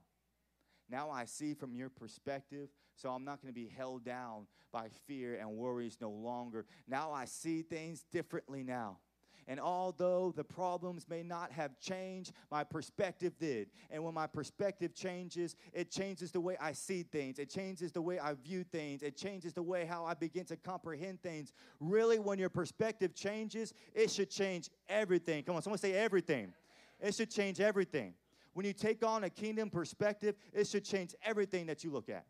Now 0.90 1.12
I 1.12 1.26
see 1.26 1.54
from 1.54 1.76
your 1.76 1.90
perspective, 1.90 2.70
so 2.96 3.10
I'm 3.10 3.26
not 3.26 3.42
going 3.42 3.54
to 3.54 3.60
be 3.60 3.68
held 3.68 4.06
down 4.06 4.48
by 4.72 4.88
fear 5.06 5.36
and 5.36 5.50
worries 5.52 5.98
no 6.00 6.12
longer. 6.12 6.66
Now 6.88 7.12
I 7.12 7.26
see 7.26 7.62
things 7.62 8.06
differently 8.10 8.64
now. 8.64 9.00
And 9.48 9.60
although 9.60 10.34
the 10.36 10.44
problems 10.44 11.08
may 11.10 11.24
not 11.24 11.52
have 11.52 11.80
changed, 11.80 12.34
my 12.52 12.64
perspective 12.64 13.34
did. 13.40 13.70
And 13.92 14.04
when 14.04 14.14
my 14.14 14.28
perspective 14.28 14.94
changes, 14.94 15.56
it 15.74 15.92
changes 15.92 16.32
the 16.32 16.42
way 16.42 16.58
I 16.60 16.74
see 16.74 17.04
things, 17.04 17.40
it 17.40 17.50
changes 17.50 17.92
the 17.92 18.02
way 18.02 18.20
I 18.20 18.34
view 18.34 18.64
things, 18.64 19.04
it 19.04 19.18
changes 19.18 19.54
the 19.54 19.64
way 19.64 19.86
how 19.86 20.06
I 20.06 20.14
begin 20.14 20.46
to 20.46 20.56
comprehend 20.56 21.22
things. 21.22 21.54
Really, 21.80 22.20
when 22.20 22.40
your 22.40 22.50
perspective 22.50 23.14
changes, 23.16 23.74
it 23.94 24.10
should 24.10 24.30
change 24.30 24.70
everything. 24.88 25.44
Come 25.44 25.56
on, 25.56 25.62
someone 25.62 25.80
say 25.80 25.94
everything. 25.94 26.54
It 27.00 27.14
should 27.16 27.32
change 27.32 27.60
everything. 27.60 28.14
When 28.54 28.66
you 28.66 28.74
take 28.74 29.04
on 29.04 29.24
a 29.24 29.30
kingdom 29.30 29.70
perspective, 29.70 30.36
it 30.54 30.68
should 30.68 30.86
change 30.86 31.16
everything 31.24 31.66
that 31.66 31.84
you 31.84 31.92
look 31.92 32.10
at 32.10 32.26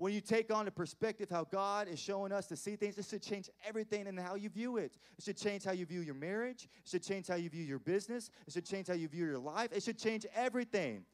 when 0.00 0.14
you 0.14 0.22
take 0.22 0.50
on 0.50 0.64
the 0.64 0.70
perspective 0.70 1.28
how 1.28 1.44
God 1.44 1.86
is 1.86 1.98
showing 1.98 2.32
us 2.32 2.46
to 2.46 2.56
see 2.56 2.74
things, 2.74 2.96
it 2.96 3.04
should 3.04 3.22
change 3.22 3.50
everything 3.68 4.06
in 4.06 4.16
how 4.16 4.34
you 4.34 4.48
view 4.48 4.78
it. 4.78 4.96
It 5.18 5.24
should 5.24 5.36
change 5.36 5.62
how 5.62 5.72
you 5.72 5.84
view 5.84 6.00
your 6.00 6.14
marriage. 6.14 6.70
It 6.82 6.88
should 6.88 7.02
change 7.02 7.28
how 7.28 7.34
you 7.34 7.50
view 7.50 7.62
your 7.62 7.80
business. 7.80 8.30
It 8.46 8.54
should 8.54 8.64
change 8.64 8.86
how 8.86 8.94
you 8.94 9.08
view 9.08 9.26
your 9.26 9.38
life. 9.38 9.68
It 9.72 9.82
should 9.82 9.98
change 9.98 10.24
everything. 10.34 11.04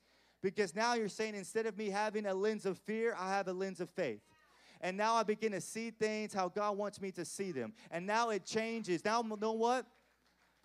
Because 0.40 0.72
now 0.72 0.94
you're 0.94 1.08
saying 1.08 1.34
instead 1.34 1.66
of 1.66 1.76
me 1.76 1.90
having 1.90 2.26
a 2.26 2.34
lens 2.34 2.64
of 2.64 2.78
fear, 2.78 3.16
I 3.18 3.30
have 3.30 3.48
a 3.48 3.52
lens 3.52 3.80
of 3.80 3.90
faith. 3.90 4.20
And 4.80 4.96
now 4.96 5.14
I 5.14 5.24
begin 5.24 5.50
to 5.50 5.60
see 5.60 5.90
things 5.90 6.32
how 6.32 6.48
God 6.48 6.76
wants 6.76 7.00
me 7.00 7.10
to 7.10 7.24
see 7.24 7.50
them. 7.50 7.72
And 7.90 8.06
now 8.06 8.30
it 8.30 8.44
changes. 8.44 9.04
Now, 9.04 9.20
you 9.20 9.36
know 9.40 9.50
what? 9.50 9.84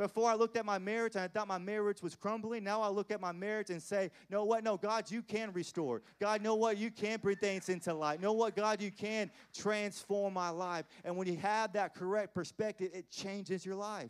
Before 0.01 0.27
I 0.27 0.33
looked 0.33 0.57
at 0.57 0.65
my 0.65 0.79
marriage 0.79 1.13
and 1.13 1.23
I 1.23 1.27
thought 1.27 1.47
my 1.47 1.59
marriage 1.59 2.01
was 2.01 2.15
crumbling, 2.15 2.63
now 2.63 2.81
I 2.81 2.89
look 2.89 3.11
at 3.11 3.21
my 3.21 3.31
marriage 3.31 3.69
and 3.69 3.79
say, 3.79 4.09
no, 4.31 4.43
what? 4.43 4.63
No, 4.63 4.75
God, 4.75 5.11
you 5.11 5.21
can 5.21 5.53
restore. 5.53 6.01
God, 6.19 6.41
know 6.41 6.55
what? 6.55 6.77
You 6.77 6.89
can 6.89 7.19
bring 7.19 7.35
things 7.35 7.69
into 7.69 7.93
light. 7.93 8.19
Know 8.19 8.33
what? 8.33 8.55
God, 8.55 8.81
you 8.81 8.89
can 8.89 9.29
transform 9.55 10.33
my 10.33 10.49
life. 10.49 10.85
And 11.05 11.15
when 11.17 11.27
you 11.27 11.37
have 11.37 11.73
that 11.73 11.93
correct 11.93 12.33
perspective, 12.33 12.89
it 12.95 13.11
changes 13.11 13.63
your 13.63 13.75
life. 13.75 14.09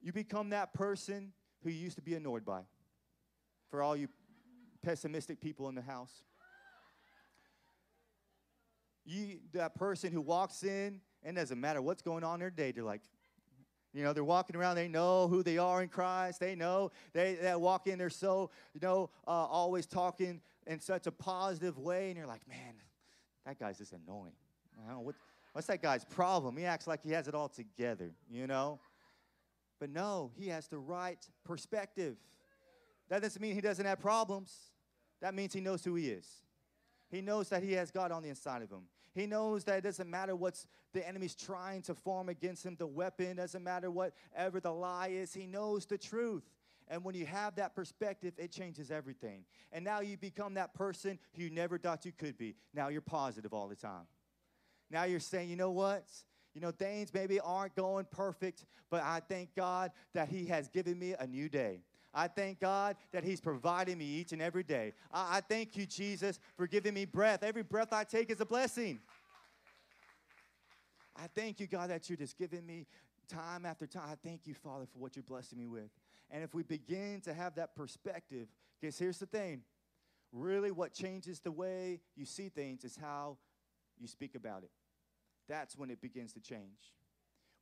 You 0.00 0.12
become 0.12 0.50
that 0.50 0.72
person 0.72 1.32
who 1.64 1.70
you 1.70 1.80
used 1.80 1.96
to 1.96 2.02
be 2.02 2.14
annoyed 2.14 2.44
by. 2.44 2.60
For 3.68 3.82
all 3.82 3.96
you 3.96 4.06
pessimistic 4.80 5.40
people 5.40 5.68
in 5.68 5.74
the 5.74 5.82
house. 5.82 6.22
You, 9.04 9.40
that 9.54 9.74
person 9.74 10.12
who 10.12 10.20
walks 10.20 10.62
in 10.62 11.00
and 11.24 11.34
doesn't 11.34 11.60
matter 11.60 11.82
what's 11.82 12.02
going 12.02 12.22
on 12.22 12.34
in 12.34 12.40
their 12.40 12.50
day, 12.50 12.70
they're 12.70 12.84
like, 12.84 13.02
you 13.96 14.04
know, 14.04 14.12
they're 14.12 14.24
walking 14.24 14.56
around, 14.56 14.76
they 14.76 14.88
know 14.88 15.26
who 15.26 15.42
they 15.42 15.56
are 15.56 15.82
in 15.82 15.88
Christ. 15.88 16.38
They 16.38 16.54
know 16.54 16.92
they, 17.14 17.36
that 17.36 17.60
walk 17.60 17.86
in, 17.86 17.98
they're 17.98 18.10
so, 18.10 18.50
you 18.74 18.80
know, 18.80 19.10
uh, 19.26 19.30
always 19.30 19.86
talking 19.86 20.40
in 20.66 20.80
such 20.80 21.06
a 21.06 21.10
positive 21.10 21.78
way. 21.78 22.08
And 22.08 22.18
you're 22.18 22.26
like, 22.26 22.46
man, 22.46 22.74
that 23.46 23.58
guy's 23.58 23.78
just 23.78 23.92
annoying. 23.92 24.34
Know, 24.88 25.00
what, 25.00 25.14
what's 25.52 25.66
that 25.68 25.80
guy's 25.80 26.04
problem? 26.04 26.56
He 26.58 26.66
acts 26.66 26.86
like 26.86 27.02
he 27.02 27.12
has 27.12 27.26
it 27.26 27.34
all 27.34 27.48
together, 27.48 28.12
you 28.30 28.46
know? 28.46 28.78
But 29.80 29.90
no, 29.90 30.30
he 30.36 30.48
has 30.48 30.68
the 30.68 30.78
right 30.78 31.18
perspective. 31.44 32.16
That 33.08 33.22
doesn't 33.22 33.40
mean 33.40 33.54
he 33.54 33.60
doesn't 33.62 33.86
have 33.86 33.98
problems. 33.98 34.54
That 35.22 35.34
means 35.34 35.54
he 35.54 35.60
knows 35.60 35.82
who 35.82 35.94
he 35.94 36.10
is. 36.10 36.28
He 37.10 37.22
knows 37.22 37.48
that 37.48 37.62
he 37.62 37.72
has 37.72 37.90
God 37.90 38.12
on 38.12 38.22
the 38.22 38.28
inside 38.28 38.62
of 38.62 38.70
him. 38.70 38.82
He 39.16 39.24
knows 39.26 39.64
that 39.64 39.78
it 39.78 39.80
doesn't 39.80 40.10
matter 40.10 40.36
what's 40.36 40.66
the 40.92 41.06
enemy's 41.08 41.34
trying 41.34 41.80
to 41.82 41.94
form 41.94 42.28
against 42.28 42.66
him, 42.66 42.76
the 42.78 42.86
weapon 42.86 43.36
doesn't 43.36 43.64
matter 43.64 43.90
whatever 43.90 44.60
the 44.60 44.70
lie 44.70 45.08
is. 45.08 45.32
He 45.32 45.46
knows 45.46 45.86
the 45.86 45.96
truth. 45.96 46.44
And 46.88 47.02
when 47.02 47.14
you 47.14 47.24
have 47.24 47.56
that 47.56 47.74
perspective, 47.74 48.34
it 48.36 48.52
changes 48.52 48.90
everything. 48.90 49.44
And 49.72 49.84
now 49.84 50.00
you 50.00 50.18
become 50.18 50.54
that 50.54 50.74
person 50.74 51.18
who 51.34 51.44
you 51.44 51.50
never 51.50 51.78
thought 51.78 52.04
you 52.04 52.12
could 52.12 52.36
be. 52.36 52.56
Now 52.74 52.88
you're 52.88 53.00
positive 53.00 53.54
all 53.54 53.68
the 53.68 53.74
time. 53.74 54.06
Now 54.90 55.04
you're 55.04 55.18
saying, 55.18 55.48
you 55.48 55.56
know 55.56 55.70
what? 55.72 56.04
You 56.54 56.60
know, 56.60 56.70
things 56.70 57.12
maybe 57.14 57.40
aren't 57.40 57.74
going 57.74 58.04
perfect, 58.10 58.66
but 58.90 59.02
I 59.02 59.20
thank 59.26 59.54
God 59.54 59.92
that 60.12 60.28
He 60.28 60.44
has 60.46 60.68
given 60.68 60.98
me 60.98 61.14
a 61.18 61.26
new 61.26 61.48
day. 61.48 61.80
I 62.16 62.28
thank 62.28 62.60
God 62.60 62.96
that 63.12 63.24
He's 63.24 63.42
providing 63.42 63.98
me 63.98 64.06
each 64.06 64.32
and 64.32 64.40
every 64.40 64.62
day. 64.62 64.94
I, 65.12 65.36
I 65.36 65.40
thank 65.42 65.76
you, 65.76 65.84
Jesus, 65.84 66.40
for 66.56 66.66
giving 66.66 66.94
me 66.94 67.04
breath. 67.04 67.42
Every 67.42 67.62
breath 67.62 67.92
I 67.92 68.04
take 68.04 68.30
is 68.30 68.40
a 68.40 68.46
blessing. 68.46 69.00
I 71.14 71.26
thank 71.34 71.60
you, 71.60 71.66
God, 71.66 71.90
that 71.90 72.08
you're 72.08 72.16
just 72.16 72.38
giving 72.38 72.64
me 72.64 72.86
time 73.28 73.66
after 73.66 73.86
time. 73.86 74.08
I 74.10 74.16
thank 74.26 74.46
you, 74.46 74.54
Father, 74.54 74.86
for 74.90 74.98
what 74.98 75.14
you're 75.14 75.22
blessing 75.22 75.58
me 75.58 75.66
with. 75.66 75.90
And 76.30 76.42
if 76.42 76.54
we 76.54 76.62
begin 76.62 77.20
to 77.24 77.34
have 77.34 77.54
that 77.56 77.76
perspective, 77.76 78.48
because 78.80 78.98
here's 78.98 79.18
the 79.18 79.26
thing 79.26 79.62
really, 80.32 80.70
what 80.70 80.92
changes 80.92 81.40
the 81.40 81.52
way 81.52 82.00
you 82.16 82.24
see 82.24 82.48
things 82.48 82.82
is 82.82 82.96
how 82.96 83.36
you 83.98 84.08
speak 84.08 84.34
about 84.34 84.62
it. 84.62 84.70
That's 85.48 85.76
when 85.76 85.90
it 85.90 86.00
begins 86.00 86.32
to 86.32 86.40
change 86.40 86.94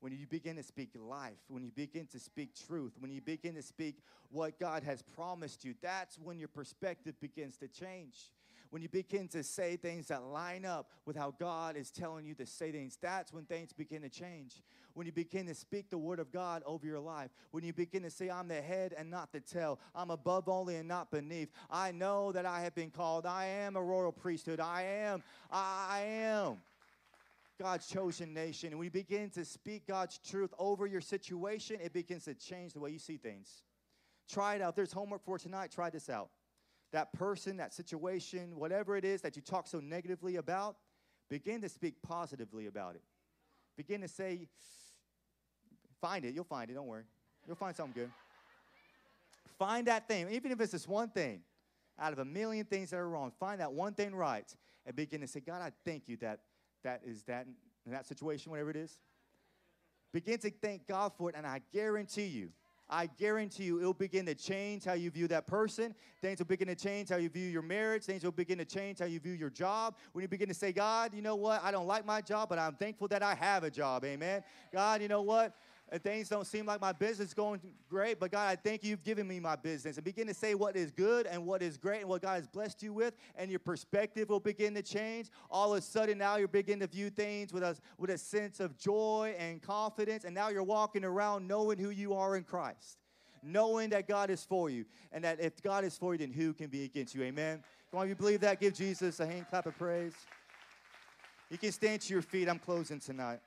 when 0.01 0.13
you 0.13 0.27
begin 0.27 0.57
to 0.57 0.63
speak 0.63 0.91
life, 0.95 1.39
when 1.49 1.63
you 1.65 1.73
begin 1.73 2.07
to 2.09 2.19
speak 2.19 2.51
truth, 2.67 2.93
when 2.99 3.11
you 3.11 3.21
begin 3.21 3.55
to 3.55 3.63
speak 3.63 3.97
what 4.31 4.59
God 4.59 4.83
has 4.83 5.03
promised 5.03 5.65
you, 5.65 5.75
that's 5.81 6.19
when 6.19 6.39
your 6.39 6.49
perspective 6.49 7.15
begins 7.21 7.57
to 7.59 7.69
change. 7.69 8.31
When 8.71 8.83
you 8.83 8.89
begin 8.89 9.29
to 9.29 9.45
say 9.45 9.77
things 9.77 10.09
that 10.09 10.25
line 10.25 10.65
up 10.65 10.91
with 11.07 11.17
how 11.17 11.33
God 11.39 11.77
is 11.77 11.93
telling 11.93 12.27
you 12.27 12.35
to 12.35 12.45
say 12.45 12.73
things, 12.73 12.99
that's 13.01 13.33
when 13.33 13.45
things 13.45 13.73
begin 13.73 14.03
to 14.03 14.09
change. 14.09 14.63
When 14.95 15.07
you 15.07 15.13
begin 15.13 15.47
to 15.47 15.55
speak 15.55 15.91
the 15.91 15.99
word 15.99 16.19
of 16.19 16.33
God 16.33 16.63
over 16.67 16.85
your 16.85 16.99
life, 16.99 17.31
when 17.53 17.63
you 17.63 17.73
begin 17.73 18.03
to 18.03 18.11
say, 18.11 18.31
I'm 18.31 18.49
the 18.49 18.61
head 18.61 18.93
and 18.97 19.11
not 19.11 19.33
the 19.33 19.41
tail, 19.41 19.79
I'm 19.95 20.11
above 20.11 20.49
only 20.49 20.77
and 20.77 20.89
not 20.89 21.11
beneath. 21.11 21.51
I 21.71 21.93
know 21.93 22.33
that 22.33 22.47
I 22.47 22.63
have 22.63 22.75
been 22.75 22.91
called, 22.91 23.27
I 23.27 23.47
am 23.47 23.77
a 23.77 23.83
royal 23.83 24.13
priesthood, 24.13 24.59
I 24.59 24.83
am, 24.83 25.23
I 25.51 26.05
am. 26.07 26.59
God's 27.61 27.87
chosen 27.87 28.35
nation, 28.35 28.71
and 28.71 28.79
we 28.79 28.89
begin 28.89 29.31
to 29.31 29.45
speak 29.45 29.87
God's 29.87 30.19
truth 30.19 30.53
over 30.59 30.87
your 30.87 31.01
situation, 31.01 31.79
it 31.83 31.93
begins 31.93 32.25
to 32.25 32.35
change 32.35 32.73
the 32.73 32.81
way 32.81 32.91
you 32.91 32.99
see 32.99 33.17
things. 33.17 33.63
Try 34.29 34.57
it 34.57 34.63
out. 34.63 34.75
There's 34.75 34.93
homework 34.93 35.25
for 35.25 35.39
tonight. 35.39 35.71
Try 35.71 35.91
this 35.91 36.11
out. 36.11 36.31
That 36.93 37.13
person, 37.13 37.57
that 37.59 37.73
situation, 37.73 38.57
whatever 38.57 38.97
it 38.97 39.05
is 39.05 39.21
that 39.23 39.37
you 39.37 39.43
talk 39.43 39.67
so 39.67 39.81
negatively 39.81 40.37
about, 40.37 40.77
begin 41.29 41.61
to 41.61 41.69
speak 41.69 41.95
positively 42.03 42.67
about 42.67 42.97
it. 42.97 43.03
Begin 43.77 44.01
to 44.01 44.09
say, 44.09 44.49
find 46.01 46.25
it. 46.25 46.35
You'll 46.35 46.45
find 46.45 46.71
it. 46.71 46.75
Don't 46.75 46.87
worry. 46.87 47.05
You'll 47.47 47.57
find 47.57 47.75
something 47.75 48.03
good. 48.03 48.11
Find 49.59 49.87
that 49.87 50.09
thing, 50.09 50.29
even 50.31 50.51
if 50.53 50.61
it's 50.61 50.73
just 50.73 50.89
one 50.89 51.09
thing 51.09 51.41
out 51.99 52.13
of 52.13 52.19
a 52.19 52.25
million 52.25 52.65
things 52.65 52.91
that 52.91 52.97
are 52.97 53.09
wrong. 53.09 53.33
Find 53.39 53.61
that 53.61 53.73
one 53.73 53.95
thing 53.95 54.15
right 54.15 54.53
and 54.87 54.97
begin 54.97 55.21
to 55.21 55.29
say, 55.29 55.41
God, 55.41 55.63
I 55.63 55.71
thank 55.85 56.09
you 56.09 56.17
that 56.19 56.41
that 56.85 57.03
is 57.05 57.23
that 57.25 57.47
in 57.85 57.93
that 57.93 58.07
situation, 58.07 58.51
whatever 58.51 58.71
it 58.71 58.77
is. 58.77 59.01
Begin 60.13 60.39
to 60.39 60.51
thank 60.51 60.87
God 60.87 61.13
for 61.19 61.29
it, 61.29 61.35
and 61.37 61.47
I 61.47 61.61
guarantee 61.73 62.27
you, 62.27 62.51
I 62.89 63.07
guarantee 63.07 63.65
you, 63.65 63.81
it'll 63.81 63.95
begin 63.95 64.27
to 64.27 64.35
change 64.35 64.85
how 64.85 64.93
you 64.93 65.11
view 65.11 65.27
that 65.29 65.47
person. 65.47 65.95
Things 66.21 66.39
will 66.39 66.47
begin 66.47 66.69
to 66.69 66.75
change 66.75 67.09
how 67.09 67.17
you 67.17 67.31
view 67.31 67.49
your 67.49 67.63
marriage. 67.63 68.05
Things 68.05 68.23
will 68.23 68.31
begin 68.31 68.59
to 68.59 68.65
change 68.65 68.99
how 68.99 69.07
you 69.07 69.19
view 69.19 69.33
your 69.33 69.49
job. 69.49 69.97
When 70.13 70.23
you 70.23 70.29
begin 70.29 70.49
to 70.49 70.55
say, 70.55 70.71
God, 70.73 71.15
you 71.15 71.23
know 71.23 71.35
what? 71.35 71.63
I 71.65 71.71
don't 71.71 71.87
like 71.87 72.05
my 72.05 72.21
job, 72.21 72.51
but 72.51 72.59
I'm 72.59 72.75
thankful 72.75 73.09
that 73.09 73.23
I 73.23 73.35
have 73.35 73.65
a 73.65 73.71
job. 73.71 74.05
Amen. 74.05 74.43
God, 74.73 75.01
you 75.01 75.09
know 75.09 75.23
what? 75.23 75.57
And 75.95 76.03
things 76.03 76.29
don't 76.29 76.45
seem 76.45 76.67
like 76.67 76.81
my 76.81 76.91
business 76.91 77.29
is 77.29 77.35
going 77.35 77.61
great, 77.89 78.19
but 78.19 78.33
God, 78.33 78.49
I 78.49 78.57
thank 78.57 78.83
you 78.83 78.91
you've 78.91 79.05
given 79.05 79.29
me 79.29 79.39
my 79.39 79.55
business. 79.55 79.97
And 79.97 80.05
begin 80.05 80.27
to 80.27 80.35
say 80.35 80.57
what 80.57 80.75
is 80.75 80.91
good 80.91 81.25
and 81.29 81.47
what 81.47 81.63
is 81.63 81.77
great 81.77 82.01
and 82.01 82.09
what 82.09 82.21
God 82.21 82.35
has 82.35 82.49
blessed 82.49 82.83
you 82.83 82.93
with, 82.93 83.15
and 83.37 83.49
your 83.49 83.61
perspective 83.61 84.29
will 84.29 84.41
begin 84.41 84.75
to 84.75 84.83
change. 84.83 85.31
All 85.49 85.73
of 85.73 85.79
a 85.79 85.83
sudden, 85.83 86.19
now 86.19 86.35
you're 86.35 86.49
beginning 86.49 86.81
to 86.81 86.89
view 86.89 87.11
things 87.11 87.53
with 87.53 87.63
a, 87.63 87.77
with 87.97 88.11
a 88.11 88.19
sense 88.19 88.59
of 88.59 88.77
joy 88.77 89.37
and 89.39 89.63
confidence, 89.63 90.25
and 90.25 90.35
now 90.35 90.49
you're 90.49 90.65
walking 90.65 91.05
around 91.05 91.47
knowing 91.47 91.79
who 91.79 91.91
you 91.91 92.13
are 92.15 92.37
in 92.37 92.43
Christ, 92.43 92.99
knowing 93.45 93.91
that 93.91 94.09
God 94.09 94.31
is 94.31 94.43
for 94.43 94.69
you, 94.69 94.87
and 95.13 95.23
that 95.23 95.41
if 95.41 95.63
God 95.63 95.85
is 95.85 95.97
for 95.97 96.15
you, 96.15 96.19
then 96.19 96.33
who 96.33 96.55
can 96.55 96.71
be 96.71 96.83
against 96.83 97.15
you? 97.15 97.23
Amen. 97.23 97.63
Come 97.93 98.01
on, 98.01 98.07
if 98.07 98.09
you 98.09 98.17
believe 98.17 98.41
that, 98.41 98.59
give 98.59 98.75
Jesus 98.75 99.21
a 99.21 99.27
hand 99.27 99.47
clap 99.49 99.67
of 99.67 99.79
praise. 99.79 100.15
You 101.51 101.59
can 101.59 101.71
stand 101.71 102.01
to 102.01 102.13
your 102.13 102.23
feet. 102.23 102.49
I'm 102.49 102.59
closing 102.59 102.99
tonight. 102.99 103.39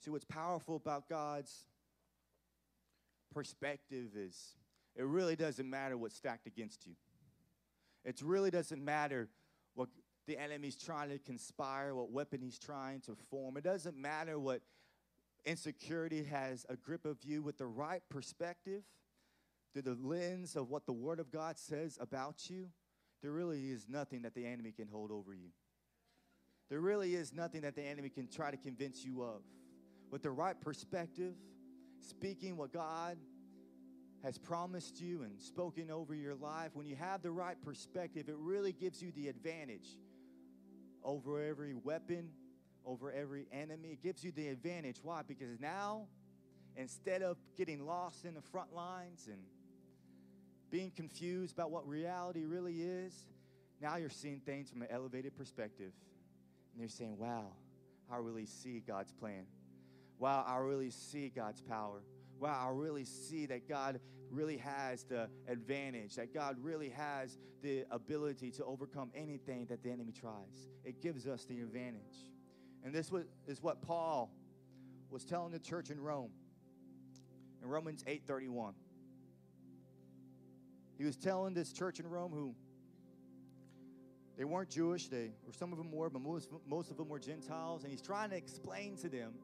See, 0.00 0.10
what's 0.10 0.24
powerful 0.24 0.76
about 0.76 1.08
God's 1.08 1.66
perspective 3.34 4.16
is 4.16 4.54
it 4.96 5.04
really 5.04 5.36
doesn't 5.36 5.68
matter 5.68 5.96
what's 5.96 6.16
stacked 6.16 6.46
against 6.46 6.86
you. 6.86 6.94
It 8.04 8.20
really 8.22 8.50
doesn't 8.50 8.82
matter 8.82 9.28
what 9.74 9.88
the 10.26 10.38
enemy's 10.38 10.76
trying 10.76 11.10
to 11.10 11.18
conspire, 11.18 11.94
what 11.94 12.10
weapon 12.10 12.40
he's 12.40 12.58
trying 12.58 13.00
to 13.02 13.14
form. 13.30 13.56
It 13.56 13.64
doesn't 13.64 13.96
matter 13.96 14.38
what 14.38 14.62
insecurity 15.44 16.24
has 16.24 16.64
a 16.68 16.76
grip 16.76 17.04
of 17.04 17.18
you 17.22 17.42
with 17.42 17.58
the 17.58 17.66
right 17.66 18.02
perspective, 18.08 18.82
through 19.72 19.82
the 19.82 19.98
lens 20.00 20.56
of 20.56 20.70
what 20.70 20.86
the 20.86 20.92
Word 20.92 21.20
of 21.20 21.30
God 21.30 21.58
says 21.58 21.98
about 22.00 22.48
you. 22.48 22.68
There 23.22 23.32
really 23.32 23.70
is 23.70 23.86
nothing 23.88 24.22
that 24.22 24.34
the 24.34 24.46
enemy 24.46 24.72
can 24.72 24.88
hold 24.88 25.10
over 25.10 25.34
you. 25.34 25.50
There 26.70 26.80
really 26.80 27.14
is 27.14 27.32
nothing 27.32 27.62
that 27.62 27.74
the 27.74 27.82
enemy 27.82 28.08
can 28.08 28.28
try 28.28 28.50
to 28.50 28.56
convince 28.56 29.04
you 29.04 29.22
of 29.22 29.42
with 30.10 30.22
the 30.22 30.30
right 30.30 30.60
perspective, 30.60 31.34
speaking 32.00 32.56
what 32.56 32.72
God 32.72 33.16
has 34.22 34.36
promised 34.36 35.00
you 35.00 35.22
and 35.22 35.40
spoken 35.40 35.90
over 35.90 36.14
your 36.14 36.34
life, 36.34 36.70
when 36.74 36.86
you 36.86 36.96
have 36.96 37.22
the 37.22 37.30
right 37.30 37.60
perspective, 37.62 38.28
it 38.28 38.36
really 38.36 38.72
gives 38.72 39.00
you 39.00 39.12
the 39.12 39.28
advantage 39.28 39.86
over 41.02 41.42
every 41.42 41.74
weapon, 41.74 42.28
over 42.84 43.10
every 43.12 43.46
enemy. 43.52 43.90
It 43.90 44.02
gives 44.02 44.22
you 44.22 44.32
the 44.32 44.48
advantage. 44.48 44.98
Why? 45.02 45.22
Because 45.26 45.58
now, 45.58 46.06
instead 46.76 47.22
of 47.22 47.38
getting 47.56 47.86
lost 47.86 48.24
in 48.24 48.34
the 48.34 48.42
front 48.42 48.74
lines 48.74 49.26
and 49.26 49.38
being 50.70 50.90
confused 50.90 51.54
about 51.54 51.70
what 51.70 51.86
reality 51.88 52.44
really 52.44 52.82
is, 52.82 53.14
now 53.80 53.96
you're 53.96 54.10
seeing 54.10 54.40
things 54.40 54.68
from 54.70 54.82
an 54.82 54.88
elevated 54.90 55.34
perspective. 55.36 55.92
And 56.72 56.80
you're 56.80 56.88
saying, 56.88 57.16
wow, 57.16 57.46
I 58.12 58.18
really 58.18 58.44
see 58.44 58.82
God's 58.86 59.12
plan 59.12 59.46
wow, 60.20 60.44
I 60.46 60.58
really 60.58 60.90
see 60.90 61.32
God's 61.34 61.62
power. 61.62 62.02
Wow, 62.38 62.68
I 62.68 62.70
really 62.72 63.04
see 63.04 63.46
that 63.46 63.68
God 63.68 64.00
really 64.30 64.58
has 64.58 65.02
the 65.02 65.28
advantage, 65.48 66.14
that 66.14 66.32
God 66.32 66.56
really 66.60 66.90
has 66.90 67.36
the 67.62 67.84
ability 67.90 68.52
to 68.52 68.64
overcome 68.64 69.10
anything 69.14 69.66
that 69.66 69.82
the 69.82 69.90
enemy 69.90 70.12
tries. 70.12 70.68
It 70.84 71.02
gives 71.02 71.26
us 71.26 71.44
the 71.46 71.60
advantage. 71.60 72.30
And 72.84 72.94
this 72.94 73.10
is 73.48 73.62
what 73.62 73.82
Paul 73.82 74.30
was 75.10 75.24
telling 75.24 75.50
the 75.52 75.58
church 75.58 75.90
in 75.90 76.00
Rome 76.00 76.30
in 77.62 77.68
Romans 77.68 78.04
8:31. 78.06 78.74
He 80.96 81.04
was 81.04 81.16
telling 81.16 81.54
this 81.54 81.72
church 81.72 81.98
in 81.98 82.06
Rome 82.06 82.32
who 82.32 82.54
They 84.40 84.46
weren't 84.46 84.70
Jewish, 84.70 85.08
they, 85.08 85.32
or 85.46 85.52
some 85.52 85.70
of 85.70 85.76
them 85.76 85.92
were, 85.92 86.08
but 86.08 86.22
most, 86.22 86.48
most 86.66 86.90
of 86.90 86.96
them 86.96 87.10
were 87.10 87.18
Gentiles. 87.18 87.82
And 87.82 87.92
he's 87.92 88.00
trying 88.00 88.30
to 88.30 88.36
explain 88.36 88.96
to 89.02 89.10
them 89.10 89.34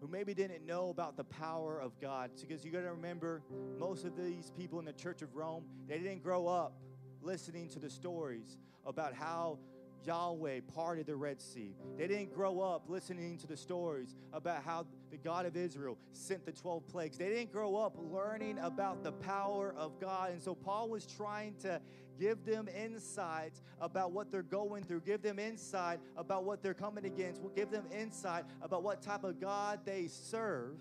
who 0.00 0.08
maybe 0.08 0.34
didn't 0.34 0.66
know 0.66 0.90
about 0.90 1.16
the 1.16 1.24
power 1.24 1.80
of 1.80 1.98
God. 2.00 2.30
Because 2.40 2.64
you 2.64 2.70
got 2.70 2.82
to 2.82 2.92
remember, 2.92 3.42
most 3.78 4.04
of 4.04 4.16
these 4.16 4.50
people 4.56 4.78
in 4.78 4.84
the 4.84 4.92
Church 4.92 5.22
of 5.22 5.34
Rome, 5.34 5.64
they 5.88 5.98
didn't 5.98 6.22
grow 6.22 6.46
up 6.46 6.74
listening 7.22 7.68
to 7.70 7.78
the 7.78 7.90
stories 7.90 8.58
about 8.84 9.14
how 9.14 9.58
Yahweh 10.04 10.60
parted 10.74 11.06
the 11.06 11.16
Red 11.16 11.40
Sea. 11.40 11.74
They 11.96 12.06
didn't 12.06 12.32
grow 12.32 12.60
up 12.60 12.84
listening 12.88 13.38
to 13.38 13.46
the 13.46 13.56
stories 13.56 14.14
about 14.32 14.62
how 14.62 14.86
the 15.10 15.16
God 15.16 15.46
of 15.46 15.56
Israel 15.56 15.98
sent 16.12 16.46
the 16.46 16.52
12 16.52 16.86
plagues. 16.86 17.18
They 17.18 17.28
didn't 17.28 17.52
grow 17.52 17.76
up 17.76 17.96
learning 17.98 18.58
about 18.60 19.02
the 19.02 19.12
power 19.12 19.74
of 19.76 19.98
God. 20.00 20.30
And 20.30 20.40
so 20.40 20.54
Paul 20.54 20.88
was 20.88 21.06
trying 21.06 21.54
to 21.62 21.80
give 22.18 22.44
them 22.44 22.68
insights 22.68 23.60
about 23.80 24.12
what 24.12 24.30
they're 24.30 24.42
going 24.42 24.84
through, 24.84 25.00
give 25.00 25.22
them 25.22 25.38
insight 25.38 26.00
about 26.16 26.44
what 26.44 26.62
they're 26.62 26.74
coming 26.74 27.04
against, 27.04 27.40
We'll 27.40 27.52
give 27.52 27.70
them 27.70 27.84
insight 27.96 28.44
about 28.62 28.82
what 28.82 29.02
type 29.02 29.24
of 29.24 29.40
God 29.40 29.80
they 29.84 30.06
serve. 30.08 30.76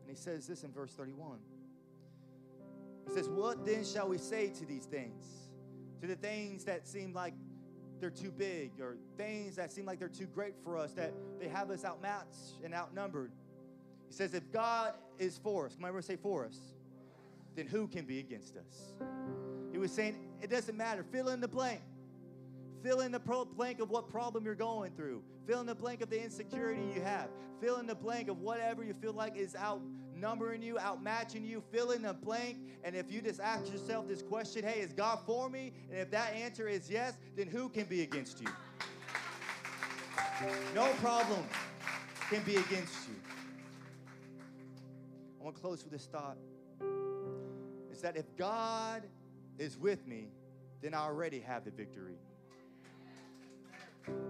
And 0.00 0.10
he 0.10 0.16
says 0.16 0.46
this 0.46 0.64
in 0.64 0.72
verse 0.72 0.92
31. 0.92 1.38
He 3.06 3.14
says, 3.14 3.28
What 3.28 3.64
then 3.64 3.84
shall 3.84 4.08
we 4.08 4.18
say 4.18 4.48
to 4.48 4.66
these 4.66 4.84
things? 4.84 5.24
To 6.00 6.06
the 6.06 6.16
things 6.16 6.64
that 6.64 6.86
seem 6.86 7.12
like 7.12 7.34
they're 8.00 8.10
too 8.10 8.32
big 8.32 8.72
or 8.80 8.96
things 9.16 9.54
that 9.56 9.70
seem 9.70 9.86
like 9.86 10.00
they're 10.00 10.08
too 10.08 10.26
great 10.26 10.54
for 10.64 10.76
us, 10.76 10.92
that 10.94 11.12
they 11.38 11.48
have 11.48 11.70
us 11.70 11.84
outmatched 11.84 12.58
and 12.64 12.74
outnumbered. 12.74 13.30
He 14.08 14.14
says, 14.14 14.34
if 14.34 14.50
God 14.52 14.94
is 15.18 15.38
for 15.38 15.66
us, 15.66 15.76
come 15.76 15.84
on, 15.84 16.02
say 16.02 16.16
for 16.16 16.44
us, 16.44 16.58
then 17.54 17.66
who 17.66 17.86
can 17.86 18.04
be 18.04 18.18
against 18.18 18.56
us? 18.56 18.92
Was 19.82 19.90
saying, 19.90 20.16
it 20.40 20.48
doesn't 20.48 20.76
matter. 20.76 21.04
Fill 21.10 21.30
in 21.30 21.40
the 21.40 21.48
blank. 21.48 21.80
Fill 22.84 23.00
in 23.00 23.10
the 23.10 23.18
blank 23.18 23.80
of 23.80 23.90
what 23.90 24.08
problem 24.08 24.44
you're 24.44 24.54
going 24.54 24.92
through. 24.92 25.24
Fill 25.44 25.58
in 25.58 25.66
the 25.66 25.74
blank 25.74 26.02
of 26.02 26.08
the 26.08 26.22
insecurity 26.22 26.82
you 26.94 27.00
have. 27.02 27.28
Fill 27.60 27.78
in 27.78 27.88
the 27.88 27.94
blank 27.94 28.28
of 28.28 28.38
whatever 28.38 28.84
you 28.84 28.94
feel 28.94 29.12
like 29.12 29.36
is 29.36 29.56
out 29.56 29.80
outnumbering 30.22 30.62
you, 30.62 30.76
outmatching 30.76 31.44
you, 31.44 31.60
fill 31.72 31.90
in 31.90 32.02
the 32.02 32.14
blank. 32.14 32.58
And 32.84 32.94
if 32.94 33.10
you 33.10 33.20
just 33.20 33.40
ask 33.40 33.70
yourself 33.72 34.06
this 34.06 34.22
question, 34.22 34.62
hey, 34.62 34.80
is 34.80 34.92
God 34.92 35.18
for 35.26 35.50
me? 35.50 35.72
And 35.90 35.98
if 35.98 36.12
that 36.12 36.32
answer 36.32 36.68
is 36.68 36.88
yes, 36.88 37.14
then 37.36 37.48
who 37.48 37.68
can 37.68 37.84
be 37.84 38.02
against 38.02 38.40
you? 38.40 38.46
No 40.76 40.86
problem 41.00 41.44
can 42.30 42.42
be 42.44 42.54
against 42.54 43.08
you. 43.08 43.16
I 45.40 45.44
want 45.44 45.56
to 45.56 45.60
close 45.60 45.82
with 45.82 45.92
this 45.92 46.06
thought. 46.06 46.36
Is 47.90 48.00
that 48.02 48.16
if 48.16 48.36
God 48.36 49.02
is 49.62 49.78
with 49.78 50.06
me, 50.06 50.28
then 50.82 50.92
I 50.92 50.98
already 50.98 51.38
have 51.40 51.64
the 51.64 51.70
victory. 51.70 52.16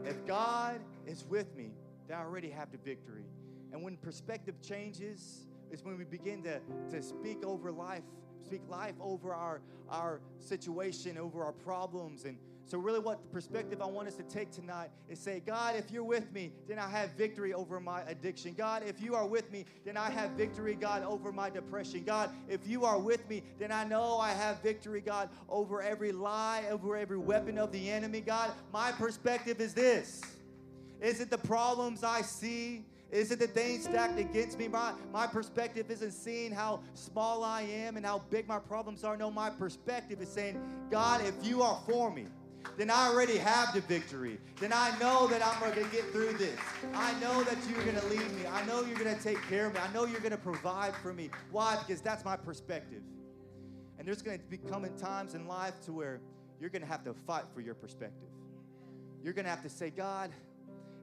If 0.04 0.26
God 0.26 0.80
is 1.06 1.24
with 1.24 1.56
me, 1.56 1.70
then 2.06 2.18
I 2.18 2.20
already 2.20 2.50
have 2.50 2.70
the 2.70 2.78
victory. 2.78 3.24
And 3.72 3.82
when 3.82 3.96
perspective 3.96 4.56
changes, 4.60 5.46
is 5.70 5.82
when 5.82 5.96
we 5.96 6.04
begin 6.04 6.42
to, 6.42 6.60
to 6.90 7.02
speak 7.02 7.42
over 7.44 7.72
life, 7.72 8.02
speak 8.44 8.60
life 8.68 8.94
over 9.00 9.32
our, 9.32 9.62
our 9.88 10.20
situation, 10.38 11.16
over 11.16 11.42
our 11.42 11.52
problems. 11.52 12.24
And 12.26 12.36
so, 12.66 12.78
really, 12.78 13.00
what 13.00 13.22
the 13.22 13.28
perspective 13.28 13.82
I 13.82 13.86
want 13.86 14.08
us 14.08 14.14
to 14.14 14.22
take 14.22 14.50
tonight 14.50 14.90
is 15.08 15.18
say, 15.18 15.42
God, 15.44 15.74
if 15.76 15.90
you're 15.90 16.04
with 16.04 16.32
me, 16.32 16.52
then 16.68 16.78
I 16.78 16.88
have 16.88 17.10
victory 17.12 17.52
over 17.52 17.80
my 17.80 18.02
addiction. 18.02 18.54
God, 18.54 18.82
if 18.86 19.02
you 19.02 19.14
are 19.14 19.26
with 19.26 19.50
me, 19.50 19.66
then 19.84 19.96
I 19.96 20.10
have 20.10 20.30
victory, 20.30 20.74
God, 20.74 21.02
over 21.02 21.32
my 21.32 21.50
depression. 21.50 22.04
God, 22.04 22.30
if 22.48 22.66
you 22.66 22.84
are 22.84 22.98
with 22.98 23.28
me, 23.28 23.42
then 23.58 23.72
I 23.72 23.84
know 23.84 24.18
I 24.18 24.30
have 24.30 24.62
victory, 24.62 25.00
God, 25.00 25.28
over 25.48 25.82
every 25.82 26.12
lie, 26.12 26.64
over 26.70 26.96
every 26.96 27.18
weapon 27.18 27.58
of 27.58 27.72
the 27.72 27.90
enemy. 27.90 28.20
God, 28.20 28.52
my 28.72 28.92
perspective 28.92 29.60
is 29.60 29.74
this. 29.74 30.22
Is 31.00 31.20
it 31.20 31.30
the 31.30 31.38
problems 31.38 32.04
I 32.04 32.22
see? 32.22 32.84
Is 33.10 33.30
it 33.30 33.38
the 33.38 33.48
things 33.48 33.84
stacked 33.84 34.18
against 34.18 34.58
me? 34.58 34.68
My, 34.68 34.94
my 35.12 35.26
perspective 35.26 35.90
isn't 35.90 36.12
seeing 36.12 36.52
how 36.52 36.80
small 36.94 37.44
I 37.44 37.62
am 37.62 37.98
and 37.98 38.06
how 38.06 38.20
big 38.30 38.48
my 38.48 38.58
problems 38.58 39.04
are. 39.04 39.18
No, 39.18 39.30
my 39.30 39.50
perspective 39.50 40.22
is 40.22 40.30
saying, 40.30 40.58
God, 40.90 41.20
if 41.26 41.34
you 41.46 41.60
are 41.60 41.78
for 41.86 42.10
me, 42.10 42.26
then 42.76 42.90
I 42.90 43.08
already 43.08 43.36
have 43.36 43.74
the 43.74 43.80
victory. 43.82 44.38
Then 44.60 44.72
I 44.72 44.96
know 44.98 45.26
that 45.28 45.44
I'm 45.44 45.60
going 45.60 45.74
to 45.74 45.90
get 45.90 46.10
through 46.10 46.34
this. 46.34 46.58
I 46.94 47.12
know 47.20 47.42
that 47.44 47.56
you're 47.68 47.84
going 47.84 47.98
to 47.98 48.06
lead 48.06 48.30
me. 48.32 48.46
I 48.50 48.64
know 48.66 48.82
you're 48.82 48.98
going 48.98 49.14
to 49.14 49.22
take 49.22 49.40
care 49.48 49.66
of 49.66 49.74
me. 49.74 49.80
I 49.80 49.92
know 49.92 50.06
you're 50.06 50.20
going 50.20 50.32
to 50.32 50.36
provide 50.36 50.94
for 50.96 51.12
me. 51.12 51.30
Why? 51.50 51.76
Because 51.86 52.00
that's 52.00 52.24
my 52.24 52.36
perspective. 52.36 53.02
And 53.98 54.06
there's 54.06 54.22
going 54.22 54.38
to 54.38 54.44
be 54.44 54.58
coming 54.58 54.96
times 54.96 55.34
in 55.34 55.46
life 55.46 55.80
to 55.82 55.92
where 55.92 56.20
you're 56.60 56.70
going 56.70 56.82
to 56.82 56.88
have 56.88 57.04
to 57.04 57.14
fight 57.14 57.44
for 57.54 57.60
your 57.60 57.74
perspective. 57.74 58.28
You're 59.22 59.34
going 59.34 59.44
to 59.44 59.50
have 59.50 59.62
to 59.62 59.70
say, 59.70 59.90
God, 59.90 60.30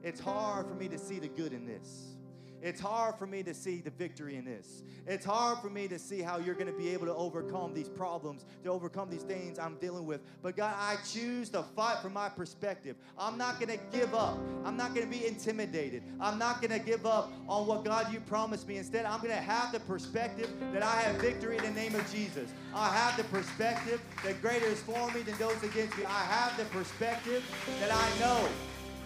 it's 0.03 0.19
hard 0.19 0.67
for 0.67 0.75
me 0.75 0.87
to 0.89 0.97
see 0.97 1.19
the 1.19 1.27
good 1.27 1.53
in 1.53 1.65
this. 1.65 2.15
It's 2.61 2.79
hard 2.79 3.15
for 3.15 3.25
me 3.25 3.43
to 3.43 3.53
see 3.53 3.77
the 3.77 3.89
victory 3.91 4.35
in 4.35 4.45
this. 4.45 4.83
It's 5.07 5.25
hard 5.25 5.59
for 5.59 5.69
me 5.69 5.87
to 5.87 5.97
see 5.97 6.21
how 6.21 6.37
you're 6.37 6.55
going 6.55 6.71
to 6.71 6.77
be 6.77 6.89
able 6.89 7.05
to 7.05 7.15
overcome 7.15 7.73
these 7.73 7.87
problems, 7.87 8.45
to 8.63 8.69
overcome 8.69 9.09
these 9.09 9.23
things 9.23 9.57
I'm 9.57 9.75
dealing 9.77 10.05
with. 10.05 10.21
But 10.41 10.57
God, 10.57 10.75
I 10.77 10.97
choose 11.07 11.49
to 11.49 11.63
fight 11.63 11.99
from 12.01 12.13
my 12.13 12.29
perspective. 12.29 12.95
I'm 13.17 13.37
not 13.37 13.59
going 13.59 13.77
to 13.77 13.83
give 13.91 14.13
up. 14.13 14.37
I'm 14.65 14.77
not 14.77 14.93
going 14.93 15.09
to 15.09 15.17
be 15.17 15.25
intimidated. 15.25 16.03
I'm 16.19 16.37
not 16.37 16.61
going 16.61 16.77
to 16.77 16.85
give 16.85 17.05
up 17.05 17.31
on 17.47 17.65
what 17.65 17.85
God 17.85 18.11
you 18.13 18.19
promised 18.21 18.67
me. 18.67 18.77
Instead, 18.77 19.05
I'm 19.05 19.21
going 19.21 19.33
to 19.33 19.41
have 19.41 19.71
the 19.71 19.79
perspective 19.79 20.51
that 20.73 20.83
I 20.83 21.01
have 21.01 21.15
victory 21.15 21.57
in 21.57 21.63
the 21.63 21.71
name 21.71 21.95
of 21.95 22.11
Jesus. 22.11 22.51
I 22.75 22.89
have 22.89 23.17
the 23.17 23.23
perspective 23.25 24.01
that 24.23 24.41
greater 24.41 24.65
is 24.65 24.81
for 24.81 25.11
me 25.11 25.21
than 25.21 25.37
those 25.37 25.61
against 25.63 25.97
me. 25.97 26.05
I 26.05 26.23
have 26.25 26.57
the 26.57 26.65
perspective 26.65 27.43
that 27.79 27.91
I 27.91 28.19
know 28.19 28.47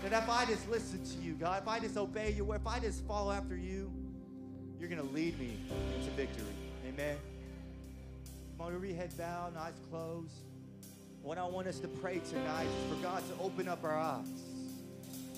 that 0.03 0.23
if 0.23 0.29
I 0.29 0.45
just 0.45 0.69
listen 0.69 1.03
to 1.03 1.25
you, 1.25 1.33
God, 1.33 1.61
if 1.61 1.67
I 1.67 1.79
just 1.79 1.97
obey 1.97 2.31
you, 2.31 2.51
if 2.51 2.67
I 2.67 2.79
just 2.79 3.05
follow 3.05 3.31
after 3.31 3.55
you, 3.55 3.91
you're 4.79 4.89
going 4.89 5.01
to 5.01 5.13
lead 5.13 5.39
me 5.39 5.57
into 5.97 6.11
victory. 6.11 6.45
Amen. 6.87 7.15
Come 8.57 8.67
on, 8.67 8.75
every 8.75 8.93
head 8.93 9.17
bowed, 9.17 9.55
eyes 9.57 9.73
closed. 9.89 10.33
What 11.21 11.37
I 11.37 11.45
want 11.45 11.67
us 11.67 11.79
to 11.79 11.87
pray 11.87 12.19
tonight 12.29 12.65
is 12.65 12.93
for 12.93 13.01
God 13.01 13.23
to 13.29 13.43
open 13.43 13.69
up 13.69 13.85
our 13.85 13.97
eyes. 13.97 14.27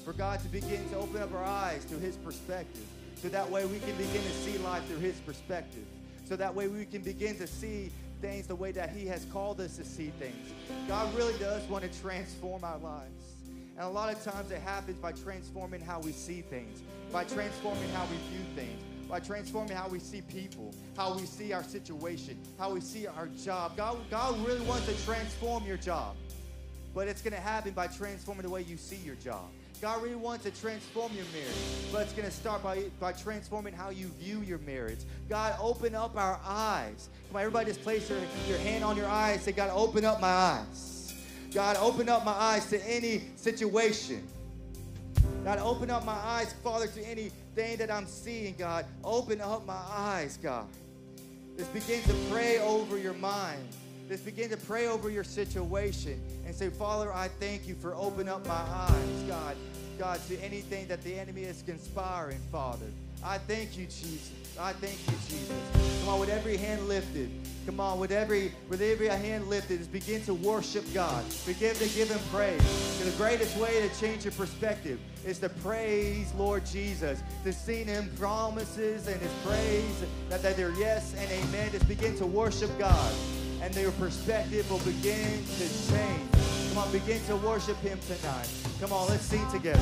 For 0.03 0.13
God 0.13 0.39
to 0.39 0.47
begin 0.47 0.89
to 0.89 0.97
open 0.97 1.21
up 1.21 1.31
our 1.33 1.43
eyes 1.43 1.85
to 1.85 1.99
His 1.99 2.15
perspective. 2.17 2.85
So 3.21 3.29
that 3.29 3.49
way 3.49 3.65
we 3.65 3.79
can 3.79 3.95
begin 3.95 4.23
to 4.23 4.31
see 4.31 4.57
life 4.57 4.83
through 4.87 4.97
His 4.97 5.15
perspective. 5.17 5.85
So 6.27 6.35
that 6.35 6.53
way 6.53 6.67
we 6.67 6.85
can 6.85 7.03
begin 7.03 7.37
to 7.37 7.45
see 7.45 7.91
things 8.19 8.47
the 8.47 8.55
way 8.55 8.71
that 8.71 8.89
He 8.89 9.05
has 9.05 9.25
called 9.25 9.61
us 9.61 9.77
to 9.77 9.85
see 9.85 10.11
things. 10.19 10.51
God 10.87 11.13
really 11.15 11.37
does 11.37 11.61
want 11.69 11.83
to 11.83 12.01
transform 12.01 12.63
our 12.63 12.79
lives. 12.79 13.34
And 13.77 13.85
a 13.85 13.89
lot 13.89 14.13
of 14.13 14.23
times 14.23 14.51
it 14.51 14.61
happens 14.61 14.97
by 14.99 15.11
transforming 15.11 15.81
how 15.81 15.99
we 15.99 16.11
see 16.11 16.41
things, 16.41 16.81
by 17.11 17.25
transforming 17.25 17.89
how 17.89 18.05
we 18.05 18.15
view 18.29 18.45
things, 18.55 18.81
by 19.09 19.19
transforming 19.19 19.75
how 19.75 19.89
we 19.89 19.99
see 19.99 20.21
people, 20.21 20.73
how 20.95 21.13
we 21.13 21.25
see 21.25 21.51
our 21.51 21.63
situation, 21.63 22.37
how 22.57 22.73
we 22.73 22.79
see 22.79 23.05
our 23.05 23.27
job. 23.43 23.75
God, 23.75 23.97
God 24.09 24.45
really 24.45 24.65
wants 24.65 24.85
to 24.87 25.05
transform 25.05 25.65
your 25.65 25.77
job, 25.77 26.15
but 26.93 27.07
it's 27.07 27.21
going 27.21 27.33
to 27.33 27.39
happen 27.39 27.73
by 27.73 27.87
transforming 27.87 28.43
the 28.43 28.49
way 28.49 28.61
you 28.61 28.77
see 28.77 28.97
your 28.97 29.15
job. 29.15 29.45
God 29.81 30.01
really 30.01 30.15
wants 30.15 30.45
to 30.45 30.51
transform 30.51 31.11
your 31.13 31.25
marriage, 31.33 31.91
but 31.91 32.03
it's 32.03 32.13
going 32.13 32.25
to 32.25 32.33
start 32.33 32.63
by, 32.63 32.85
by 33.01 33.11
transforming 33.11 33.73
how 33.73 33.89
you 33.89 34.07
view 34.19 34.39
your 34.39 34.59
marriage. 34.59 34.99
God, 35.27 35.53
open 35.59 35.93
up 35.95 36.15
our 36.15 36.39
eyes. 36.45 37.09
Come 37.27 37.35
on, 37.35 37.41
everybody 37.41 37.65
just 37.65 37.83
place 37.83 38.09
your, 38.09 38.19
your 38.47 38.57
hand 38.59 38.85
on 38.85 38.95
your 38.95 39.07
eyes. 39.07 39.41
Say, 39.41 39.51
God, 39.51 39.69
open 39.73 40.05
up 40.05 40.21
my 40.21 40.27
eyes. 40.27 40.94
God, 41.55 41.77
open 41.77 42.09
up 42.09 42.25
my 42.25 42.33
eyes 42.33 42.69
to 42.69 42.85
any 42.85 43.21
situation. 43.37 44.27
God, 45.45 45.57
open 45.59 45.89
up 45.89 46.03
my 46.03 46.11
eyes, 46.11 46.51
Father, 46.61 46.87
to 46.87 47.01
anything 47.07 47.77
that 47.77 47.89
I'm 47.89 48.07
seeing, 48.07 48.55
God. 48.57 48.85
Open 49.05 49.39
up 49.39 49.65
my 49.65 49.81
eyes, 49.89 50.37
God. 50.43 50.67
Just 51.57 51.73
begin 51.73 52.03
to 52.03 52.13
pray 52.29 52.59
over 52.59 52.97
your 52.97 53.13
mind. 53.13 53.65
Just 54.09 54.25
begin 54.25 54.49
to 54.49 54.57
pray 54.57 54.89
over 54.89 55.09
your 55.09 55.23
situation 55.23 56.21
and 56.45 56.53
say, 56.53 56.69
Father, 56.69 57.13
I 57.13 57.29
thank 57.39 57.69
you 57.69 57.75
for 57.75 57.95
opening 57.95 58.27
up 58.27 58.45
my 58.45 58.53
eyes, 58.53 59.23
God. 59.25 59.55
God, 59.97 60.19
to 60.27 60.37
anything 60.43 60.89
that 60.89 61.01
the 61.05 61.17
enemy 61.17 61.43
is 61.43 61.63
conspiring, 61.65 62.39
Father. 62.51 62.87
I 63.25 63.39
thank 63.39 63.75
you, 63.75 63.85
Jesus. 63.85 64.31
I 64.59 64.71
thank 64.73 64.99
you, 65.07 65.17
Jesus. 65.27 65.99
Come 65.99 66.09
on, 66.09 66.19
with 66.19 66.29
every 66.29 66.57
hand 66.57 66.87
lifted. 66.87 67.31
Come 67.65 67.79
on, 67.79 67.99
with 67.99 68.11
every 68.11 68.51
with 68.69 68.81
every 68.81 69.07
hand 69.07 69.47
lifted, 69.47 69.79
just 69.79 69.91
begin 69.91 70.21
to 70.25 70.35
worship 70.35 70.85
God. 70.93 71.25
Begin 71.47 71.73
to 71.75 71.89
give 71.89 72.09
Him 72.09 72.19
praise. 72.31 72.61
The 73.03 73.09
greatest 73.17 73.57
way 73.57 73.81
to 73.81 73.99
change 73.99 74.25
your 74.25 74.33
perspective 74.33 74.99
is 75.25 75.39
to 75.39 75.49
praise 75.49 76.31
Lord 76.35 76.67
Jesus, 76.67 77.19
to 77.43 77.51
sing 77.51 77.87
Him 77.87 78.11
promises 78.19 79.07
and 79.07 79.19
His 79.19 79.31
praise 79.43 80.03
that, 80.29 80.43
that 80.43 80.55
they're 80.55 80.77
yes 80.77 81.15
and 81.17 81.29
amen. 81.31 81.71
Just 81.71 81.87
begin 81.87 82.15
to 82.17 82.27
worship 82.27 82.69
God, 82.77 83.13
and 83.63 83.73
your 83.75 83.91
perspective 83.93 84.69
will 84.69 84.77
begin 84.79 85.43
to 85.57 85.91
change. 85.91 86.29
Come 86.69 86.77
on, 86.77 86.91
begin 86.91 87.23
to 87.25 87.35
worship 87.37 87.77
Him 87.77 87.97
tonight. 88.05 88.49
Come 88.79 88.93
on, 88.93 89.09
let's 89.09 89.25
sing 89.25 89.45
together. 89.51 89.81